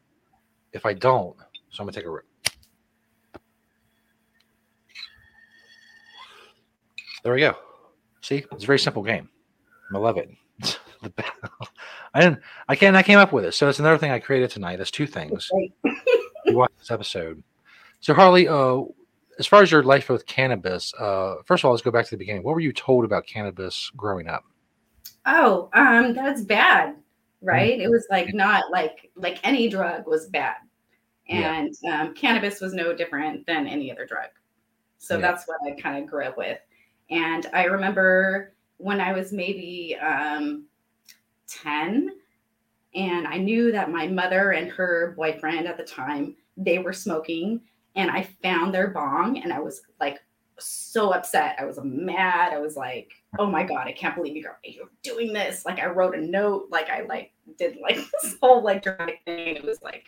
if 0.73 0.85
I 0.85 0.93
don't. 0.93 1.35
So 1.69 1.81
I'm 1.81 1.85
going 1.85 1.93
to 1.93 1.99
take 1.99 2.07
a 2.07 2.11
rip. 2.11 2.25
There 7.23 7.33
we 7.33 7.39
go. 7.39 7.55
See, 8.21 8.45
it's 8.51 8.63
a 8.63 8.67
very 8.67 8.79
simple 8.79 9.03
game. 9.03 9.29
I 9.93 9.97
love 9.97 10.17
it. 10.17 10.29
I 12.13 12.21
didn't. 12.21 12.39
I 12.67 12.75
can. 12.75 12.95
I 12.95 13.03
came 13.03 13.19
up 13.19 13.33
with 13.33 13.45
it. 13.45 13.53
So 13.53 13.69
it's 13.69 13.79
another 13.79 13.97
thing 13.97 14.11
I 14.11 14.19
created 14.19 14.49
tonight. 14.49 14.77
That's 14.77 14.91
two 14.91 15.07
things. 15.07 15.49
You 16.47 16.57
watch 16.57 16.73
this 16.77 16.91
episode. 16.91 17.43
So 18.01 18.13
Harley, 18.13 18.47
uh, 18.47 18.81
as 19.39 19.47
far 19.47 19.61
as 19.61 19.71
your 19.71 19.83
life 19.83 20.09
with 20.09 20.25
cannabis, 20.25 20.93
uh, 20.95 21.35
first 21.45 21.61
of 21.61 21.65
all, 21.65 21.71
let's 21.71 21.83
go 21.83 21.91
back 21.91 22.05
to 22.05 22.11
the 22.11 22.17
beginning. 22.17 22.43
What 22.43 22.53
were 22.53 22.61
you 22.61 22.73
told 22.73 23.05
about 23.05 23.25
cannabis 23.27 23.91
growing 23.95 24.27
up? 24.27 24.43
Oh, 25.25 25.69
um, 25.73 26.13
that's 26.13 26.41
bad, 26.43 26.95
right? 27.41 27.79
It 27.79 27.89
was 27.89 28.05
like 28.09 28.33
not 28.33 28.71
like 28.71 29.11
like 29.15 29.39
any 29.43 29.67
drug 29.69 30.05
was 30.07 30.27
bad, 30.27 30.57
Yeah. 31.27 31.53
and 31.53 31.75
um, 31.91 32.13
cannabis 32.13 32.61
was 32.61 32.73
no 32.73 32.93
different 32.93 33.45
than 33.47 33.67
any 33.67 33.91
other 33.91 34.05
drug. 34.05 34.29
So 34.97 35.15
Yeah. 35.15 35.21
that's 35.21 35.45
what 35.47 35.57
I 35.65 35.79
kind 35.79 36.03
of 36.03 36.09
grew 36.09 36.25
up 36.25 36.37
with. 36.37 36.59
And 37.09 37.47
I 37.53 37.65
remember 37.65 38.53
when 38.77 38.99
I 39.01 39.13
was 39.13 39.31
maybe 39.31 39.95
um, 40.01 40.65
ten, 41.47 42.11
and 42.93 43.27
I 43.27 43.37
knew 43.37 43.71
that 43.71 43.91
my 43.91 44.07
mother 44.07 44.51
and 44.51 44.71
her 44.71 45.13
boyfriend 45.17 45.67
at 45.67 45.77
the 45.77 45.83
time 45.83 46.35
they 46.57 46.79
were 46.79 46.93
smoking, 46.93 47.61
and 47.95 48.11
I 48.11 48.23
found 48.43 48.73
their 48.73 48.89
bong, 48.89 49.41
and 49.41 49.53
I 49.53 49.59
was 49.59 49.81
like 49.99 50.19
so 50.59 51.11
upset. 51.11 51.55
I 51.59 51.65
was 51.65 51.79
mad. 51.83 52.53
I 52.53 52.59
was 52.59 52.75
like, 52.75 53.11
"Oh 53.39 53.47
my 53.47 53.63
god, 53.63 53.87
I 53.87 53.91
can't 53.91 54.15
believe 54.15 54.35
you're, 54.35 54.59
you're 54.63 54.89
doing 55.03 55.33
this!" 55.33 55.65
Like 55.65 55.79
I 55.79 55.87
wrote 55.87 56.15
a 56.15 56.21
note. 56.21 56.67
Like 56.69 56.89
I 56.89 57.01
like 57.01 57.33
did 57.57 57.77
like 57.81 57.95
this 58.21 58.37
whole 58.41 58.63
like 58.63 58.83
dramatic 58.83 59.19
thing. 59.25 59.55
It 59.55 59.63
was 59.63 59.81
like, 59.81 60.05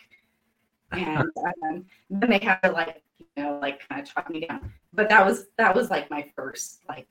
and 0.92 1.30
um, 1.62 1.84
then 2.10 2.30
they 2.30 2.38
had 2.38 2.60
to 2.60 2.72
like 2.72 3.02
you 3.18 3.42
know 3.42 3.58
like 3.60 3.86
kind 3.88 4.02
of 4.02 4.12
talk 4.12 4.30
me 4.30 4.46
down. 4.46 4.72
But 4.92 5.08
that 5.08 5.24
was 5.24 5.46
that 5.56 5.74
was 5.74 5.90
like 5.90 6.10
my 6.10 6.30
first 6.34 6.82
like 6.88 7.08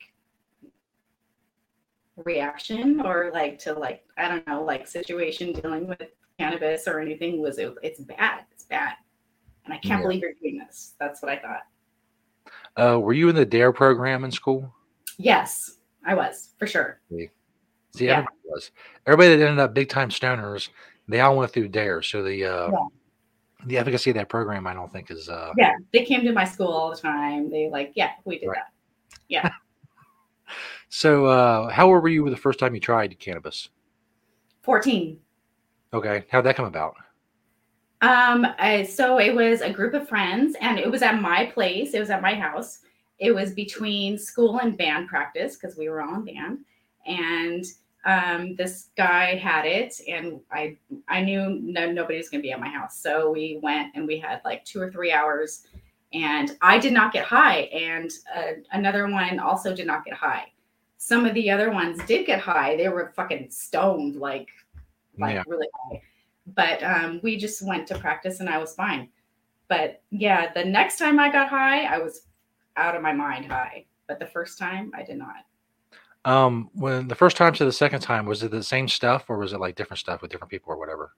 reaction 2.16 3.00
or 3.00 3.30
like 3.32 3.58
to 3.60 3.72
like 3.72 4.04
I 4.16 4.28
don't 4.28 4.46
know 4.46 4.62
like 4.64 4.86
situation 4.86 5.52
dealing 5.52 5.86
with 5.86 6.02
cannabis 6.38 6.86
or 6.86 7.00
anything 7.00 7.40
was 7.40 7.58
it, 7.58 7.74
it's 7.82 8.00
bad. 8.00 8.44
It's 8.52 8.64
bad. 8.64 8.94
And 9.68 9.74
I 9.74 9.78
can't 9.80 10.00
Yeah. 10.00 10.02
believe 10.02 10.22
you're 10.22 10.32
doing 10.40 10.56
this. 10.56 10.94
That's 10.98 11.20
what 11.20 11.30
I 11.30 11.38
thought. 11.38 11.62
Uh, 12.74 12.98
were 12.98 13.12
you 13.12 13.28
in 13.28 13.34
the 13.34 13.44
DARE 13.44 13.70
program 13.72 14.24
in 14.24 14.30
school? 14.30 14.74
Yes, 15.18 15.78
I 16.06 16.14
was 16.14 16.54
for 16.58 16.66
sure. 16.66 17.00
See, 17.10 17.28
Yeah. 18.06 18.12
everybody 18.12 18.36
was. 18.44 18.70
Everybody 19.04 19.36
that 19.36 19.44
ended 19.46 19.58
up 19.58 19.74
big 19.74 19.90
time 19.90 20.08
stoners, 20.08 20.70
they 21.06 21.20
all 21.20 21.36
went 21.36 21.52
through 21.52 21.68
DARE. 21.68 22.00
So 22.02 22.22
the 22.22 22.44
uh, 22.46 22.70
Yeah. 22.70 22.86
the 23.66 23.76
efficacy 23.76 24.08
of 24.10 24.16
that 24.16 24.30
program, 24.30 24.66
I 24.66 24.72
don't 24.72 24.90
think 24.90 25.10
is 25.10 25.28
uh, 25.28 25.52
Yeah, 25.58 25.74
they 25.92 26.04
came 26.06 26.22
to 26.24 26.32
my 26.32 26.44
school 26.44 26.68
all 26.68 26.90
the 26.90 26.96
time. 26.96 27.50
They 27.50 27.68
like, 27.68 27.92
yeah, 27.94 28.12
we 28.24 28.38
did 28.38 28.46
Right. 28.46 28.56
that. 28.56 29.18
Yeah. 29.28 29.50
so, 30.88 31.26
uh, 31.26 31.68
how 31.68 31.92
old 31.92 32.02
were 32.02 32.08
you 32.08 32.30
the 32.30 32.36
first 32.36 32.58
time 32.58 32.74
you 32.74 32.80
tried 32.80 33.18
cannabis? 33.18 33.68
14. 34.62 35.20
Okay, 35.92 36.24
how'd 36.30 36.44
that 36.44 36.56
come 36.56 36.64
about? 36.66 36.94
Um, 38.00 38.46
I, 38.58 38.84
so 38.84 39.18
it 39.18 39.34
was 39.34 39.60
a 39.60 39.72
group 39.72 39.94
of 39.94 40.08
friends, 40.08 40.56
and 40.60 40.78
it 40.78 40.90
was 40.90 41.02
at 41.02 41.20
my 41.20 41.46
place. 41.46 41.94
It 41.94 42.00
was 42.00 42.10
at 42.10 42.22
my 42.22 42.34
house. 42.34 42.80
It 43.18 43.32
was 43.34 43.52
between 43.52 44.18
school 44.18 44.60
and 44.60 44.78
band 44.78 45.08
practice 45.08 45.56
because 45.56 45.76
we 45.76 45.88
were 45.88 46.00
all 46.02 46.14
in 46.14 46.24
band. 46.24 46.58
And 47.06 47.64
um, 48.04 48.54
this 48.54 48.90
guy 48.96 49.34
had 49.34 49.66
it, 49.66 50.00
and 50.08 50.40
I 50.52 50.76
I 51.08 51.22
knew 51.22 51.58
no, 51.60 51.90
nobody 51.90 52.18
was 52.18 52.28
going 52.28 52.40
to 52.40 52.46
be 52.46 52.52
at 52.52 52.60
my 52.60 52.68
house, 52.68 52.98
so 53.00 53.30
we 53.32 53.58
went 53.62 53.94
and 53.96 54.06
we 54.06 54.18
had 54.18 54.40
like 54.44 54.64
two 54.64 54.80
or 54.80 54.90
three 54.90 55.10
hours. 55.12 55.66
And 56.14 56.56
I 56.62 56.78
did 56.78 56.92
not 56.92 57.12
get 57.12 57.24
high, 57.26 57.62
and 57.62 58.10
uh, 58.34 58.52
another 58.72 59.06
one 59.08 59.40
also 59.40 59.74
did 59.74 59.86
not 59.86 60.04
get 60.04 60.14
high. 60.14 60.46
Some 60.98 61.26
of 61.26 61.34
the 61.34 61.50
other 61.50 61.70
ones 61.70 61.98
did 62.06 62.26
get 62.26 62.40
high. 62.40 62.76
They 62.76 62.88
were 62.88 63.12
fucking 63.16 63.50
stoned, 63.50 64.16
like 64.16 64.48
like 65.18 65.34
Yeah. 65.34 65.44
really 65.48 65.68
high. 65.90 66.00
But 66.54 66.82
um, 66.82 67.20
we 67.22 67.36
just 67.36 67.66
went 67.66 67.86
to 67.88 67.98
practice 67.98 68.40
and 68.40 68.48
I 68.48 68.58
was 68.58 68.74
fine. 68.74 69.08
But 69.68 70.02
yeah, 70.10 70.52
the 70.52 70.64
next 70.64 70.98
time 70.98 71.18
I 71.18 71.30
got 71.30 71.48
high, 71.48 71.84
I 71.84 71.98
was 71.98 72.22
out 72.76 72.96
of 72.96 73.02
my 73.02 73.12
mind 73.12 73.46
high. 73.46 73.86
But 74.06 74.18
the 74.18 74.26
first 74.26 74.58
time, 74.58 74.90
I 74.94 75.02
did 75.02 75.18
not. 75.18 75.44
Um, 76.24 76.70
when 76.74 77.08
the 77.08 77.14
first 77.14 77.36
time 77.36 77.52
to 77.54 77.64
the 77.64 77.72
second 77.72 78.00
time, 78.00 78.26
was 78.26 78.42
it 78.42 78.50
the 78.50 78.62
same 78.62 78.88
stuff 78.88 79.26
or 79.28 79.38
was 79.38 79.52
it 79.52 79.60
like 79.60 79.76
different 79.76 79.98
stuff 79.98 80.22
with 80.22 80.30
different 80.30 80.50
people 80.50 80.72
or 80.72 80.78
whatever? 80.78 81.12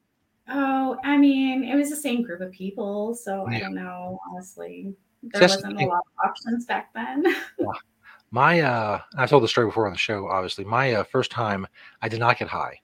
Oh, 0.49 0.99
I 1.05 1.17
mean, 1.17 1.65
it 1.65 1.77
was 1.77 1.91
the 1.91 1.97
same 1.97 2.23
group 2.23 2.41
of 2.41 2.51
people. 2.51 3.15
So 3.15 3.47
I 3.47 3.61
don't 3.61 3.75
know, 3.75 4.19
honestly. 4.31 4.95
There 5.23 5.43
wasn't 5.43 5.81
a 5.81 5.87
lot 5.87 5.99
of 5.99 6.29
options 6.29 6.65
back 6.65 6.93
then. 6.95 7.25
My, 8.33 8.61
uh, 8.61 9.01
I've 9.17 9.29
told 9.29 9.43
the 9.43 9.49
story 9.49 9.67
before 9.67 9.87
on 9.87 9.93
the 9.93 9.99
show, 9.99 10.29
obviously. 10.29 10.65
My 10.65 10.95
uh, 10.95 11.05
first 11.05 11.31
time, 11.31 11.67
I 12.01 12.09
did 12.09 12.21
not 12.21 12.39
get 12.39 12.49
high, 12.49 12.79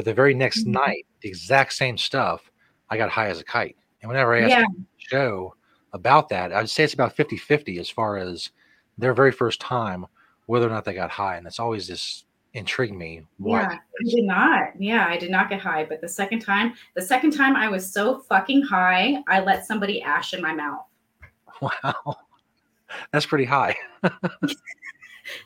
but 0.00 0.06
the 0.06 0.14
very 0.14 0.32
next 0.32 0.64
Mhm. 0.64 0.72
night, 0.72 1.06
the 1.20 1.28
exact 1.28 1.74
same 1.74 1.98
stuff, 1.98 2.50
I 2.88 2.96
got 2.96 3.10
high 3.10 3.28
as 3.28 3.38
a 3.38 3.44
kite. 3.44 3.76
And 4.00 4.08
whenever 4.08 4.34
I 4.34 4.40
asked 4.40 4.50
yeah. 4.52 4.64
show 4.96 5.54
about 5.92 6.30
that, 6.30 6.54
I'd 6.54 6.70
say 6.70 6.84
it's 6.84 6.94
about 6.94 7.14
50 7.14 7.36
50 7.36 7.78
as 7.78 7.90
far 7.90 8.16
as 8.16 8.48
their 8.96 9.12
very 9.12 9.30
first 9.30 9.60
time, 9.60 10.06
whether 10.46 10.66
or 10.66 10.70
not 10.70 10.86
they 10.86 10.94
got 10.94 11.10
high. 11.10 11.36
And 11.36 11.46
it's 11.46 11.60
always 11.60 11.86
just 11.86 12.24
intrigued 12.54 12.94
me. 12.94 13.26
Why? 13.36 13.60
Yeah, 13.60 13.72
I 13.72 14.08
did 14.08 14.24
not. 14.24 14.68
Yeah, 14.78 15.06
I 15.06 15.18
did 15.18 15.30
not 15.30 15.50
get 15.50 15.60
high. 15.60 15.84
But 15.84 16.00
the 16.00 16.08
second 16.08 16.40
time, 16.40 16.72
the 16.94 17.02
second 17.02 17.32
time 17.32 17.54
I 17.54 17.68
was 17.68 17.92
so 17.92 18.20
fucking 18.20 18.62
high, 18.62 19.22
I 19.28 19.40
let 19.40 19.66
somebody 19.66 20.00
ash 20.00 20.32
in 20.32 20.40
my 20.40 20.54
mouth. 20.54 20.86
Wow. 21.60 22.16
That's 23.12 23.26
pretty 23.26 23.44
high. 23.44 23.76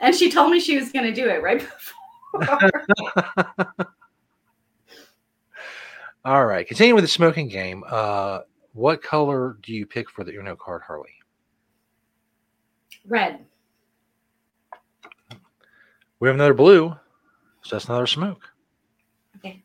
And 0.01 0.15
she 0.15 0.31
told 0.31 0.53
me 0.53 0.61
she 0.61 0.79
was 0.79 0.93
going 0.93 1.07
to 1.07 1.13
do 1.13 1.29
it 1.29 1.43
right 1.43 1.59
before. 1.59 2.71
All 6.25 6.47
right. 6.47 6.67
Continuing 6.67 6.95
with 6.95 7.05
the 7.05 7.09
smoking 7.09 7.49
game. 7.49 7.85
Uh, 7.87 8.41
what 8.73 9.03
color 9.03 9.59
do 9.63 9.73
you 9.73 9.85
pick 9.85 10.09
for 10.11 10.25
the 10.25 10.35
Uno 10.37 10.57
card, 10.57 10.83
Harley? 10.87 11.11
Red. 13.07 13.45
We 16.21 16.29
have 16.29 16.37
another 16.37 16.55
blue, 16.55 16.97
so 17.63 17.77
that's 17.77 17.85
another 17.87 18.07
smoke. 18.07 18.49
Okay. 19.37 19.63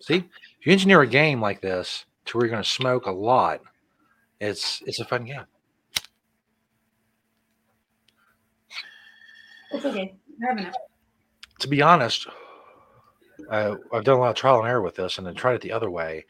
See, 0.00 0.16
if 0.16 0.66
you 0.66 0.72
engineer 0.72 1.00
a 1.00 1.06
game 1.06 1.40
like 1.40 1.60
this 1.60 2.04
to 2.26 2.38
where 2.38 2.46
you're 2.46 2.52
going 2.52 2.62
to 2.62 2.68
smoke 2.68 3.06
a 3.06 3.10
lot, 3.10 3.60
it's 4.40 4.82
it's 4.86 5.00
a 5.00 5.04
fun 5.04 5.24
game. 5.24 5.44
It's 9.72 9.84
okay. 9.84 10.14
I 10.42 10.46
have 10.48 10.58
enough. 10.58 10.74
To 11.58 11.68
be 11.68 11.82
honest, 11.82 12.28
uh, 13.48 13.76
I've 13.92 14.04
done 14.04 14.16
a 14.16 14.20
lot 14.20 14.30
of 14.30 14.36
trial 14.36 14.58
and 14.58 14.68
error 14.68 14.82
with 14.82 14.96
this, 14.96 15.18
and 15.18 15.26
then 15.26 15.34
tried 15.34 15.54
it 15.54 15.60
the 15.60 15.72
other 15.72 15.90
way. 15.90 16.24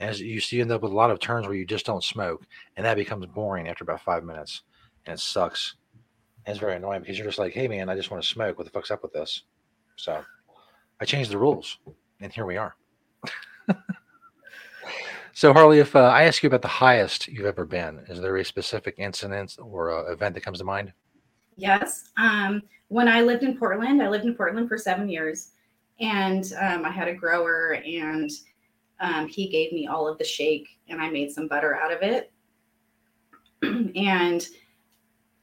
As 0.00 0.20
you 0.20 0.40
see, 0.40 0.56
you 0.56 0.62
end 0.62 0.72
up 0.72 0.82
with 0.82 0.92
a 0.92 0.96
lot 0.96 1.10
of 1.10 1.20
turns 1.20 1.46
where 1.46 1.56
you 1.56 1.64
just 1.64 1.86
don't 1.86 2.04
smoke, 2.04 2.46
and 2.76 2.84
that 2.84 2.96
becomes 2.96 3.26
boring 3.26 3.68
after 3.68 3.84
about 3.84 4.02
five 4.02 4.24
minutes, 4.24 4.62
and 5.06 5.14
it 5.14 5.20
sucks. 5.20 5.76
And 6.44 6.52
it's 6.52 6.60
very 6.60 6.76
annoying 6.76 7.00
because 7.00 7.18
you're 7.18 7.26
just 7.26 7.38
like, 7.38 7.52
"Hey, 7.52 7.68
man, 7.68 7.88
I 7.88 7.96
just 7.96 8.10
want 8.10 8.22
to 8.22 8.28
smoke. 8.28 8.58
What 8.58 8.64
the 8.64 8.70
fuck's 8.70 8.90
up 8.90 9.02
with 9.02 9.12
this?" 9.12 9.42
So, 9.96 10.22
I 11.00 11.04
changed 11.04 11.30
the 11.30 11.38
rules, 11.38 11.78
and 12.20 12.32
here 12.32 12.46
we 12.46 12.56
are. 12.56 12.76
so, 15.32 15.52
Harley, 15.52 15.78
if 15.78 15.96
uh, 15.96 16.00
I 16.00 16.24
ask 16.24 16.42
you 16.42 16.48
about 16.48 16.62
the 16.62 16.68
highest 16.68 17.28
you've 17.28 17.46
ever 17.46 17.64
been, 17.64 18.00
is 18.08 18.20
there 18.20 18.36
a 18.36 18.44
specific 18.44 18.96
incident 18.98 19.56
or 19.58 19.90
uh, 19.92 20.12
event 20.12 20.34
that 20.34 20.42
comes 20.42 20.58
to 20.58 20.64
mind? 20.64 20.92
Yes. 21.56 22.10
Um, 22.18 22.62
when 22.88 23.08
I 23.08 23.22
lived 23.22 23.42
in 23.42 23.58
Portland, 23.58 24.02
I 24.02 24.08
lived 24.08 24.24
in 24.24 24.34
Portland 24.34 24.68
for 24.68 24.78
seven 24.78 25.08
years, 25.08 25.52
and 26.00 26.52
um, 26.60 26.84
I 26.84 26.90
had 26.90 27.08
a 27.08 27.14
grower, 27.14 27.80
and 27.84 28.30
um, 29.00 29.28
he 29.28 29.48
gave 29.48 29.72
me 29.72 29.86
all 29.86 30.08
of 30.08 30.18
the 30.18 30.24
shake, 30.24 30.68
and 30.88 31.00
I 31.00 31.10
made 31.10 31.30
some 31.30 31.48
butter 31.48 31.76
out 31.76 31.92
of 31.92 32.02
it. 32.02 32.32
and 33.96 34.46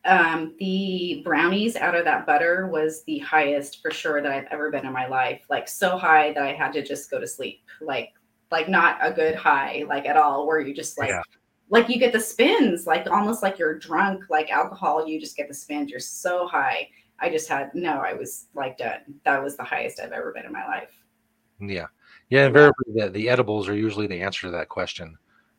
um, 0.05 0.53
the 0.59 1.21
brownies 1.23 1.75
out 1.77 1.95
of 1.95 2.03
that 2.05 2.25
butter 2.25 2.67
was 2.67 3.03
the 3.03 3.19
highest 3.19 3.81
for 3.81 3.89
sure 3.89 4.21
that 4.21 4.31
I've 4.31 4.47
ever 4.51 4.69
been 4.69 4.85
in 4.85 4.91
my 4.93 5.07
life. 5.07 5.43
Like 5.49 5.67
so 5.67 5.97
high 5.97 6.33
that 6.33 6.43
I 6.43 6.53
had 6.53 6.73
to 6.73 6.83
just 6.83 7.09
go 7.09 7.19
to 7.19 7.27
sleep. 7.27 7.61
Like 7.81 8.09
like 8.51 8.69
not 8.69 8.97
a 9.01 9.11
good 9.11 9.33
high 9.35 9.83
like 9.87 10.05
at 10.05 10.15
all 10.15 10.45
where 10.45 10.59
you 10.59 10.75
just 10.75 10.97
like 10.99 11.09
Yeah. 11.09 11.21
like 11.69 11.89
you 11.89 11.97
get 11.97 12.13
the 12.13 12.19
spins 12.19 12.85
like 12.85 13.09
almost 13.09 13.41
like 13.41 13.57
you're 13.57 13.79
drunk 13.79 14.25
like 14.29 14.51
alcohol 14.51 15.07
you 15.07 15.19
just 15.19 15.35
get 15.35 15.47
the 15.47 15.53
spins 15.55 15.89
you're 15.89 15.99
so 15.99 16.45
high 16.47 16.87
i 17.23 17.29
just 17.29 17.47
had 17.49 17.71
no 17.73 17.93
i 18.05 18.13
was 18.13 18.47
like 18.53 18.77
done 18.77 18.99
that 19.23 19.41
was 19.43 19.55
the 19.57 19.63
highest 19.63 19.99
i've 19.99 20.11
ever 20.11 20.31
been 20.33 20.45
in 20.45 20.51
my 20.51 20.65
life 20.67 20.93
Yeah. 21.59 21.87
Yeah. 22.29 22.47
Invariably, 22.47 22.93
the, 22.95 23.09
the 23.09 23.29
edibles 23.29 23.69
are 23.69 23.75
usually 23.75 24.07
the 24.07 24.21
answer 24.21 24.47
to 24.47 24.51
that 24.51 24.67
question. 24.69 25.15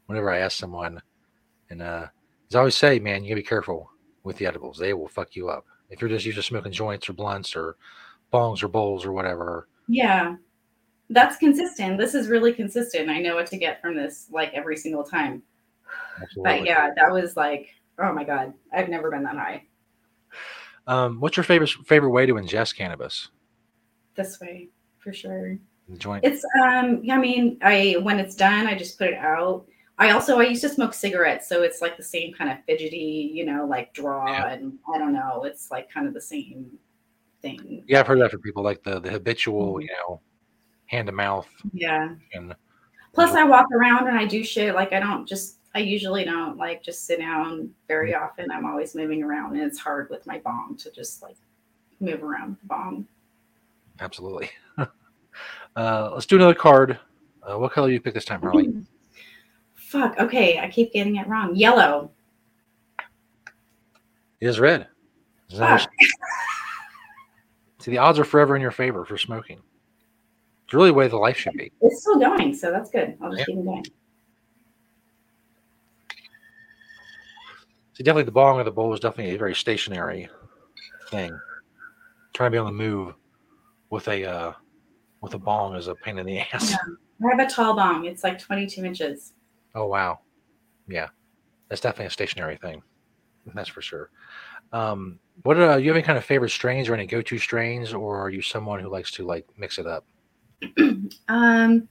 Whenever 0.07 0.31
I 0.31 0.39
ask 0.39 0.59
someone, 0.59 1.01
and 1.71 1.81
uh, 1.81 2.07
as 2.51 2.55
I 2.55 2.59
always 2.59 2.77
say, 2.77 2.99
man, 2.99 3.23
you 3.23 3.31
gotta 3.31 3.41
be 3.41 3.47
careful 3.47 3.91
with 4.25 4.37
the 4.37 4.47
edibles. 4.47 4.77
They 4.77 4.93
will 4.93 5.09
fuck 5.09 5.35
you 5.37 5.49
up. 5.49 5.65
If 5.89 6.01
you're 6.01 6.11
just 6.11 6.27
used 6.27 6.37
to 6.37 6.43
smoking 6.43 6.73
joints 6.73 7.09
or 7.09 7.13
blunts 7.15 7.55
or 7.57 7.77
bongs 8.33 8.63
or 8.63 8.69
bowls 8.69 9.05
or 9.07 9.13
whatever. 9.13 9.69
yeah 9.89 10.35
that's 11.11 11.37
consistent 11.37 11.99
this 11.99 12.15
is 12.15 12.29
really 12.29 12.53
consistent 12.53 13.11
i 13.11 13.21
know 13.21 13.35
what 13.35 13.47
to 13.47 13.59
get 13.59 13.81
from 13.81 13.95
this 13.95 14.27
like 14.33 14.51
every 14.55 14.77
single 14.77 15.05
time 15.05 15.43
Absolutely. 16.21 16.43
but 16.61 16.67
yeah 16.67 16.91
that 16.97 17.13
was 17.13 17.37
like 17.37 17.69
oh 17.99 18.13
my 18.13 18.25
god 18.25 18.53
i've 18.73 18.89
never 18.89 19.11
been 19.11 19.23
that 19.23 19.37
high 19.37 19.63
Um, 20.87 21.21
what's 21.21 21.37
your 21.37 21.45
favorite 21.45 21.71
favorite 21.87 22.11
way 22.11 22.27
to 22.27 22.35
ingest 22.35 22.77
cannabis? 22.77 23.31
this 24.17 24.39
way 24.41 24.69
for 25.01 25.13
sure 25.13 25.59
The 25.89 25.99
joint. 25.99 26.25
It's 26.25 26.45
um 26.63 27.03
I 27.11 27.17
mean, 27.19 27.59
I 27.63 27.97
when 28.03 28.21
it's 28.21 28.37
done, 28.37 28.67
I 28.69 28.77
just 28.77 28.97
put 28.99 29.09
it 29.09 29.15
out. 29.19 29.67
I 29.99 30.11
also 30.11 30.39
I 30.39 30.45
used 30.45 30.63
to 30.63 30.69
smoke 30.69 30.95
cigarettes, 30.95 31.49
so 31.49 31.63
it's 31.63 31.81
like 31.83 31.97
the 31.97 32.03
same 32.05 32.33
kind 32.33 32.51
of 32.51 32.59
fidgety, 32.65 33.31
you 33.35 33.45
know, 33.45 33.67
like 33.67 33.93
draw 33.93 34.31
Yeah. 34.31 34.51
and 34.53 34.79
I 34.95 34.99
don't 34.99 35.13
know, 35.13 35.45
it's 35.45 35.71
like 35.73 35.91
kind 35.91 36.07
of 36.07 36.15
the 36.15 36.21
same 36.21 36.79
thing. 37.43 37.83
Yeah, 37.89 38.01
I've 38.01 38.07
heard 38.07 38.21
that 38.21 38.31
for 38.31 38.39
people 38.39 38.63
like 38.63 38.83
the 38.85 39.01
the 39.01 39.11
habitual, 39.11 39.75
Mhm. 39.75 39.83
you 39.83 39.89
know, 39.89 40.21
hand 40.87 41.07
to 41.09 41.13
mouth 41.13 41.49
Yeah. 41.73 42.15
and 42.35 42.55
Plus 43.13 43.33
I 43.33 43.45
walk 43.45 43.67
around 43.73 44.07
and 44.09 44.19
I 44.19 44.27
do 44.27 44.43
shit 44.45 44.75
like 44.77 44.93
I 44.93 45.01
don't 45.01 45.27
just 45.27 45.59
I 45.75 45.81
usually 45.81 46.25
don't 46.25 46.57
like 46.57 46.83
just 46.83 47.05
sit 47.05 47.19
down 47.19 47.71
very 47.89 48.15
often. 48.15 48.51
I'm 48.51 48.65
always 48.67 48.95
moving 48.95 49.23
around 49.23 49.55
and 49.57 49.63
it's 49.63 49.79
hard 49.79 50.09
with 50.09 50.27
my 50.27 50.39
bong 50.39 50.77
to 50.79 50.91
just 50.93 51.21
like 51.23 51.37
move 52.01 52.23
around 52.23 52.57
the 52.61 52.67
bong. 52.67 53.07
absolutely. 54.01 54.51
uh, 55.77 56.11
let's 56.13 56.27
do 56.27 56.37
another 56.37 56.55
card. 56.55 56.99
Uh, 57.43 57.59
what 57.59 57.73
color 57.73 57.91
you 57.91 58.01
pick 58.01 58.15
this 58.15 58.25
time, 58.25 58.41
Harley? 58.41 58.73
Fuck. 59.75 60.19
Okay, 60.19 60.59
I 60.59 60.69
keep 60.69 60.93
getting 60.93 61.17
it 61.17 61.27
wrong. 61.29 61.55
Yellow. 61.57 62.11
It 64.41 64.49
is 64.49 64.61
red. 64.61 64.87
Is 65.51 65.59
that 65.59 65.81
Fuck. 65.83 65.91
See, 67.81 67.91
the 67.91 67.99
odds 67.99 68.19
are 68.19 68.25
forever 68.25 68.57
in 68.57 68.63
your 68.63 68.71
favor 68.71 69.05
for 69.05 69.19
smoking. 69.19 69.61
It's 70.65 70.73
really 70.73 70.89
the 70.91 70.95
way 70.95 71.09
the 71.09 71.17
life 71.19 71.37
should 71.37 71.53
be. 71.55 71.71
It's 71.83 72.01
still 72.01 72.19
going, 72.19 72.55
so 72.55 72.71
that's 72.71 72.91
good. 72.91 73.17
I'll 73.21 73.31
just 73.31 73.41
Yeah. 73.41 73.45
keep 73.47 73.59
it 73.59 73.65
going. 73.65 73.85
See, 77.95 78.03
definitely 78.03 78.25
the 78.25 78.33
bong 78.33 78.59
or 78.59 78.65
the 78.65 78.73
bowl 78.73 78.93
is 78.93 79.01
definitely 79.01 79.35
a 79.35 79.39
very 79.39 79.55
stationary 79.55 80.29
thing. 81.11 81.39
Trying 82.33 82.51
to 82.51 82.55
be 82.55 82.59
on 82.59 82.67
the 82.67 82.73
move 82.73 83.15
with 83.91 84.09
a 84.09 84.25
uh, 84.25 84.53
with 85.21 85.35
a 85.35 85.39
bong 85.39 85.77
is 85.77 85.87
a 85.87 85.95
pain 85.95 86.19
in 86.19 86.27
the 86.27 86.41
ass. 86.41 86.71
Yeah. 86.71 86.77
I 87.27 87.37
have 87.37 87.49
a 87.49 87.51
tall 87.51 87.75
bong. 87.77 88.07
It's 88.07 88.25
like 88.25 88.39
22 88.39 88.85
inches. 88.85 89.35
Oh 89.75 89.87
wow, 89.87 90.19
yeah, 90.89 91.09
that's 91.69 91.81
definitely 91.81 92.07
a 92.07 92.11
stationary 92.11 92.57
thing. 92.57 92.83
That's 93.55 93.69
for 93.69 93.83
sure. 93.83 94.11
Um, 94.73 95.21
what 95.43 95.61
uh, 95.61 95.77
you 95.77 95.89
have 95.89 95.97
any 95.97 96.03
kind 96.03 96.19
of 96.19 96.25
favorite 96.25 96.51
strains 96.51 96.89
or 96.89 96.95
any 96.95 97.07
go-to 97.07 97.39
strains, 97.39 97.95
or 97.95 98.19
are 98.19 98.31
you 98.31 98.43
someone 98.43 98.81
who 98.81 98.89
likes 98.89 99.11
to 99.13 99.25
like 99.25 99.47
mix 99.57 99.79
it 99.79 99.87
up? 99.87 100.05
Um, 101.29 101.89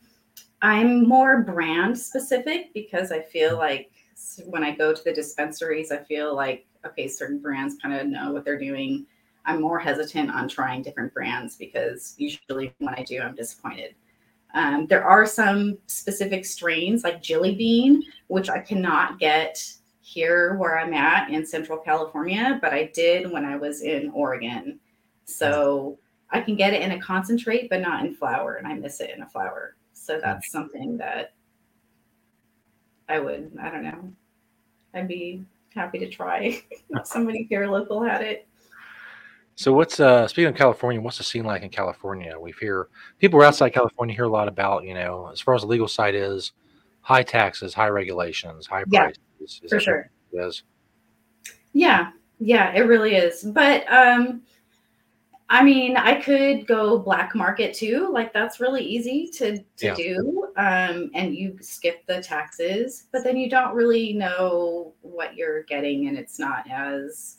I'm 0.62 1.08
more 1.08 1.42
brand 1.42 1.98
specific 1.98 2.74
because 2.74 3.12
I 3.12 3.22
feel 3.22 3.58
like 3.58 3.92
when 4.46 4.64
I 4.64 4.72
go 4.72 4.94
to 4.94 5.04
the 5.04 5.14
dispensaries, 5.14 5.92
I 5.92 5.98
feel 5.98 6.36
like 6.36 6.66
okay, 6.86 7.08
certain 7.08 7.40
brands 7.40 7.78
kind 7.82 7.96
of 7.96 8.08
know 8.08 8.32
what 8.32 8.44
they're 8.46 8.60
doing. 8.60 9.06
I'm 9.46 9.62
more 9.62 9.80
hesitant 9.80 10.30
on 10.30 10.48
trying 10.48 10.82
different 10.82 11.14
brands 11.14 11.56
because 11.56 12.16
usually 12.18 12.74
when 12.80 12.94
I 12.94 13.04
do, 13.04 13.20
I'm 13.20 13.36
disappointed. 13.36 13.96
Um, 14.54 14.86
there 14.88 15.04
are 15.04 15.26
some 15.26 15.78
specific 15.88 16.46
strains 16.46 17.04
like 17.04 17.24
Jillybean, 17.24 18.02
which 18.28 18.50
I 18.50 18.60
cannot 18.60 19.20
get 19.20 19.66
here 20.02 20.56
where 20.58 20.78
I'm 20.78 20.94
at 20.94 21.30
in 21.30 21.46
Central 21.46 21.78
California, 21.78 22.60
but 22.62 22.74
I 22.74 22.92
did 22.94 23.32
when 23.32 23.46
I 23.46 23.56
was 23.56 23.82
in 23.82 24.12
Oregon. 24.12 24.80
So 25.26 25.98
I 26.30 26.42
can 26.42 26.56
get 26.56 26.74
it 26.74 26.82
in 26.82 26.92
a 26.92 27.00
concentrate, 27.00 27.70
but 27.70 27.82
not 27.82 28.06
in 28.06 28.16
flower, 28.16 28.56
and 28.56 28.68
I 28.68 28.74
miss 28.74 29.00
it 29.00 29.12
in 29.16 29.24
a 29.24 29.30
flower. 29.30 29.76
So 29.94 30.20
that's 30.22 30.52
something 30.52 30.98
that 30.98 31.34
I 33.10 33.20
would, 33.20 33.52
I 33.62 33.70
don't 33.70 33.84
know, 33.84 34.13
I'd 34.94 35.08
be 35.08 35.44
happy 35.74 36.00
to 36.00 36.10
try 36.10 36.62
somebody 37.04 37.46
here 37.50 37.68
local 37.68 38.04
had 38.04 38.22
it. 38.22 38.48
So 39.56 39.72
what's 39.72 40.00
uh 40.00 40.28
speaking 40.28 40.50
of 40.50 40.56
California, 40.56 41.00
what's 41.00 41.20
the 41.20 41.24
scene 41.24 41.46
like 41.46 41.62
in 41.62 41.70
California? 41.70 42.39
We 42.39 42.54
hear 42.60 42.88
people 43.20 43.42
outside 43.42 43.70
California 43.70 44.16
hear 44.16 44.26
a 44.26 44.30
lot 44.30 44.48
about, 44.48 44.84
you 44.84 44.94
know, 44.96 45.30
as 45.32 45.39
far 45.42 45.54
as 45.54 45.62
the 45.62 45.68
legal 45.68 45.88
side 45.88 46.16
is, 46.16 46.54
high 47.02 47.24
taxes, 47.24 47.74
high 47.74 47.89
regulations, 47.89 48.66
high 48.66 48.84
Yeah, 48.88 49.04
prices. 49.04 49.62
Is 49.62 49.70
For 49.70 49.80
sure. 49.80 50.10
it 50.32 50.38
is? 50.38 50.63
Yeah, 51.74 52.12
yeah, 52.39 52.74
it 52.74 52.82
really 52.82 53.16
is. 53.16 53.44
But 53.44 53.86
um 53.94 54.42
I 55.50 55.64
mean, 55.64 55.98
I 55.98 56.20
could 56.22 56.66
go 56.66 56.98
black 56.98 57.36
market 57.36 57.74
too. 57.74 58.10
Like 58.12 58.34
that's 58.34 58.60
really 58.60 58.84
easy 58.84 59.30
to 59.34 59.58
to 59.58 59.86
Yeah. 59.86 59.96
do. 59.96 60.48
Um 60.58 61.12
and 61.14 61.36
you 61.36 61.58
skip 61.62 62.06
the 62.08 62.22
taxes, 62.22 63.08
but 63.12 63.24
then 63.24 63.38
you 63.38 63.50
don't 63.50 63.76
really 63.76 64.14
know 64.14 64.94
what 65.02 65.36
you're 65.36 65.64
getting 65.64 66.08
and 66.08 66.18
it's 66.18 66.40
not 66.40 66.66
as 66.72 67.38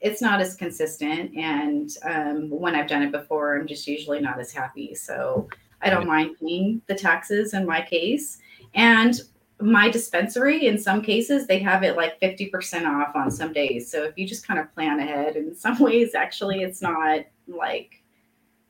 it's 0.00 0.20
not 0.20 0.40
as 0.40 0.56
consistent 0.56 1.36
and 1.36 1.90
um 2.04 2.50
when 2.50 2.74
I've 2.74 2.88
done 2.88 3.02
it 3.02 3.12
before, 3.12 3.56
I'm 3.56 3.66
just 3.66 3.86
usually 3.86 4.20
not 4.20 4.38
as 4.40 4.52
happy. 4.52 4.94
So 4.94 5.48
I 5.82 5.90
don't 5.90 6.06
mind 6.06 6.36
paying 6.40 6.80
the 6.86 6.94
taxes 6.94 7.54
in 7.54 7.66
my 7.66 7.82
case. 7.82 8.38
And 8.74 9.20
my 9.62 9.88
dispensary 9.88 10.66
in 10.66 10.76
some 10.78 11.00
cases 11.00 11.46
they 11.46 11.58
have 11.58 11.82
it 11.84 11.96
like 11.96 12.20
50% 12.20 12.86
off 12.86 13.14
on 13.14 13.30
some 13.30 13.52
days 13.52 13.90
so 13.90 14.02
if 14.02 14.16
you 14.18 14.26
just 14.26 14.46
kind 14.46 14.58
of 14.58 14.72
plan 14.74 14.98
ahead 14.98 15.36
in 15.36 15.54
some 15.64 15.78
ways 15.78 16.14
actually 16.14 16.62
it's 16.62 16.82
not 16.82 17.20
like 17.46 18.02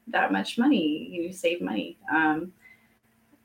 that 0.09 0.33
much 0.33 0.59
money 0.59 1.09
you 1.11 1.33
save 1.33 1.61
money 1.63 1.97
um, 2.13 2.53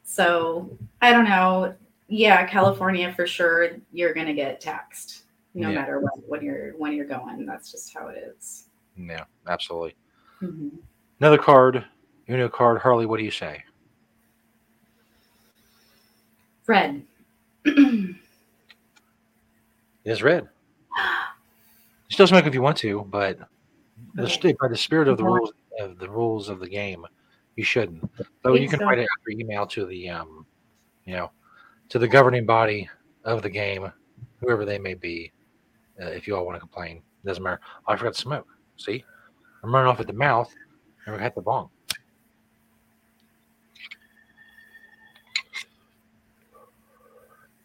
so 0.04 0.70
i 1.02 1.12
don't 1.12 1.26
know 1.26 1.74
yeah 2.08 2.46
california 2.48 3.14
for 3.14 3.26
sure 3.28 3.70
you're 3.92 4.14
going 4.14 4.28
to 4.28 4.34
get 4.34 4.60
taxed 4.60 5.24
no 5.54 5.70
Yeah. 5.70 5.76
matter 5.76 6.00
what 6.00 6.14
when 6.28 6.42
you're 6.44 6.72
when 6.78 6.94
you're 6.94 7.06
going 7.06 7.46
that's 7.46 7.72
just 7.72 7.94
how 7.94 8.08
it 8.08 8.18
is. 8.38 8.66
Yeah, 8.98 9.24
absolutely. 9.48 9.96
Mhm. 10.42 10.72
Another 11.20 11.38
card, 11.38 11.86
Uno 12.28 12.50
card. 12.50 12.80
Harley, 12.82 13.06
what 13.06 13.18
do 13.20 13.24
you 13.24 13.32
say? 13.32 13.64
red 16.68 17.02
It 17.68 18.16
is 20.12 20.24
red. 20.24 20.48
You 20.98 22.14
still 22.14 22.28
smoke 22.28 22.46
if 22.46 22.54
you 22.54 22.62
want 22.62 22.78
to, 22.78 23.06
but 23.10 23.40
Okay. 24.18 24.56
by 24.60 24.68
the 24.70 24.78
spirit 24.78 25.08
of 25.08 25.18
the 25.18 25.24
rules 25.24 25.52
of 25.80 26.00
the 26.00 26.10
rules 26.10 26.50
of 26.50 26.60
the 26.60 26.70
game, 26.70 27.06
you 27.56 27.64
shouldn't. 27.64 28.10
So 28.44 28.56
you 28.56 28.70
can 28.70 28.80
so. 28.80 28.86
write 28.86 29.00
it 29.00 29.08
after 29.20 29.32
email 29.32 29.68
to 29.68 29.86
the 29.86 30.10
um, 30.10 30.46
you 31.06 31.14
know, 31.14 31.32
to 31.90 32.00
the 32.00 32.08
governing 32.08 32.46
body 32.46 32.90
of 33.26 33.42
the 33.42 33.50
game, 33.50 33.92
whoever 34.40 34.66
they 34.66 34.80
may 34.80 34.94
be. 34.94 35.32
Uh, 36.02 36.06
if 36.06 36.28
you 36.28 36.36
all 36.36 36.46
want 36.46 36.56
to 36.56 36.60
complain, 36.60 37.02
doesn't 37.26 37.44
matter. 37.44 37.60
Oh, 37.88 37.94
I 37.94 37.98
forgot 37.98 38.14
to 38.14 38.22
smoke. 38.22 38.48
See, 38.78 39.04
I'm 39.64 39.74
running 39.74 39.90
off 39.90 40.00
at 40.00 40.08
the 40.08 40.14
mouth, 40.14 40.54
and 41.06 41.16
we 41.16 41.22
hit 41.22 41.36
the 41.36 41.42
bong. 41.42 41.70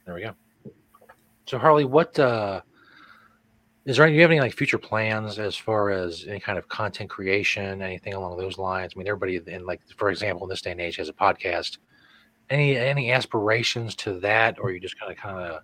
There 0.04 0.14
we 0.14 0.22
go. 0.22 0.34
So 1.46 1.58
Harley, 1.58 1.84
what 1.84 2.18
uh 2.18 2.62
is 3.84 3.96
there 3.96 4.06
any, 4.06 4.12
do 4.12 4.16
you 4.16 4.22
have 4.22 4.30
any 4.30 4.40
like 4.40 4.54
future 4.54 4.78
plans 4.78 5.40
as 5.40 5.56
far 5.56 5.90
as 5.90 6.24
any 6.28 6.38
kind 6.38 6.56
of 6.56 6.68
content 6.68 7.10
creation, 7.10 7.82
anything 7.82 8.14
along 8.14 8.36
those 8.36 8.56
lines? 8.56 8.92
I 8.94 8.98
mean, 8.98 9.08
everybody 9.08 9.40
in 9.52 9.66
like, 9.66 9.80
for 9.96 10.10
example, 10.10 10.44
in 10.44 10.50
this 10.50 10.62
day 10.62 10.70
and 10.70 10.80
age 10.80 10.96
has 10.96 11.08
a 11.08 11.12
podcast. 11.12 11.78
Any 12.50 12.76
any 12.76 13.12
aspirations 13.12 13.94
to 13.96 14.20
that, 14.20 14.58
or 14.60 14.72
you 14.72 14.78
just 14.78 14.98
kind 14.98 15.10
of 15.10 15.18
kind 15.18 15.38
of 15.38 15.62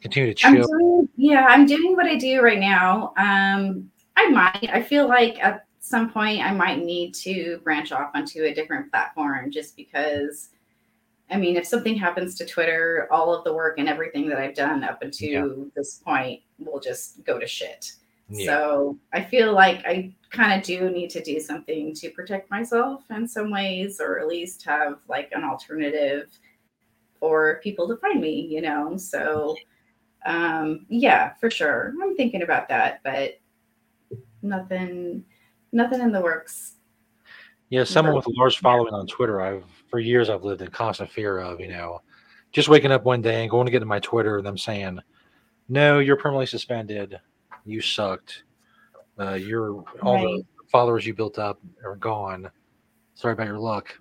continue 0.00 0.32
to 0.32 0.46
I'm 0.46 0.54
chill? 0.54 0.66
doing, 0.66 1.08
yeah, 1.16 1.46
I'm 1.48 1.66
doing 1.66 1.96
what 1.96 2.06
I 2.06 2.16
do 2.16 2.40
right 2.40 2.60
now. 2.60 3.12
Um, 3.16 3.90
I 4.16 4.28
might. 4.28 4.70
I 4.72 4.82
feel 4.82 5.08
like 5.08 5.42
at 5.42 5.66
some 5.80 6.10
point 6.10 6.40
I 6.40 6.52
might 6.52 6.78
need 6.82 7.14
to 7.16 7.58
branch 7.64 7.90
off 7.90 8.10
onto 8.14 8.44
a 8.44 8.54
different 8.54 8.90
platform, 8.90 9.50
just 9.50 9.76
because 9.76 10.50
I 11.30 11.36
mean, 11.38 11.56
if 11.56 11.66
something 11.66 11.96
happens 11.96 12.34
to 12.36 12.46
Twitter, 12.46 13.08
all 13.10 13.34
of 13.34 13.44
the 13.44 13.52
work 13.52 13.78
and 13.78 13.88
everything 13.88 14.28
that 14.28 14.38
I've 14.38 14.54
done 14.54 14.84
up 14.84 15.02
until 15.02 15.28
Yeah. 15.58 15.64
this 15.74 16.00
point 16.04 16.42
will 16.58 16.80
just 16.80 17.24
go 17.24 17.38
to 17.38 17.46
shit. 17.46 17.92
Yeah. 18.28 18.46
So 18.46 18.98
I 19.12 19.22
feel 19.22 19.52
like 19.52 19.84
I 19.86 20.14
kind 20.30 20.58
of 20.58 20.66
do 20.66 20.90
need 20.90 21.10
to 21.10 21.22
do 21.22 21.40
something 21.40 21.94
to 21.94 22.10
protect 22.10 22.50
myself 22.50 23.04
in 23.10 23.26
some 23.28 23.50
ways, 23.50 24.00
or 24.00 24.18
at 24.18 24.26
least 24.26 24.64
have 24.64 24.98
like 25.08 25.30
an 25.32 25.44
alternative 25.44 26.28
for 27.18 27.60
people 27.62 27.88
to 27.88 27.96
find 27.96 28.20
me, 28.20 28.40
you 28.40 28.60
know? 28.60 28.96
So 28.96 29.56
um 30.26 30.86
yeah, 30.88 31.34
for 31.34 31.50
sure. 31.50 31.94
I'm 32.02 32.16
thinking 32.16 32.42
about 32.42 32.68
that, 32.68 33.00
but 33.02 33.38
nothing 34.42 35.24
nothing 35.72 36.00
in 36.00 36.12
the 36.12 36.20
works. 36.20 36.76
Yeah, 37.70 37.84
someone 37.84 38.14
with 38.14 38.26
a 38.26 38.32
large 38.36 38.58
following 38.58 38.94
on 38.94 39.06
Twitter, 39.06 39.40
I've 39.40 39.64
for 39.94 40.00
years 40.00 40.28
I've 40.28 40.42
lived 40.42 40.60
in 40.60 40.72
constant 40.72 41.08
fear 41.08 41.38
of, 41.38 41.60
you 41.60 41.68
know, 41.68 42.02
just 42.50 42.68
waking 42.68 42.90
up 42.90 43.04
one 43.04 43.22
day 43.22 43.42
and 43.42 43.50
going 43.50 43.64
to 43.64 43.70
get 43.70 43.78
to 43.78 43.86
my 43.86 44.00
Twitter 44.00 44.38
and 44.38 44.44
them 44.44 44.58
saying, 44.58 44.98
No, 45.68 46.00
you're 46.00 46.16
permanently 46.16 46.46
suspended. 46.46 47.16
You 47.64 47.80
sucked. 47.80 48.42
Uh, 49.20 49.34
you're 49.34 49.84
all 50.02 50.18
the 50.20 50.42
followers 50.66 51.06
you 51.06 51.14
built 51.14 51.38
up 51.38 51.60
are 51.84 51.94
gone. 51.94 52.50
Sorry 53.14 53.34
about 53.34 53.46
your 53.46 53.60
luck. 53.60 53.94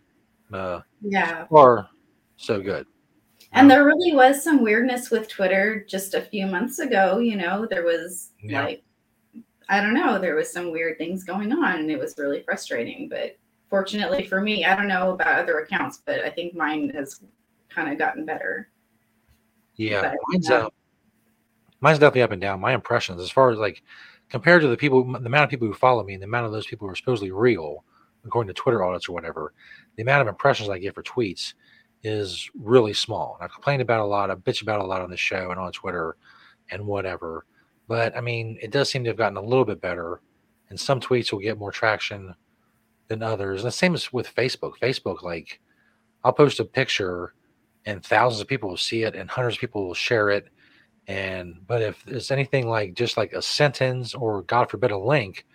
Uh 0.52 0.82
Yeah. 1.00 1.46
or 1.52 1.88
so 2.38 2.60
good. 2.60 2.88
And 3.52 3.70
there 3.70 3.86
really 3.86 4.16
was 4.16 4.44
some 4.44 4.64
weirdness 4.64 5.12
with 5.12 5.28
Twitter 5.28 5.86
just 5.88 6.16
a 6.16 6.22
few 6.22 6.48
months 6.48 6.80
ago. 6.80 7.20
You 7.20 7.36
know, 7.36 7.68
there 7.70 7.84
was 7.86 8.32
Yeah. 8.42 8.64
like, 8.64 8.84
I 9.70 9.80
don't 9.80 9.94
know, 9.94 10.18
there 10.18 10.34
was 10.34 10.52
some 10.52 10.72
weird 10.72 10.98
things 10.98 11.24
going 11.24 11.54
on, 11.54 11.82
and 11.82 11.92
it 11.92 12.00
was 12.00 12.16
really 12.18 12.42
frustrating. 12.42 13.10
But 13.10 13.38
fortunately 13.74 14.24
for 14.28 14.40
me, 14.40 14.64
I 14.66 14.76
don't 14.76 14.88
know 14.88 15.14
about 15.14 15.40
other 15.40 15.58
accounts, 15.58 16.04
but 16.06 16.20
I 16.20 16.30
think 16.30 16.54
mine 16.54 16.92
has 16.94 17.22
kind 17.70 17.92
of 17.92 17.98
gotten 17.98 18.24
better. 18.24 18.70
Yeah, 19.78 20.02
But, 20.02 20.18
mine's 20.28 20.48
yeah. 20.48 20.58
uh, 20.58 20.70
mine's 21.82 21.98
definitely 21.98 22.22
up 22.22 22.32
and 22.32 22.40
down. 22.40 22.60
My 22.60 22.76
impressions, 22.76 23.20
as 23.20 23.32
far 23.32 23.50
as 23.50 23.58
like 23.58 23.82
compared 24.30 24.62
to 24.62 24.68
the 24.68 24.78
people, 24.78 25.04
the 25.04 25.26
amount 25.26 25.46
of 25.46 25.50
people 25.50 25.68
who 25.68 25.74
follow 25.74 26.04
me, 26.04 26.14
and 26.14 26.22
the 26.22 26.28
amount 26.28 26.46
of 26.46 26.52
those 26.52 26.68
people 26.68 26.88
who 26.88 26.92
are 26.92 26.96
supposedly 26.96 27.32
real, 27.32 27.84
according 28.24 28.54
to 28.54 28.54
Twitter 28.54 28.84
audits 28.86 29.10
or 29.10 29.14
whatever, 29.14 29.56
the 29.96 30.04
amount 30.04 30.22
of 30.22 30.28
impressions 30.28 30.70
I 30.70 30.78
get 30.78 30.94
for 30.94 31.02
tweets 31.02 31.56
is 32.04 32.52
really 32.54 32.94
small. 32.94 33.38
And 33.40 33.46
I've 33.46 33.56
complained 33.56 33.82
about 33.82 34.02
a 34.02 34.06
lot. 34.06 34.30
I 34.30 34.36
bitch 34.36 34.62
about 34.62 34.82
a 34.82 34.86
lot 34.86 35.02
on 35.02 35.10
the 35.10 35.18
show 35.18 35.50
and 35.50 35.60
on 35.60 35.72
Twitter 35.72 36.16
and 36.70 36.86
whatever. 36.86 37.48
But 37.88 38.16
I 38.16 38.22
mean, 38.22 38.60
it 38.62 38.70
does 38.70 38.92
seem 38.92 39.04
to 39.06 39.10
have 39.10 39.18
gotten 39.18 39.38
a 39.38 39.42
little 39.42 39.66
bit 39.66 39.82
better, 39.82 40.22
and 40.70 40.80
some 40.80 41.00
tweets 41.00 41.32
will 41.32 41.40
get 41.40 41.58
more 41.58 41.72
traction 41.72 42.36
than 43.13 43.23
others. 43.23 43.62
And 43.62 43.67
the 43.67 43.71
same 43.71 43.93
as 43.93 44.12
with 44.12 44.34
Facebook. 44.34 44.73
Facebook, 44.82 45.21
like, 45.21 45.60
I'll 46.23 46.34
post 46.34 46.60
a 46.60 46.65
picture 46.65 47.34
and 47.86 48.04
thousands 48.04 48.41
of 48.41 48.47
people 48.47 48.69
will 48.69 48.78
see 48.78 49.04
it 49.04 49.15
and 49.15 49.30
hundreds 49.30 49.58
of 49.58 49.62
people 49.62 49.86
will 49.86 49.93
share 49.93 50.30
it 50.30 50.49
and 51.08 51.56
but 51.67 51.82
if 51.82 52.02
it's 52.08 52.32
anything 52.32 52.67
like 52.67 52.93
just 52.93 53.17
like 53.17 53.34
a 53.34 53.41
sentence 53.41 54.13
or 54.13 54.43
god 54.43 54.69
forbid 54.69 54.91
a 54.91 54.97
link 54.97 55.45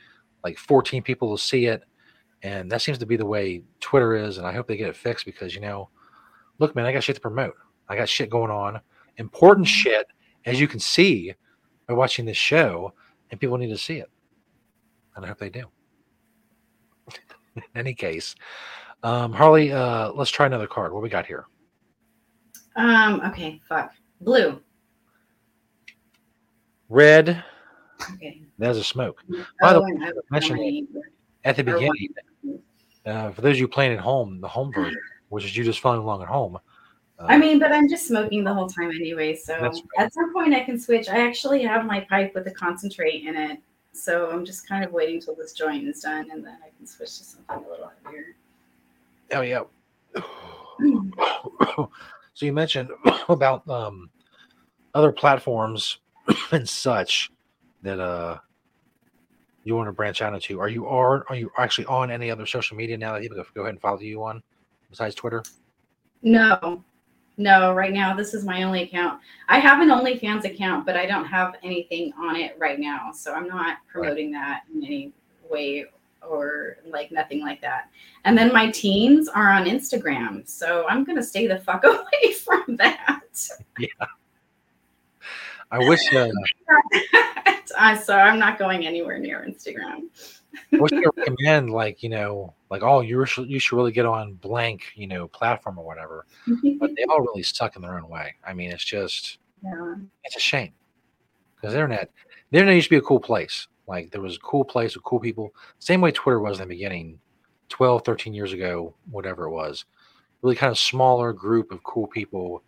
like 0.44 0.58
14 0.58 1.02
people 1.02 1.28
will 1.28 1.38
see 1.38 1.66
it 1.66 1.84
and 2.42 2.70
that 2.70 2.82
seems 2.82 2.98
to 2.98 3.06
be 3.06 3.16
the 3.16 3.24
way 3.24 3.62
twitter 3.80 4.14
is 4.14 4.38
and 4.38 4.46
i 4.46 4.52
hope 4.52 4.66
they 4.66 4.76
get 4.76 4.88
it 4.88 4.96
fixed 4.96 5.24
because 5.24 5.54
you 5.54 5.60
know 5.60 5.88
look 6.58 6.76
man 6.76 6.84
i 6.84 6.92
got 6.92 7.02
shit 7.02 7.16
to 7.16 7.22
promote 7.22 7.54
i 7.88 7.96
got 7.96 8.08
shit 8.08 8.28
going 8.28 8.50
on 8.50 8.78
important 9.16 9.66
mm-hmm. 9.66 9.72
shit 9.72 10.06
as 10.44 10.60
you 10.60 10.68
can 10.68 10.80
see 10.80 11.32
by 11.86 11.94
watching 11.94 12.26
this 12.26 12.36
show 12.36 12.92
and 13.30 13.40
people 13.40 13.56
need 13.56 13.68
to 13.68 13.78
see 13.78 13.96
it 13.96 14.10
and 15.16 15.24
i 15.24 15.28
hope 15.28 15.38
they 15.38 15.50
do 15.50 15.64
in 17.58 17.80
any 17.80 17.94
case 17.94 18.34
um 19.02 19.32
harley 19.32 19.72
uh 19.72 20.10
let's 20.12 20.30
try 20.30 20.46
another 20.46 20.66
card 20.66 20.92
what 20.92 21.02
we 21.02 21.08
got 21.08 21.26
here 21.26 21.46
Um. 22.76 23.20
Okay. 23.26 23.60
Fuck. 23.68 23.92
Blue. 24.20 24.60
red 26.88 27.42
Okay. 28.14 28.42
there's 28.58 28.76
a 28.78 28.84
smoke 28.84 29.22
By 29.60 29.72
the 29.72 29.80
Oh, 29.80 29.82
way, 29.82 29.98
I 30.00 30.12
mentioned 30.30 30.86
at 31.44 31.56
the 31.56 31.64
beginning, 31.64 32.08
uh, 33.06 33.30
for 33.30 33.40
those 33.40 33.56
of 33.56 33.60
you 33.60 33.68
playing 33.68 33.92
at 33.92 34.00
home, 34.00 34.40
the 34.40 34.48
home 34.48 34.72
version, 34.72 35.00
which 35.30 35.44
is 35.44 35.56
you 35.56 35.64
just 35.64 35.80
following 35.80 36.02
along 36.02 36.22
at 36.22 36.28
home. 36.28 36.56
Uh, 37.18 37.26
I 37.28 37.38
mean, 37.38 37.58
but 37.58 37.72
I'm 37.72 37.88
just 37.88 38.06
smoking 38.06 38.44
the 38.44 38.52
whole 38.52 38.68
time 38.68 38.90
anyway. 38.90 39.34
So 39.34 39.58
right. 39.58 39.74
at 39.98 40.12
some 40.12 40.32
point 40.32 40.54
I 40.54 40.60
can 40.60 40.78
switch. 40.78 41.08
I 41.08 41.26
actually 41.26 41.62
have 41.62 41.84
my 41.86 42.00
pipe 42.00 42.32
with 42.34 42.46
a 42.46 42.50
concentrate 42.52 43.24
in 43.24 43.34
it. 43.36 43.58
So 43.92 44.30
I'm 44.30 44.44
just 44.44 44.68
kind 44.68 44.84
of 44.84 44.92
waiting 44.92 45.20
till 45.20 45.34
this 45.34 45.52
joint 45.52 45.86
is 45.86 46.00
done 46.00 46.30
and 46.30 46.44
then 46.44 46.56
I 46.64 46.70
can 46.76 46.86
switch 46.86 47.18
to 47.18 47.24
something 47.24 47.56
a 47.56 47.70
little 47.70 47.90
heavier. 48.04 48.36
oh 49.32 49.40
yeah. 49.40 49.62
so 52.34 52.46
you 52.46 52.52
mentioned 52.52 52.90
about 53.28 53.68
um, 53.68 54.10
other 54.94 55.12
platforms 55.12 55.98
and 56.52 56.68
such 56.68 57.30
that 57.82 58.00
uh 58.00 58.38
you 59.64 59.76
want 59.76 59.86
to 59.88 59.92
branch 59.92 60.22
out 60.22 60.32
into. 60.32 60.60
Are 60.60 60.68
you 60.68 60.86
are 60.86 61.26
are 61.28 61.36
you 61.36 61.50
actually 61.58 61.84
on 61.86 62.10
any 62.10 62.30
other 62.30 62.46
social 62.46 62.76
media 62.76 62.96
now 62.96 63.12
that 63.12 63.22
people 63.22 63.44
go 63.54 63.62
ahead 63.62 63.74
and 63.74 63.80
follow 63.80 64.00
you 64.00 64.22
on 64.24 64.42
besides 64.88 65.14
Twitter? 65.14 65.42
No, 66.22 66.82
no, 67.38 67.72
right 67.72 67.92
now 67.92 68.14
this 68.14 68.34
is 68.34 68.44
my 68.44 68.64
only 68.64 68.82
account. 68.82 69.20
I 69.48 69.58
have 69.60 69.80
an 69.80 69.88
OnlyFans 69.88 70.44
account, 70.44 70.84
but 70.84 70.96
I 70.96 71.06
don't 71.06 71.24
have 71.24 71.54
anything 71.62 72.12
on 72.18 72.36
it 72.36 72.56
right 72.58 72.78
now. 72.78 73.12
So 73.12 73.32
I'm 73.32 73.48
not 73.48 73.78
promoting 73.90 74.32
that 74.32 74.62
in 74.74 74.84
any 74.84 75.12
way 75.48 75.86
or 76.28 76.78
like 76.84 77.12
nothing 77.12 77.40
like 77.40 77.60
that. 77.60 77.90
And 78.24 78.36
then 78.36 78.52
my 78.52 78.70
teens 78.70 79.28
are 79.28 79.50
on 79.50 79.64
Instagram. 79.64 80.48
So 80.48 80.86
I'm 80.88 81.04
going 81.04 81.16
to 81.16 81.22
stay 81.22 81.46
the 81.46 81.60
fuck 81.60 81.84
away 81.84 82.32
from 82.34 82.76
that. 82.76 83.22
Yeah. 83.78 84.06
I 85.70 85.78
wish 85.78 86.12
uh, 86.12 86.30
so 88.02 88.16
I'm 88.16 88.40
not 88.40 88.58
going 88.58 88.84
anywhere 88.86 89.18
near 89.18 89.46
Instagram. 89.48 90.08
I 90.72 90.78
wish 90.78 90.92
you 90.92 91.10
recommend 91.16 91.70
like 91.70 92.02
you 92.02 92.08
know 92.08 92.54
like 92.70 92.82
oh 92.82 93.00
you 93.00 93.24
should 93.26 93.48
you 93.48 93.58
should 93.58 93.76
really 93.76 93.92
get 93.92 94.06
on 94.06 94.34
blank 94.34 94.82
you 94.94 95.06
know 95.06 95.28
platform 95.28 95.78
or 95.78 95.84
whatever. 95.84 96.26
But 96.78 96.90
they 96.96 97.04
all 97.04 97.20
really 97.20 97.42
suck 97.42 97.76
in 97.76 97.82
their 97.82 97.98
own 97.98 98.08
way. 98.08 98.34
I 98.46 98.52
mean 98.52 98.70
it's 98.70 98.84
just 98.84 99.38
yeah. 99.62 99.94
it's 100.24 100.36
a 100.36 100.40
shame 100.40 100.72
because 101.56 101.72
the 101.72 101.78
internet 101.78 102.10
the 102.50 102.58
internet 102.58 102.76
used 102.76 102.86
to 102.86 102.94
be 102.94 102.98
a 102.98 103.02
cool 103.02 103.20
place 103.20 103.66
like 103.86 104.10
there 104.10 104.20
was 104.20 104.36
a 104.36 104.40
cool 104.40 104.64
place 104.64 104.94
with 104.94 105.04
cool 105.04 105.20
people 105.20 105.52
same 105.78 106.00
way 106.00 106.10
twitter 106.10 106.40
was 106.40 106.60
in 106.60 106.68
the 106.68 106.74
beginning 106.74 107.18
12 107.68 108.04
13 108.04 108.34
years 108.34 108.52
ago 108.52 108.94
whatever 109.10 109.44
it 109.44 109.50
was 109.50 109.84
really 110.42 110.56
kind 110.56 110.70
of 110.70 110.78
smaller 110.78 111.32
group 111.32 111.72
of 111.72 111.82
cool 111.82 112.06
people 112.06 112.62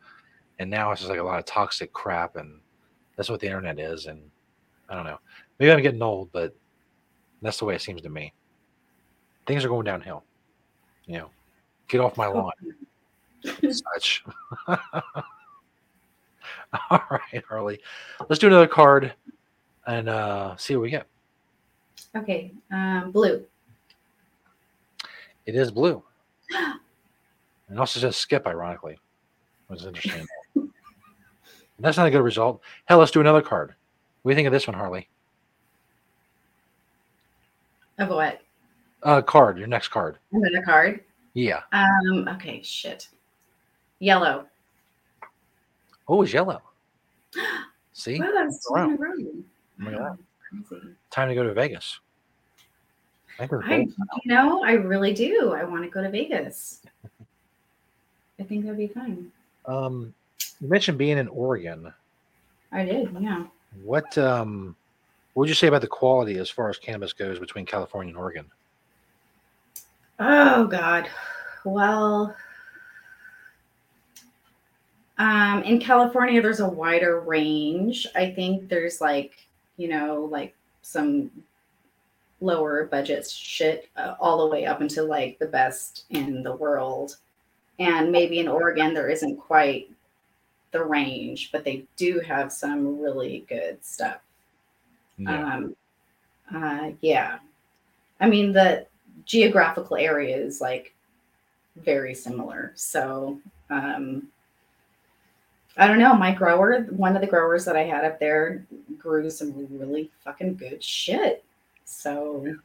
and 0.59 0.68
now 0.68 0.90
it's 0.90 1.00
just 1.00 1.11
like 1.11 1.20
a 1.20 1.24
lot 1.24 1.38
of 1.38 1.44
toxic 1.44 1.92
crap 1.92 2.37
and 2.37 2.61
that's 3.16 3.31
what 3.31 3.40
the 3.40 3.46
internet 3.46 3.79
is 3.79 4.07
and 4.07 4.20
i 4.88 4.94
don't 4.94 5.07
know 5.07 5.18
maybe 5.59 5.70
i'm 5.70 5.83
getting 5.83 6.03
old 6.03 6.31
but 6.33 6.55
that's 7.42 7.59
the 7.59 7.64
way 7.64 7.74
it 7.74 7.81
seems 7.81 8.03
to 8.03 8.11
me 8.11 8.33
things 9.46 9.64
are 9.64 9.68
going 9.68 9.85
downhill 9.85 10.22
you 11.07 11.18
know 11.18 11.31
get 11.88 12.00
off 12.00 12.16
my 12.16 12.26
lawn 12.26 12.53
such 13.70 14.24
all 14.68 14.79
right 17.11 17.44
harley 17.48 17.81
let's 18.29 18.38
do 18.38 18.46
another 18.46 18.66
card 18.66 19.12
and 19.87 20.09
uh 20.09 20.57
see 20.57 20.76
what 20.76 20.83
we 20.83 20.90
get 20.90 21.07
Okay. 22.16 22.53
Um, 22.72 23.12
blue. 23.12 23.44
It 25.46 25.55
is 25.55 25.70
blue. 25.70 26.03
and 27.68 27.79
also 27.79 28.00
says 28.00 28.16
skip, 28.16 28.46
ironically. 28.46 28.98
Which 29.68 29.81
is 29.81 29.87
interesting. 29.87 30.26
That's 31.79 31.96
not 31.96 32.09
a 32.09 32.11
good 32.11 32.22
result. 32.22 32.61
Hell, 32.87 32.98
let's 32.98 33.11
do 33.11 33.20
another 33.20 33.42
card. 33.42 33.74
What 34.22 34.31
do 34.31 34.33
you 34.33 34.37
think 34.37 34.46
of 34.46 34.53
this 34.53 34.66
one, 34.66 34.76
Harley? 34.76 35.09
Of 38.01 38.09
what? 38.09 38.41
Uh 39.03 39.21
card, 39.21 39.59
your 39.59 39.69
next 39.69 39.89
card. 39.89 40.17
Another 40.33 40.63
card. 40.63 41.01
Yeah. 41.35 41.61
Um, 41.73 42.27
okay, 42.29 42.63
shit. 42.63 43.09
Yellow. 43.99 44.47
Oh, 46.09 46.23
it's 46.23 46.33
yellow. 46.33 46.63
See? 47.93 48.19
Wow, 48.19 48.31
that's 48.35 48.67
two 48.67 48.75
in 48.77 48.97
a. 48.97 49.85
Look 49.85 49.95
at 49.95 49.99
that. 49.99 50.01
Wow, 50.01 50.19
crazy. 50.69 50.87
Time 51.11 51.29
to 51.29 51.35
go 51.35 51.45
to 51.45 51.53
Vegas. 51.53 52.01
I 53.39 53.49
I, 53.64 53.77
you 53.79 53.89
know, 54.27 54.64
I 54.64 54.72
really 54.72 55.12
do. 55.14 55.53
I 55.55 55.64
want 55.64 55.83
to 55.85 55.89
go 55.89 56.03
to 56.03 56.11
Vegas. 56.11 56.83
I 58.39 58.43
think 58.43 58.64
that'd 58.64 58.79
be 58.79 58.89
fun. 58.89 59.31
Um 59.66 60.14
you 60.61 60.68
mentioned 60.68 60.99
being 60.99 61.18
in 61.18 61.29
Oregon. 61.29 61.93
I 62.72 62.85
did, 62.85 63.14
yeah. 63.20 63.45
What 63.83 64.16
um 64.16 64.74
what 65.41 65.45
would 65.45 65.49
you 65.49 65.55
say 65.55 65.68
about 65.68 65.80
the 65.80 65.86
quality 65.86 66.36
as 66.36 66.51
far 66.51 66.68
as 66.68 66.76
cannabis 66.76 67.14
goes 67.14 67.38
between 67.38 67.64
California 67.64 68.11
and 68.11 68.18
Oregon? 68.18 68.45
Oh 70.18 70.66
God. 70.66 71.09
Well, 71.64 72.36
um, 75.16 75.62
in 75.62 75.80
California, 75.80 76.43
there's 76.43 76.61
a 76.61 76.68
wider 76.68 77.20
range. 77.20 78.07
I 78.14 78.30
think 78.32 78.68
there's 78.68 79.01
like, 79.01 79.49
you 79.78 79.88
know, 79.88 80.28
like 80.30 80.55
some 80.82 81.30
lower 82.43 82.84
budget 82.84 83.26
shit 83.26 83.88
uh, 83.97 84.16
all 84.20 84.45
the 84.45 84.53
way 84.53 84.66
up 84.66 84.82
into 84.82 85.03
like 85.03 85.38
the 85.38 85.47
best 85.47 86.05
in 86.11 86.43
the 86.43 86.55
world. 86.55 87.16
And 87.78 88.12
maybe 88.12 88.41
in 88.41 88.47
Oregon, 88.47 88.93
there 88.93 89.09
isn't 89.09 89.38
quite 89.38 89.91
the 90.72 90.84
range, 90.84 91.51
but 91.51 91.64
they 91.64 91.86
do 91.97 92.20
have 92.20 92.53
some 92.53 93.01
really 93.01 93.47
good 93.49 93.82
stuff. 93.82 94.20
Yeah. 95.21 95.55
Um, 95.55 95.77
uh, 96.55 96.91
yeah. 97.01 97.39
I 98.21 98.29
mean, 98.29 98.53
the 98.53 98.87
geographical 99.25 99.97
area 99.97 100.37
is 100.37 100.61
like 100.61 100.95
very 101.77 102.14
similar. 102.14 102.73
So, 102.75 103.39
um, 103.68 104.29
I 105.77 105.87
don't 105.87 105.99
know. 105.99 106.14
My 106.14 106.35
grower, 106.35 106.83
one 106.91 107.14
of 107.14 107.21
the 107.21 107.29
growers 107.29 107.64
that 107.64 107.77
I 107.77 107.85
had 107.85 108.05
up 108.05 108.18
there, 108.18 108.66
grew 108.99 109.31
some 109.31 109.66
really 109.71 110.11
fucking 110.25 110.57
good 110.57 110.83
shit. 110.83 111.45
So, 111.85 112.57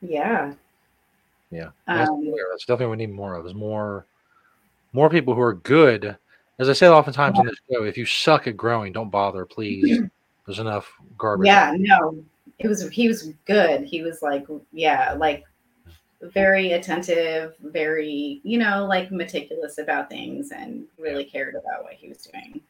yeah. 0.00 0.52
Yeah. 1.50 1.70
That's, 1.86 2.08
Um. 2.08 2.32
That's 2.50 2.64
definitely 2.64 2.86
what 2.86 2.98
we 2.98 3.06
need 3.06 3.14
more 3.14 3.34
of. 3.34 3.46
Is 3.46 3.54
more, 3.54 4.06
more 4.92 5.10
people 5.10 5.34
who 5.34 5.40
are 5.40 5.54
good. 5.54 6.16
As 6.58 6.68
I 6.68 6.72
say 6.72 6.88
oftentimes 6.88 7.38
on 7.38 7.46
this 7.46 7.56
show, 7.70 7.82
if 7.82 7.98
you 7.98 8.06
suck 8.06 8.46
at 8.46 8.56
growing, 8.56 8.92
don't 8.92 9.10
bother, 9.10 9.44
please. 9.44 10.02
There's 10.46 10.58
enough 10.58 10.92
garbage. 11.16 11.46
yeah, 11.46 11.74
no, 11.76 12.22
it 12.58 12.68
was, 12.68 12.88
he 12.90 13.08
was 13.08 13.32
good. 13.46 13.84
He 13.84 14.02
was 14.02 14.22
like, 14.22 14.46
yeah, 14.72 15.14
like 15.14 15.44
very 16.20 16.72
attentive, 16.72 17.54
very, 17.62 18.40
you 18.42 18.58
know, 18.58 18.86
like 18.86 19.10
meticulous 19.10 19.78
about 19.78 20.08
things 20.08 20.50
and 20.50 20.84
really 20.98 21.24
cared 21.24 21.54
about 21.54 21.84
what 21.84 21.94
he 21.94 22.08
was 22.08 22.18
doing. 22.18 22.60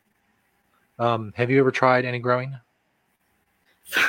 Um, 0.99 1.33
have 1.37 1.51
you 1.51 1.59
ever 1.59 1.71
tried 1.71 2.05
any 2.05 2.19
growing? 2.19 2.57
so 3.87 4.03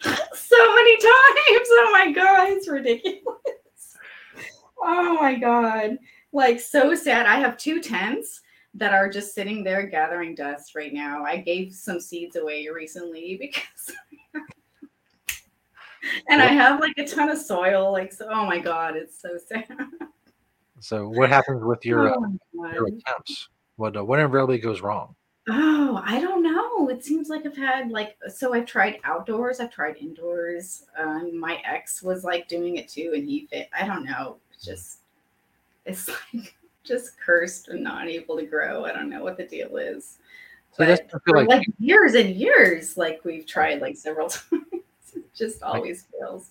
many 0.00 0.96
times. 0.96 1.68
Oh 1.72 1.90
my 1.92 2.12
god, 2.14 2.48
it's 2.50 2.68
ridiculous. 2.68 3.96
Oh 4.82 5.14
my 5.20 5.34
god. 5.34 5.98
Like 6.32 6.60
so 6.60 6.94
sad. 6.94 7.26
I 7.26 7.36
have 7.36 7.56
two 7.56 7.80
tents 7.80 8.42
that 8.74 8.92
are 8.92 9.08
just 9.08 9.34
sitting 9.34 9.64
there 9.64 9.86
gathering 9.86 10.34
dust 10.34 10.74
right 10.74 10.92
now. 10.92 11.24
I 11.24 11.38
gave 11.38 11.74
some 11.74 12.00
seeds 12.00 12.36
away 12.36 12.68
recently 12.72 13.36
because 13.40 13.96
and 16.28 16.40
I 16.40 16.46
have 16.46 16.80
like 16.80 16.96
a 16.98 17.06
ton 17.06 17.30
of 17.30 17.38
soil. 17.38 17.92
Like 17.92 18.12
so 18.12 18.28
oh 18.30 18.46
my 18.46 18.58
god, 18.58 18.96
it's 18.96 19.20
so 19.20 19.36
sad. 19.46 19.66
So, 20.80 21.08
what 21.08 21.28
happens 21.28 21.62
with 21.62 21.84
your, 21.84 22.08
uh, 22.08 22.16
oh, 22.16 22.38
my 22.54 22.72
your 22.72 22.86
attempts? 22.86 23.48
What 23.76 23.96
uh, 23.96 24.04
what 24.04 24.18
invariably 24.18 24.58
goes 24.58 24.80
wrong? 24.80 25.14
Oh, 25.48 26.02
I 26.04 26.20
don't 26.20 26.42
know. 26.42 26.88
It 26.88 27.04
seems 27.04 27.28
like 27.28 27.44
I've 27.44 27.56
had 27.56 27.90
like 27.90 28.16
so 28.28 28.54
I've 28.54 28.66
tried 28.66 28.98
outdoors, 29.04 29.60
I've 29.60 29.70
tried 29.70 29.96
indoors. 29.96 30.84
Um, 30.98 31.38
my 31.38 31.60
ex 31.64 32.02
was 32.02 32.24
like 32.24 32.48
doing 32.48 32.76
it 32.76 32.88
too, 32.88 33.12
and 33.14 33.26
he 33.26 33.46
fit. 33.46 33.68
I 33.78 33.86
don't 33.86 34.04
know. 34.04 34.36
It's 34.54 34.64
just 34.64 35.00
it's 35.84 36.08
like 36.34 36.54
just 36.90 37.18
cursed 37.20 37.68
and 37.68 37.82
not 37.82 38.08
able 38.08 38.36
to 38.36 38.44
grow. 38.44 38.84
I 38.84 38.92
don't 38.92 39.08
know 39.08 39.22
what 39.22 39.36
the 39.36 39.44
deal 39.44 39.76
is. 39.76 40.18
So 40.72 40.84
that's 40.84 41.00
But 41.10 41.22
for 41.24 41.38
like, 41.38 41.48
like 41.48 41.66
years 41.78 42.14
and 42.14 42.30
years, 42.30 42.96
like 42.96 43.24
we've 43.24 43.46
tried 43.46 43.80
like 43.80 43.96
several 43.96 44.28
times. 44.28 44.64
It 45.14 45.32
just 45.34 45.62
always 45.62 46.06
fails. 46.12 46.50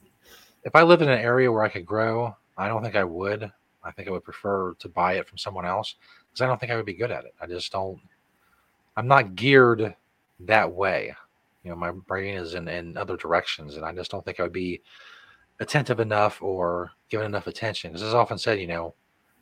if 0.64 0.76
I 0.76 0.84
lived 0.84 1.02
in 1.02 1.10
an 1.10 1.20
area 1.20 1.52
where 1.52 1.64
I 1.64 1.70
could 1.70 1.86
grow, 1.86 2.36
I 2.58 2.68
don't 2.68 2.82
think 2.84 2.96
I 2.96 3.04
would. 3.04 3.52
I 3.84 3.92
think 3.92 4.08
I 4.08 4.12
would 4.12 4.24
prefer 4.24 4.74
to 4.76 4.90
buy 4.90 5.14
it 5.14 5.28
from 5.28 5.38
someone 5.38 5.66
else 5.66 5.96
because 6.30 6.42
I 6.42 6.48
don't 6.48 6.60
think 6.60 6.72
I 6.72 6.76
would 6.76 6.86
be 6.86 6.94
good 6.94 7.12
at 7.12 7.26
it. 7.26 7.34
I 7.42 7.48
just 7.48 7.72
don't. 7.72 8.00
I'm 8.98 9.08
not 9.08 9.36
geared 9.36 9.96
that 10.42 10.72
way. 10.72 11.16
You 11.64 11.72
know, 11.72 11.78
my 11.78 11.92
brain 11.92 12.36
is 12.36 12.56
in, 12.56 12.68
in 12.68 12.98
other 12.98 13.16
directions, 13.18 13.76
and 13.76 13.86
I 13.86 13.94
just 13.94 14.12
don't 14.12 14.24
think 14.24 14.40
I 14.40 14.44
would 14.44 14.54
be 14.54 14.82
attentive 15.62 16.00
enough 16.00 16.42
or 16.42 16.92
given 17.10 17.26
enough 17.26 17.48
attention. 17.48 17.92
Because 17.92 18.04
as 18.04 18.14
often 18.14 18.38
said, 18.38 18.60
you 18.60 18.68
know, 18.68 18.94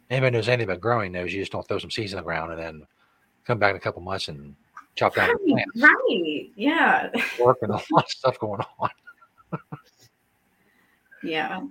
anybody 0.09 0.35
knows 0.37 0.47
anything 0.49 0.69
about 0.69 0.81
growing 0.81 1.11
knows 1.11 1.33
you 1.33 1.41
just 1.41 1.51
don't 1.51 1.67
throw 1.67 1.77
some 1.79 1.91
seeds 1.91 2.13
in 2.13 2.17
the 2.17 2.23
ground 2.23 2.51
and 2.51 2.59
then 2.61 2.87
come 3.45 3.57
back 3.59 3.71
in 3.71 3.77
a 3.77 3.79
couple 3.79 4.01
months 4.01 4.27
and 4.27 4.55
chop 4.95 5.15
down 5.15 5.29
Right, 5.29 5.37
plant. 5.47 5.69
right. 5.77 6.49
Yeah. 6.55 7.09
Work 7.39 7.57
and 7.61 7.71
a 7.71 7.75
lot 7.91 8.03
of 8.05 8.09
stuff 8.09 8.39
going 8.39 8.61
on. 8.79 8.89
Yeah. 11.23 11.61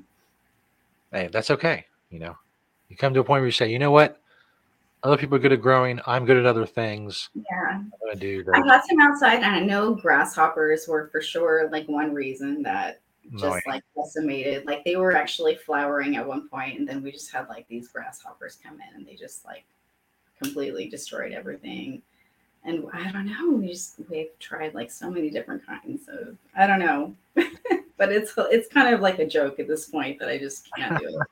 Hey, 1.12 1.28
that's 1.32 1.50
okay. 1.50 1.84
You 2.10 2.18
know, 2.18 2.36
you 2.88 2.96
come 2.96 3.14
to 3.14 3.20
a 3.20 3.24
point 3.24 3.40
where 3.40 3.46
you 3.46 3.52
say, 3.52 3.70
you 3.70 3.78
know 3.78 3.90
what? 3.90 4.20
Other 5.02 5.16
people 5.16 5.36
are 5.36 5.40
good 5.40 5.52
at 5.52 5.60
growing. 5.60 6.00
I'm 6.06 6.24
good 6.24 6.36
at 6.36 6.46
other 6.46 6.66
things. 6.66 7.28
Yeah. 7.34 7.68
I'm 7.74 7.92
gonna 8.04 8.18
do 8.18 8.44
I 8.54 8.60
got 8.62 8.82
some 8.88 8.98
outside, 9.00 9.36
and 9.42 9.44
I 9.54 9.60
know 9.60 9.94
grasshoppers 9.94 10.88
were 10.88 11.08
for 11.12 11.20
sure 11.20 11.68
like 11.70 11.86
one 11.88 12.12
reason 12.12 12.62
that 12.62 13.00
just 13.32 13.44
annoying. 13.44 13.62
like 13.66 13.82
decimated. 13.96 14.66
Like 14.66 14.84
they 14.84 14.96
were 14.96 15.12
actually 15.16 15.54
flowering 15.56 16.16
at 16.16 16.26
one 16.26 16.48
point, 16.48 16.78
and 16.78 16.88
then 16.88 17.02
we 17.02 17.12
just 17.12 17.32
had 17.32 17.48
like 17.48 17.66
these 17.68 17.88
grasshoppers 17.88 18.58
come 18.62 18.74
in, 18.74 18.96
and 18.96 19.06
they 19.06 19.14
just 19.14 19.44
like 19.44 19.64
completely 20.40 20.88
destroyed 20.88 21.32
everything. 21.32 22.02
And 22.64 22.84
I 22.92 23.10
don't 23.12 23.26
know, 23.26 23.50
we 23.52 23.68
just 23.68 23.94
we've 24.10 24.36
tried 24.40 24.74
like 24.74 24.90
so 24.90 25.10
many 25.10 25.30
different 25.30 25.64
kinds 25.66 26.08
of 26.08 26.36
I 26.56 26.66
don't 26.66 26.80
know, 26.80 27.14
but 27.96 28.10
it's 28.12 28.32
it's 28.36 28.68
kind 28.68 28.92
of 28.94 29.00
like 29.00 29.18
a 29.20 29.26
joke 29.26 29.60
at 29.60 29.68
this 29.68 29.88
point 29.88 30.18
that 30.18 30.28
I 30.28 30.38
just 30.38 30.68
can't 30.76 30.98
do 30.98 31.22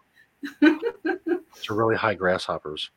it. 0.62 1.40
It's 1.56 1.70
really 1.70 1.96
high 1.96 2.14
grasshoppers. 2.14 2.90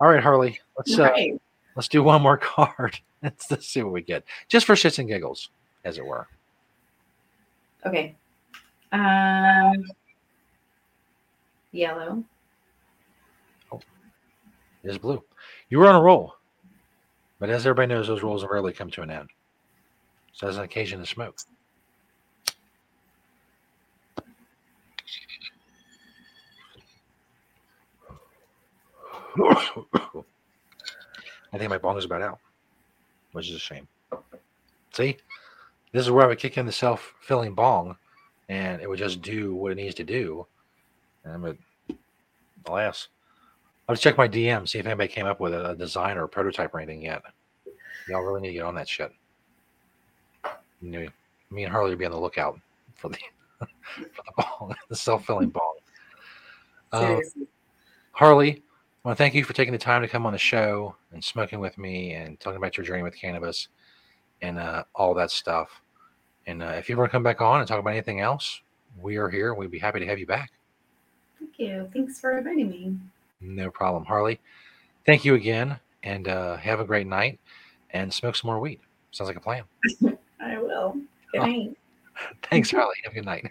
All 0.00 0.08
right, 0.08 0.22
Harley, 0.22 0.58
let's 0.76 0.98
uh, 0.98 1.04
Right. 1.04 1.40
let's 1.76 1.88
do 1.88 2.02
one 2.02 2.20
more 2.22 2.36
card. 2.36 2.98
let's, 3.22 3.50
let's 3.50 3.68
see 3.68 3.82
what 3.82 3.92
we 3.92 4.02
get, 4.02 4.24
just 4.48 4.66
for 4.66 4.74
shits 4.74 4.98
and 4.98 5.08
giggles, 5.08 5.50
as 5.84 5.96
it 5.98 6.04
were. 6.04 6.26
Okay. 7.86 8.14
Um, 8.92 9.84
yellow. 11.72 12.22
Oh. 13.72 13.80
It 14.84 14.90
is 14.90 14.98
blue. 14.98 15.22
You 15.70 15.78
were 15.78 15.88
on 15.88 15.94
a 15.94 16.02
roll, 16.02 16.34
but 17.38 17.48
as 17.48 17.66
everybody 17.66 17.88
knows, 17.88 18.06
those 18.06 18.22
rolls 18.22 18.44
rarely 18.44 18.72
come 18.72 18.90
to 18.90 19.02
an 19.02 19.10
end. 19.10 19.30
So 20.34 20.46
that's 20.46 20.58
an 20.58 20.64
occasion 20.64 21.00
to 21.00 21.06
smoke. 21.06 21.38
I 31.54 31.58
think 31.58 31.70
my 31.70 31.78
bong 31.78 31.96
is 31.96 32.04
about 32.04 32.20
out, 32.20 32.38
which 33.32 33.48
is 33.48 33.56
a 33.56 33.58
shame. 33.58 33.88
See, 34.92 35.16
this 35.92 36.02
is 36.04 36.10
where 36.10 36.24
I 36.24 36.28
would 36.28 36.38
kick 36.38 36.58
in 36.58 36.66
the 36.66 36.72
self-filling 36.72 37.54
bong, 37.54 37.96
and 38.52 38.82
it 38.82 38.88
would 38.88 38.98
just 38.98 39.22
do 39.22 39.54
what 39.54 39.72
it 39.72 39.76
needs 39.76 39.94
to 39.94 40.04
do. 40.04 40.46
And 41.24 41.32
I'm 41.32 41.44
a, 41.46 41.94
alas, 42.66 43.08
I'll 43.88 43.94
just 43.94 44.02
check 44.02 44.18
my 44.18 44.28
DM, 44.28 44.68
see 44.68 44.78
if 44.78 44.84
anybody 44.84 45.08
came 45.08 45.24
up 45.24 45.40
with 45.40 45.54
a, 45.54 45.74
design 45.74 46.18
or 46.18 46.24
a 46.24 46.28
prototype 46.28 46.74
or 46.74 46.78
anything 46.78 47.02
yet. 47.02 47.22
Y'all 48.08 48.20
really 48.20 48.42
need 48.42 48.48
to 48.48 48.54
get 48.54 48.64
on 48.64 48.74
that 48.74 48.88
shit. 48.88 49.10
Me 50.82 51.08
and 51.50 51.72
Harley 51.72 51.90
will 51.90 51.96
be 51.96 52.04
on 52.04 52.10
the 52.10 52.20
lookout 52.20 52.60
for 52.94 53.08
the 53.08 53.16
for 53.58 54.22
the 54.26 54.32
bong, 54.36 54.74
the 54.90 54.96
self-filling 54.96 55.48
bong. 55.48 55.76
Uh, 56.92 57.20
Harley, 58.10 58.62
I 59.04 59.08
want 59.08 59.16
to 59.16 59.22
thank 59.24 59.34
you 59.34 59.44
for 59.44 59.54
taking 59.54 59.72
the 59.72 59.78
time 59.78 60.02
to 60.02 60.08
come 60.08 60.26
on 60.26 60.32
the 60.32 60.38
show 60.38 60.94
and 61.12 61.24
smoking 61.24 61.58
with 61.58 61.78
me 61.78 62.12
and 62.14 62.38
talking 62.38 62.58
about 62.58 62.76
your 62.76 62.84
journey 62.84 63.02
with 63.02 63.16
cannabis 63.16 63.68
and 64.42 64.58
uh, 64.58 64.84
all 64.94 65.14
that 65.14 65.30
stuff. 65.30 65.81
And 66.46 66.62
uh, 66.62 66.74
if 66.78 66.88
you 66.88 66.94
ever 66.96 67.08
come 67.08 67.22
back 67.22 67.40
on 67.40 67.60
and 67.60 67.68
talk 67.68 67.78
about 67.78 67.90
anything 67.90 68.20
else, 68.20 68.60
we 69.00 69.16
are 69.16 69.28
here. 69.28 69.54
We'd 69.54 69.70
be 69.70 69.78
happy 69.78 70.00
to 70.00 70.06
have 70.06 70.18
you 70.18 70.26
back. 70.26 70.50
Thank 71.38 71.58
you. 71.58 71.88
Thanks 71.92 72.20
for 72.20 72.36
inviting 72.38 72.68
me. 72.70 72.96
No 73.40 73.70
problem, 73.70 74.04
Harley. 74.04 74.40
Thank 75.06 75.24
you 75.24 75.34
again, 75.34 75.78
and 76.02 76.28
uh, 76.28 76.56
have 76.56 76.80
a 76.80 76.84
great 76.84 77.06
night. 77.06 77.38
And 77.90 78.12
smoke 78.12 78.36
some 78.36 78.48
more 78.48 78.58
weed. 78.60 78.80
Sounds 79.10 79.28
like 79.28 79.36
a 79.36 79.40
plan. 79.40 79.64
I 80.40 80.58
will. 80.58 80.96
Good 81.32 81.40
Oh. 81.42 81.46
night. 81.46 81.76
Thanks, 82.50 82.70
Harley. 82.70 82.94
Have 83.04 83.12
a 83.12 83.16
good 83.16 83.24
night. 83.26 83.50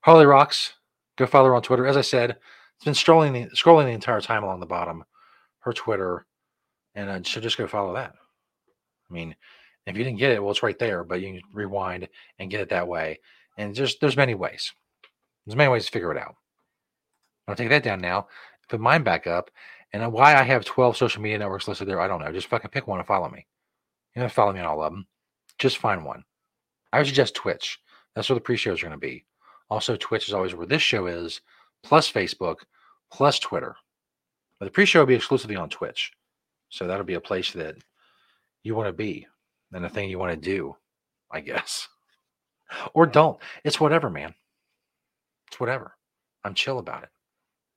Harley 0.00 0.24
Rox. 0.24 0.72
Go 1.16 1.26
follow 1.26 1.48
her 1.48 1.54
on 1.54 1.62
Twitter. 1.62 1.86
As 1.86 1.96
I 1.96 2.00
said, 2.02 2.36
it's 2.76 2.84
been 2.84 2.94
scrolling 2.94 3.32
the, 3.32 3.54
scrolling 3.56 3.84
the 3.86 3.90
entire 3.90 4.20
time 4.20 4.44
along 4.44 4.60
the 4.60 4.66
bottom. 4.66 5.04
Her 5.60 5.72
Twitter, 5.72 6.24
and 6.94 7.10
uh, 7.10 7.20
so 7.24 7.40
just 7.40 7.58
go 7.58 7.66
follow 7.66 7.92
that. 7.94 8.14
I 9.10 9.12
mean, 9.12 9.34
if 9.88 9.96
you 9.96 10.04
didn't 10.04 10.18
get 10.18 10.32
it, 10.32 10.42
well, 10.42 10.50
it's 10.50 10.62
right 10.62 10.78
there. 10.78 11.04
But 11.04 11.20
you 11.20 11.34
can 11.34 11.42
rewind 11.52 12.08
and 12.38 12.50
get 12.50 12.60
it 12.60 12.70
that 12.70 12.88
way. 12.88 13.20
And 13.56 13.74
just 13.74 14.00
there's 14.00 14.16
many 14.16 14.34
ways. 14.34 14.72
There's 15.46 15.56
many 15.56 15.70
ways 15.70 15.86
to 15.86 15.92
figure 15.92 16.12
it 16.12 16.18
out. 16.18 16.34
I'll 17.46 17.56
take 17.56 17.70
that 17.70 17.82
down 17.82 18.00
now. 18.00 18.28
Put 18.68 18.80
mine 18.80 19.02
back 19.02 19.26
up. 19.26 19.50
And 19.92 20.12
why 20.12 20.36
I 20.36 20.42
have 20.42 20.64
12 20.64 20.96
social 20.96 21.22
media 21.22 21.38
networks 21.38 21.66
listed 21.66 21.88
there, 21.88 22.00
I 22.00 22.08
don't 22.08 22.22
know. 22.22 22.30
Just 22.30 22.48
fucking 22.48 22.70
pick 22.70 22.86
one 22.86 22.98
and 22.98 23.06
follow 23.06 23.30
me. 23.30 23.46
You 24.14 24.20
don't 24.20 24.32
follow 24.32 24.52
me 24.52 24.60
on 24.60 24.66
all 24.66 24.82
of 24.82 24.92
them. 24.92 25.06
Just 25.58 25.78
find 25.78 26.04
one. 26.04 26.24
I 26.92 26.98
would 26.98 27.06
suggest 27.06 27.34
Twitch. 27.34 27.78
That's 28.14 28.28
where 28.28 28.34
the 28.34 28.42
pre-shows 28.42 28.82
are 28.82 28.86
going 28.86 28.92
to 28.92 28.98
be. 28.98 29.24
Also, 29.70 29.96
Twitch 29.96 30.28
is 30.28 30.34
always 30.34 30.54
where 30.54 30.66
this 30.66 30.82
show 30.82 31.06
is, 31.06 31.40
plus 31.82 32.10
Facebook, 32.10 32.56
plus 33.10 33.38
Twitter. 33.38 33.76
But 34.58 34.66
the 34.66 34.72
pre-show 34.72 35.00
will 35.00 35.06
be 35.06 35.14
exclusively 35.14 35.56
on 35.56 35.70
Twitch. 35.70 36.12
So 36.68 36.86
that'll 36.86 37.04
be 37.04 37.14
a 37.14 37.20
place 37.20 37.52
that 37.52 37.76
you 38.62 38.74
want 38.74 38.88
to 38.88 38.92
be 38.92 39.26
and 39.72 39.84
a 39.84 39.88
thing 39.88 40.08
you 40.08 40.18
want 40.18 40.32
to 40.32 40.36
do, 40.36 40.76
I 41.30 41.40
guess. 41.40 41.88
Or 42.94 43.06
don't. 43.06 43.38
It's 43.64 43.80
whatever, 43.80 44.10
man. 44.10 44.34
It's 45.48 45.58
whatever. 45.60 45.96
I'm 46.44 46.54
chill 46.54 46.78
about 46.78 47.02
it. 47.02 47.08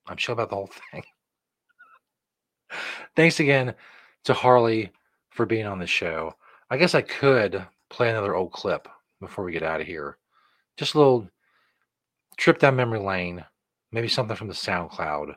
I'm 0.07 0.17
chill 0.17 0.33
about 0.33 0.49
the 0.49 0.55
whole 0.55 0.69
thing. 0.91 1.03
Thanks 3.15 3.39
again 3.39 3.73
to 4.25 4.33
Harley 4.33 4.91
for 5.29 5.45
being 5.45 5.65
on 5.65 5.79
the 5.79 5.87
show. 5.87 6.33
I 6.69 6.77
guess 6.77 6.95
I 6.95 7.01
could 7.01 7.65
play 7.89 8.09
another 8.09 8.35
old 8.35 8.51
clip 8.51 8.87
before 9.19 9.43
we 9.43 9.51
get 9.51 9.63
out 9.63 9.81
of 9.81 9.87
here. 9.87 10.17
Just 10.77 10.93
a 10.93 10.97
little 10.97 11.29
trip 12.37 12.59
down 12.59 12.75
memory 12.75 12.99
lane. 12.99 13.43
Maybe 13.91 14.07
something 14.07 14.37
from 14.37 14.47
the 14.47 14.53
SoundCloud 14.53 15.35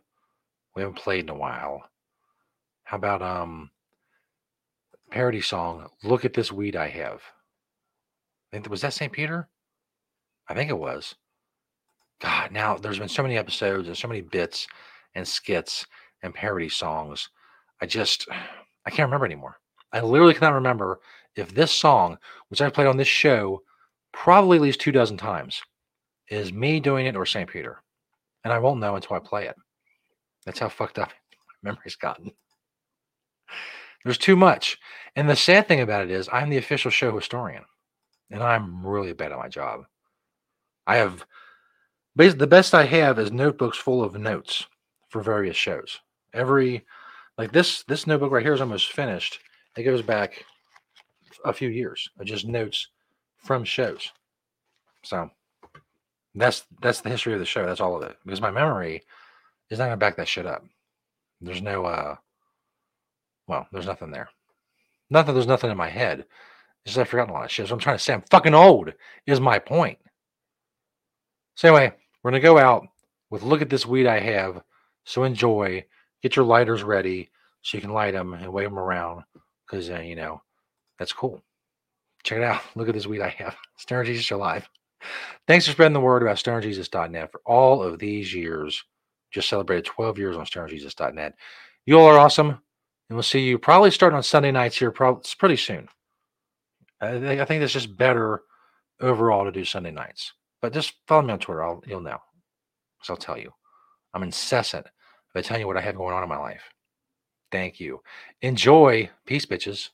we 0.74 0.82
haven't 0.82 0.98
played 0.98 1.24
in 1.24 1.30
a 1.30 1.34
while. 1.34 1.88
How 2.84 2.96
about 2.96 3.22
um 3.22 3.70
parody 5.14 5.40
song 5.40 5.88
"Look 6.02 6.24
at 6.24 6.34
This 6.34 6.50
Weed 6.50 6.74
I 6.74 6.88
Have"? 6.88 7.22
I 7.22 8.56
think 8.56 8.68
was 8.68 8.80
that 8.80 8.94
St. 8.94 9.12
Peter? 9.12 9.48
I 10.48 10.54
think 10.54 10.70
it 10.70 10.76
was. 10.76 11.14
God, 12.20 12.50
now 12.50 12.76
there's 12.76 12.98
been 12.98 13.08
so 13.08 13.22
many 13.22 13.38
episodes 13.38 13.86
and 13.86 13.96
so 13.96 14.08
many 14.08 14.22
bits 14.22 14.66
and 15.14 15.26
skits 15.26 15.86
and 16.24 16.34
parody 16.34 16.68
songs. 16.68 17.30
I 17.80 17.86
just 17.86 18.26
I 18.84 18.90
can't 18.90 19.06
remember 19.06 19.24
anymore. 19.24 19.60
I 19.92 20.00
literally 20.00 20.34
cannot 20.34 20.54
remember 20.54 20.98
if 21.36 21.54
this 21.54 21.70
song, 21.70 22.18
which 22.48 22.60
I've 22.60 22.74
played 22.74 22.88
on 22.88 22.96
this 22.96 23.06
show 23.06 23.62
probably 24.12 24.56
at 24.56 24.62
least 24.62 24.80
two 24.80 24.90
dozen 24.90 25.16
times, 25.16 25.62
is 26.28 26.52
me 26.52 26.80
doing 26.80 27.06
it 27.06 27.14
or 27.14 27.24
St. 27.24 27.48
Peter. 27.48 27.80
And 28.42 28.52
I 28.52 28.58
won't 28.58 28.80
know 28.80 28.96
until 28.96 29.14
I 29.14 29.20
play 29.20 29.46
it. 29.46 29.54
That's 30.44 30.58
how 30.58 30.68
fucked 30.68 30.98
up 30.98 31.10
my 31.62 31.70
memory's 31.70 31.94
gotten. 31.94 32.32
There's 34.04 34.18
too 34.18 34.36
much. 34.36 34.78
And 35.16 35.28
the 35.28 35.36
sad 35.36 35.66
thing 35.66 35.80
about 35.80 36.04
it 36.04 36.10
is, 36.10 36.28
I'm 36.32 36.50
the 36.50 36.58
official 36.58 36.90
show 36.90 37.16
historian, 37.16 37.64
and 38.30 38.42
I'm 38.42 38.86
really 38.86 39.12
bad 39.12 39.32
at 39.32 39.38
my 39.38 39.48
job. 39.48 39.84
I 40.86 40.96
have 40.96 41.24
the 42.16 42.46
best 42.46 42.74
I 42.74 42.84
have 42.84 43.18
is 43.18 43.32
notebooks 43.32 43.78
full 43.78 44.04
of 44.04 44.14
notes 44.14 44.66
for 45.08 45.22
various 45.22 45.56
shows. 45.56 46.00
Every 46.32 46.84
like 47.38 47.52
this 47.52 47.82
this 47.84 48.06
notebook 48.06 48.32
right 48.32 48.44
here 48.44 48.54
is 48.54 48.60
almost 48.60 48.92
finished. 48.92 49.40
It 49.76 49.82
goes 49.84 50.02
back 50.02 50.44
a 51.44 51.52
few 51.52 51.68
years 51.68 52.08
of 52.18 52.26
just 52.26 52.46
notes 52.46 52.88
from 53.38 53.64
shows. 53.64 54.12
So 55.02 55.30
that's 56.34 56.66
that's 56.80 57.00
the 57.00 57.10
history 57.10 57.32
of 57.32 57.38
the 57.38 57.46
show. 57.46 57.66
That's 57.66 57.80
all 57.80 57.96
of 57.96 58.02
it. 58.02 58.16
Because 58.24 58.40
my 58.40 58.50
memory 58.50 59.02
is 59.70 59.78
not 59.78 59.86
gonna 59.86 59.96
back 59.96 60.16
that 60.16 60.28
shit 60.28 60.46
up. 60.46 60.64
There's 61.40 61.62
no 61.62 61.84
uh 61.86 62.16
well, 63.46 63.66
there's 63.72 63.86
nothing 63.86 64.10
there. 64.10 64.28
Nothing. 65.10 65.34
there's 65.34 65.46
nothing 65.46 65.70
in 65.70 65.76
my 65.76 65.88
head. 65.88 66.20
It's 66.84 66.94
just 66.94 66.98
I've 66.98 67.08
forgotten 67.08 67.30
a 67.30 67.34
lot 67.34 67.44
of 67.44 67.50
shit. 67.50 67.68
So 67.68 67.74
I'm 67.74 67.80
trying 67.80 67.96
to 67.96 68.02
say 68.02 68.14
I'm 68.14 68.24
fucking 68.30 68.54
old, 68.54 68.92
is 69.26 69.40
my 69.40 69.58
point. 69.58 69.98
So 71.56 71.68
anyway, 71.68 71.94
we're 72.22 72.30
gonna 72.30 72.40
go 72.40 72.58
out 72.58 72.86
with 73.30 73.42
look 73.42 73.62
at 73.62 73.70
this 73.70 73.86
weed 73.86 74.06
I 74.06 74.20
have. 74.20 74.62
So 75.04 75.24
enjoy. 75.24 75.84
Get 76.22 76.36
your 76.36 76.44
lighters 76.44 76.82
ready 76.82 77.30
so 77.62 77.76
you 77.76 77.82
can 77.82 77.92
light 77.92 78.12
them 78.12 78.32
and 78.32 78.52
wave 78.52 78.70
them 78.70 78.78
around 78.78 79.24
because 79.66 79.90
uh, 79.90 80.00
you 80.00 80.16
know 80.16 80.40
that's 80.98 81.12
cool. 81.12 81.42
Check 82.22 82.38
it 82.38 82.44
out. 82.44 82.62
Look 82.74 82.88
at 82.88 82.94
this 82.94 83.06
weed 83.06 83.20
I 83.20 83.28
have. 83.28 83.56
Stoner 83.76 84.04
Jesus 84.04 84.30
Alive. 84.30 84.68
Thanks 85.46 85.66
for 85.66 85.72
spreading 85.72 85.92
the 85.92 86.00
word 86.00 86.22
about 86.22 86.36
stonerjesus.net 86.36 87.30
for 87.30 87.40
all 87.44 87.82
of 87.82 87.98
these 87.98 88.32
years. 88.32 88.82
Just 89.30 89.48
celebrated 89.48 89.84
12 89.84 90.18
years 90.18 90.36
on 90.36 90.46
stonerjesus.net. 90.46 91.34
You 91.84 91.98
all 91.98 92.06
are 92.06 92.18
awesome, 92.18 92.58
and 93.08 93.16
we'll 93.16 93.22
see 93.22 93.40
you 93.40 93.58
probably 93.58 93.90
starting 93.90 94.16
on 94.16 94.22
Sunday 94.22 94.50
nights 94.50 94.78
here. 94.78 94.90
Probably 94.90 95.22
pretty 95.38 95.56
soon. 95.56 95.88
I 97.00 97.18
think 97.18 97.40
I 97.40 97.44
think 97.44 97.62
it's 97.62 97.72
just 97.72 97.96
better 97.96 98.42
overall 99.00 99.44
to 99.44 99.52
do 99.52 99.64
Sunday 99.64 99.90
nights. 99.90 100.32
But 100.62 100.72
just 100.72 100.94
follow 101.06 101.22
me 101.22 101.32
on 101.32 101.38
Twitter. 101.38 101.62
I'll 101.62 101.82
you'll 101.86 102.00
know. 102.00 102.18
So 103.02 103.14
I'll 103.14 103.18
tell 103.18 103.38
you. 103.38 103.52
I'm 104.14 104.22
incessant 104.22 104.86
about 105.32 105.44
telling 105.44 105.60
you 105.60 105.66
what 105.66 105.76
I 105.76 105.82
have 105.82 105.96
going 105.96 106.14
on 106.14 106.22
in 106.22 106.28
my 106.28 106.38
life. 106.38 106.62
Thank 107.50 107.80
you. 107.80 108.00
Enjoy. 108.42 109.10
Peace, 109.26 109.44
bitches. 109.44 109.90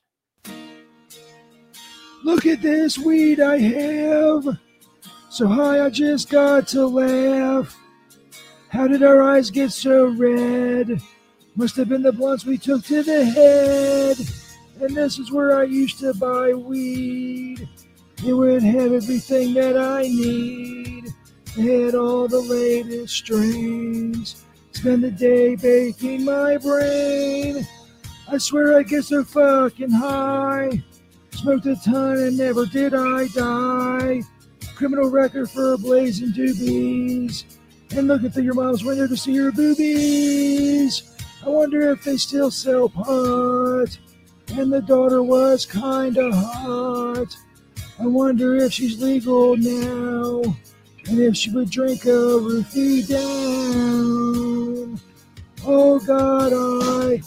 Look 2.23 2.45
at 2.45 2.61
this 2.61 2.97
weed 2.97 3.39
I 3.39 3.57
have. 3.57 4.57
So 5.29 5.47
high 5.47 5.85
I 5.85 5.89
just 5.89 6.29
got 6.29 6.67
to 6.69 6.85
laugh. 6.85 7.75
How 8.69 8.87
did 8.87 9.03
our 9.03 9.21
eyes 9.21 9.49
get 9.49 9.71
so 9.71 10.07
red? 10.07 11.01
Must 11.55 11.75
have 11.75 11.89
been 11.89 12.01
the 12.01 12.13
blunts 12.13 12.45
we 12.45 12.57
took 12.57 12.83
to 12.85 13.03
the 13.03 13.25
head. 13.25 14.17
And 14.81 14.95
this 14.95 15.19
is 15.19 15.31
where 15.31 15.59
I 15.59 15.63
used 15.63 15.99
to 15.99 16.13
buy 16.13 16.53
weed. 16.53 17.67
It 18.25 18.33
would 18.33 18.63
have 18.63 18.93
everything 18.93 19.53
that 19.55 19.77
I 19.77 20.03
need. 20.03 21.07
It 21.57 21.85
had 21.85 21.95
all 21.95 22.27
the 22.29 22.39
latest 22.39 23.15
strains. 23.15 24.45
Spend 24.71 25.03
the 25.03 25.11
day 25.11 25.55
baking 25.55 26.23
my 26.23 26.57
brain. 26.57 27.67
I 28.29 28.37
swear 28.37 28.77
I 28.77 28.83
get 28.83 29.03
so 29.03 29.23
fucking 29.23 29.91
high. 29.91 30.81
Smoked 31.31 31.65
a 31.65 31.75
ton 31.75 32.17
and 32.17 32.37
never 32.37 32.65
did 32.65 32.93
I 32.93 33.27
die. 33.27 34.21
Criminal 34.75 35.09
record 35.09 35.49
for 35.49 35.77
blazing 35.77 36.29
doobies. 36.29 37.43
And 37.91 38.07
looking 38.07 38.29
through 38.29 38.43
your 38.43 38.53
mom's 38.53 38.85
window 38.85 39.05
to 39.05 39.17
see 39.17 39.35
her 39.35 39.51
boobies. 39.51 41.10
I 41.43 41.49
wonder 41.49 41.91
if 41.91 42.03
they 42.03 42.17
still 42.17 42.51
sell 42.51 42.87
pot. 42.89 43.97
And 44.53 44.71
the 44.71 44.81
daughter 44.81 45.23
was 45.23 45.65
kinda 45.65 46.31
hot. 46.31 47.35
I 47.99 48.05
wonder 48.05 48.55
if 48.57 48.73
she's 48.73 49.01
legal 49.01 49.57
now. 49.57 50.43
And 51.07 51.19
if 51.19 51.35
she 51.35 51.49
would 51.51 51.71
drink 51.71 52.05
a 52.05 52.09
roofie 52.09 53.07
down. 53.07 54.99
Oh 55.65 55.99
God, 55.99 56.53
I, 56.53 57.21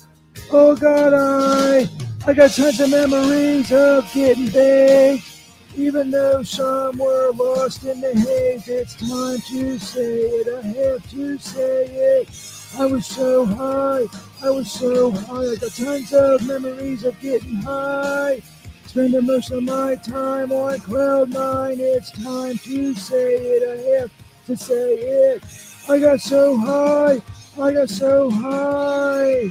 oh 0.52 0.76
God, 0.76 1.12
I, 1.14 1.88
I 2.26 2.34
got 2.34 2.50
tons 2.50 2.80
of 2.80 2.90
memories 2.90 3.72
of 3.72 4.12
getting 4.12 4.48
baked. 4.50 5.40
Even 5.76 6.10
though 6.10 6.42
some 6.42 6.98
were 6.98 7.32
lost 7.32 7.84
in 7.84 8.00
the 8.00 8.12
haze, 8.14 8.68
it's 8.68 8.94
time 8.94 9.40
to 9.40 9.78
say 9.78 10.20
it. 10.20 10.48
I 10.48 10.62
have 10.62 11.10
to 11.10 11.38
say 11.38 11.86
it. 11.86 12.53
I 12.76 12.86
was 12.86 13.06
so 13.06 13.46
high, 13.46 14.06
I 14.42 14.50
was 14.50 14.70
so 14.70 15.12
high. 15.12 15.52
I 15.52 15.56
got 15.56 15.70
tons 15.72 16.12
of 16.12 16.44
memories 16.44 17.04
of 17.04 17.18
getting 17.20 17.54
high. 17.56 18.42
Spending 18.86 19.26
most 19.26 19.52
of 19.52 19.62
my 19.62 19.94
time 19.96 20.50
on 20.50 20.80
cloud 20.80 21.30
nine. 21.30 21.76
It's 21.78 22.10
time 22.10 22.58
to 22.58 22.94
say 22.94 23.34
it. 23.36 23.62
I 23.62 24.00
have 24.00 24.10
to 24.46 24.56
say 24.56 24.94
it. 24.94 25.44
I 25.88 25.98
got 26.00 26.20
so 26.20 26.56
high, 26.56 27.22
I 27.60 27.72
got 27.72 27.88
so 27.88 28.30
high. 28.30 29.50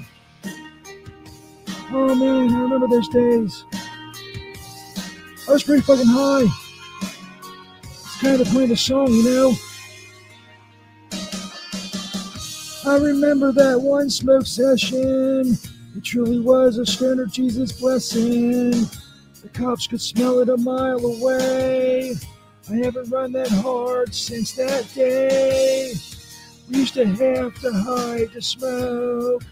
Oh 1.91 2.15
man, 2.15 2.53
I 2.53 2.59
remember 2.59 2.88
those 2.88 3.07
days. 3.07 3.63
I 5.47 5.51
was 5.53 5.63
pretty 5.63 5.82
fucking 5.82 6.07
high. 6.07 6.47
It's 7.84 8.21
kind 8.21 8.39
of 8.41 8.47
the 8.47 8.53
point 8.53 8.63
of 8.63 8.69
the 8.69 8.78
song, 8.78 9.07
you 9.07 9.24
know. 9.24 9.55
I 12.86 12.98
remember 12.98 13.54
that 13.54 13.80
one 13.80 14.10
smoke 14.10 14.46
session. 14.46 15.58
It 15.96 16.04
truly 16.04 16.42
was 16.42 16.78
a 16.78 16.86
stoner 16.86 17.26
Jesus 17.26 17.72
blessing. 17.72 18.72
The 18.72 19.50
cops 19.54 19.88
could 19.88 20.02
smell 20.02 20.40
it 20.40 20.50
a 20.50 20.58
mile 20.58 21.00
away. 21.06 22.14
I 22.70 22.76
haven't 22.76 23.10
run 23.10 23.32
that 23.34 23.48
hard 23.48 24.14
since 24.14 24.52
that 24.54 24.94
day. 24.94 25.94
We 26.70 26.80
used 26.80 26.96
to 26.96 27.06
have 27.06 27.56
to 27.62 27.72
hide 27.72 28.34
to 28.34 28.42
smoke. 28.42 29.44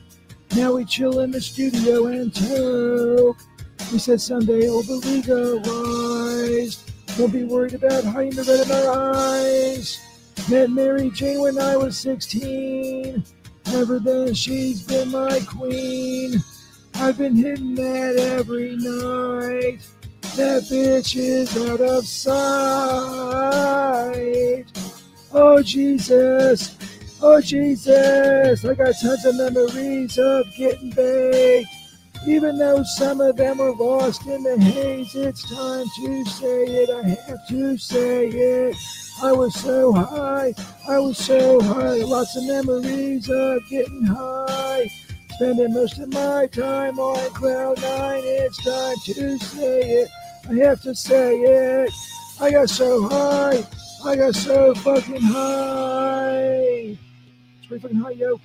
Now 0.54 0.74
we 0.74 0.84
chill 0.84 1.22
in 1.22 1.32
the 1.32 1.40
studio 1.40 2.08
and 2.08 2.36
toke. 2.36 3.38
We 3.94 4.00
said 4.00 4.20
someday 4.20 4.66
it'll 4.66 4.84
be 4.84 5.00
legalized. 5.08 6.92
Don't 7.18 7.32
be 7.32 7.46
worried 7.46 7.76
about 7.76 8.04
hiding 8.04 8.36
the 8.36 8.44
red 8.44 8.66
in 8.66 8.88
our 8.90 9.16
eyes. 9.16 10.02
Met 10.50 10.70
Mary 10.70 11.10
Jane 11.12 11.42
when 11.42 11.58
I 11.60 11.78
was 11.78 11.98
16. 11.98 13.24
Ever 13.68 14.00
then, 14.00 14.34
she's 14.34 14.84
been 14.84 15.12
my 15.12 15.39
queen. 15.48 16.44
I've 16.96 17.18
been 17.18 17.36
hitting 17.36 17.76
that 17.76 18.16
every 18.18 18.76
night. 18.76 19.80
That 20.36 20.64
bitch 20.64 21.16
is 21.16 21.56
out 21.70 21.82
of 21.82 22.06
sight. 22.06 22.36
Oh, 25.34 25.62
Jesus. 25.62 26.78
Oh, 27.22 27.39
Jesus. 27.39 28.66
I 28.66 28.74
got 28.74 28.96
tons 29.02 29.26
of 29.26 29.36
memories 29.36 30.18
of 30.18 30.46
getting 30.58 30.89
baked. 30.92 31.70
Even 32.28 32.58
though 32.58 32.84
some 32.84 33.22
of 33.22 33.36
them 33.36 33.58
were 33.58 33.74
lost 33.74 34.26
in 34.28 34.44
the 34.44 34.60
haze, 34.60 35.16
it's 35.16 35.50
time 35.50 35.86
to 35.98 36.26
say 36.26 36.66
it. 36.66 36.89
I 36.89 37.10
have 37.28 37.48
to 37.48 37.78
say 37.78 38.28
it. 38.28 38.76
I 39.24 39.32
was 39.34 39.53
so 39.53 39.93
high, 39.93 40.53
I 40.89 40.97
was 40.97 41.17
so 41.17 41.61
high. 41.61 41.97
Lots 41.97 42.36
of 42.36 42.43
memories 42.45 43.30
of 43.30 43.61
getting 43.69 44.03
high. 44.03 44.89
Spending 45.36 45.74
most 45.74 45.99
of 45.99 46.11
my 46.11 46.47
time 46.47 46.97
on 46.99 47.30
cloud 47.32 47.80
nine. 47.82 48.24
It's 48.26 48.63
time 48.63 48.95
to 49.05 49.38
say 49.38 49.82
it. 49.82 50.09
I 50.49 50.53
have 50.65 50.82
to 50.82 50.95
say 50.95 51.36
it. 51.36 51.93
I 52.39 52.49
got 52.49 52.69
so 52.69 53.07
high, 53.07 53.63
I 54.03 54.15
got 54.15 54.34
so 54.34 54.74
fucking 54.74 55.22
high. 55.22 56.97
It's 57.59 57.67
pretty 57.67 57.82
fucking 57.84 57.97
high, 57.97 58.11
yo. 58.11 58.39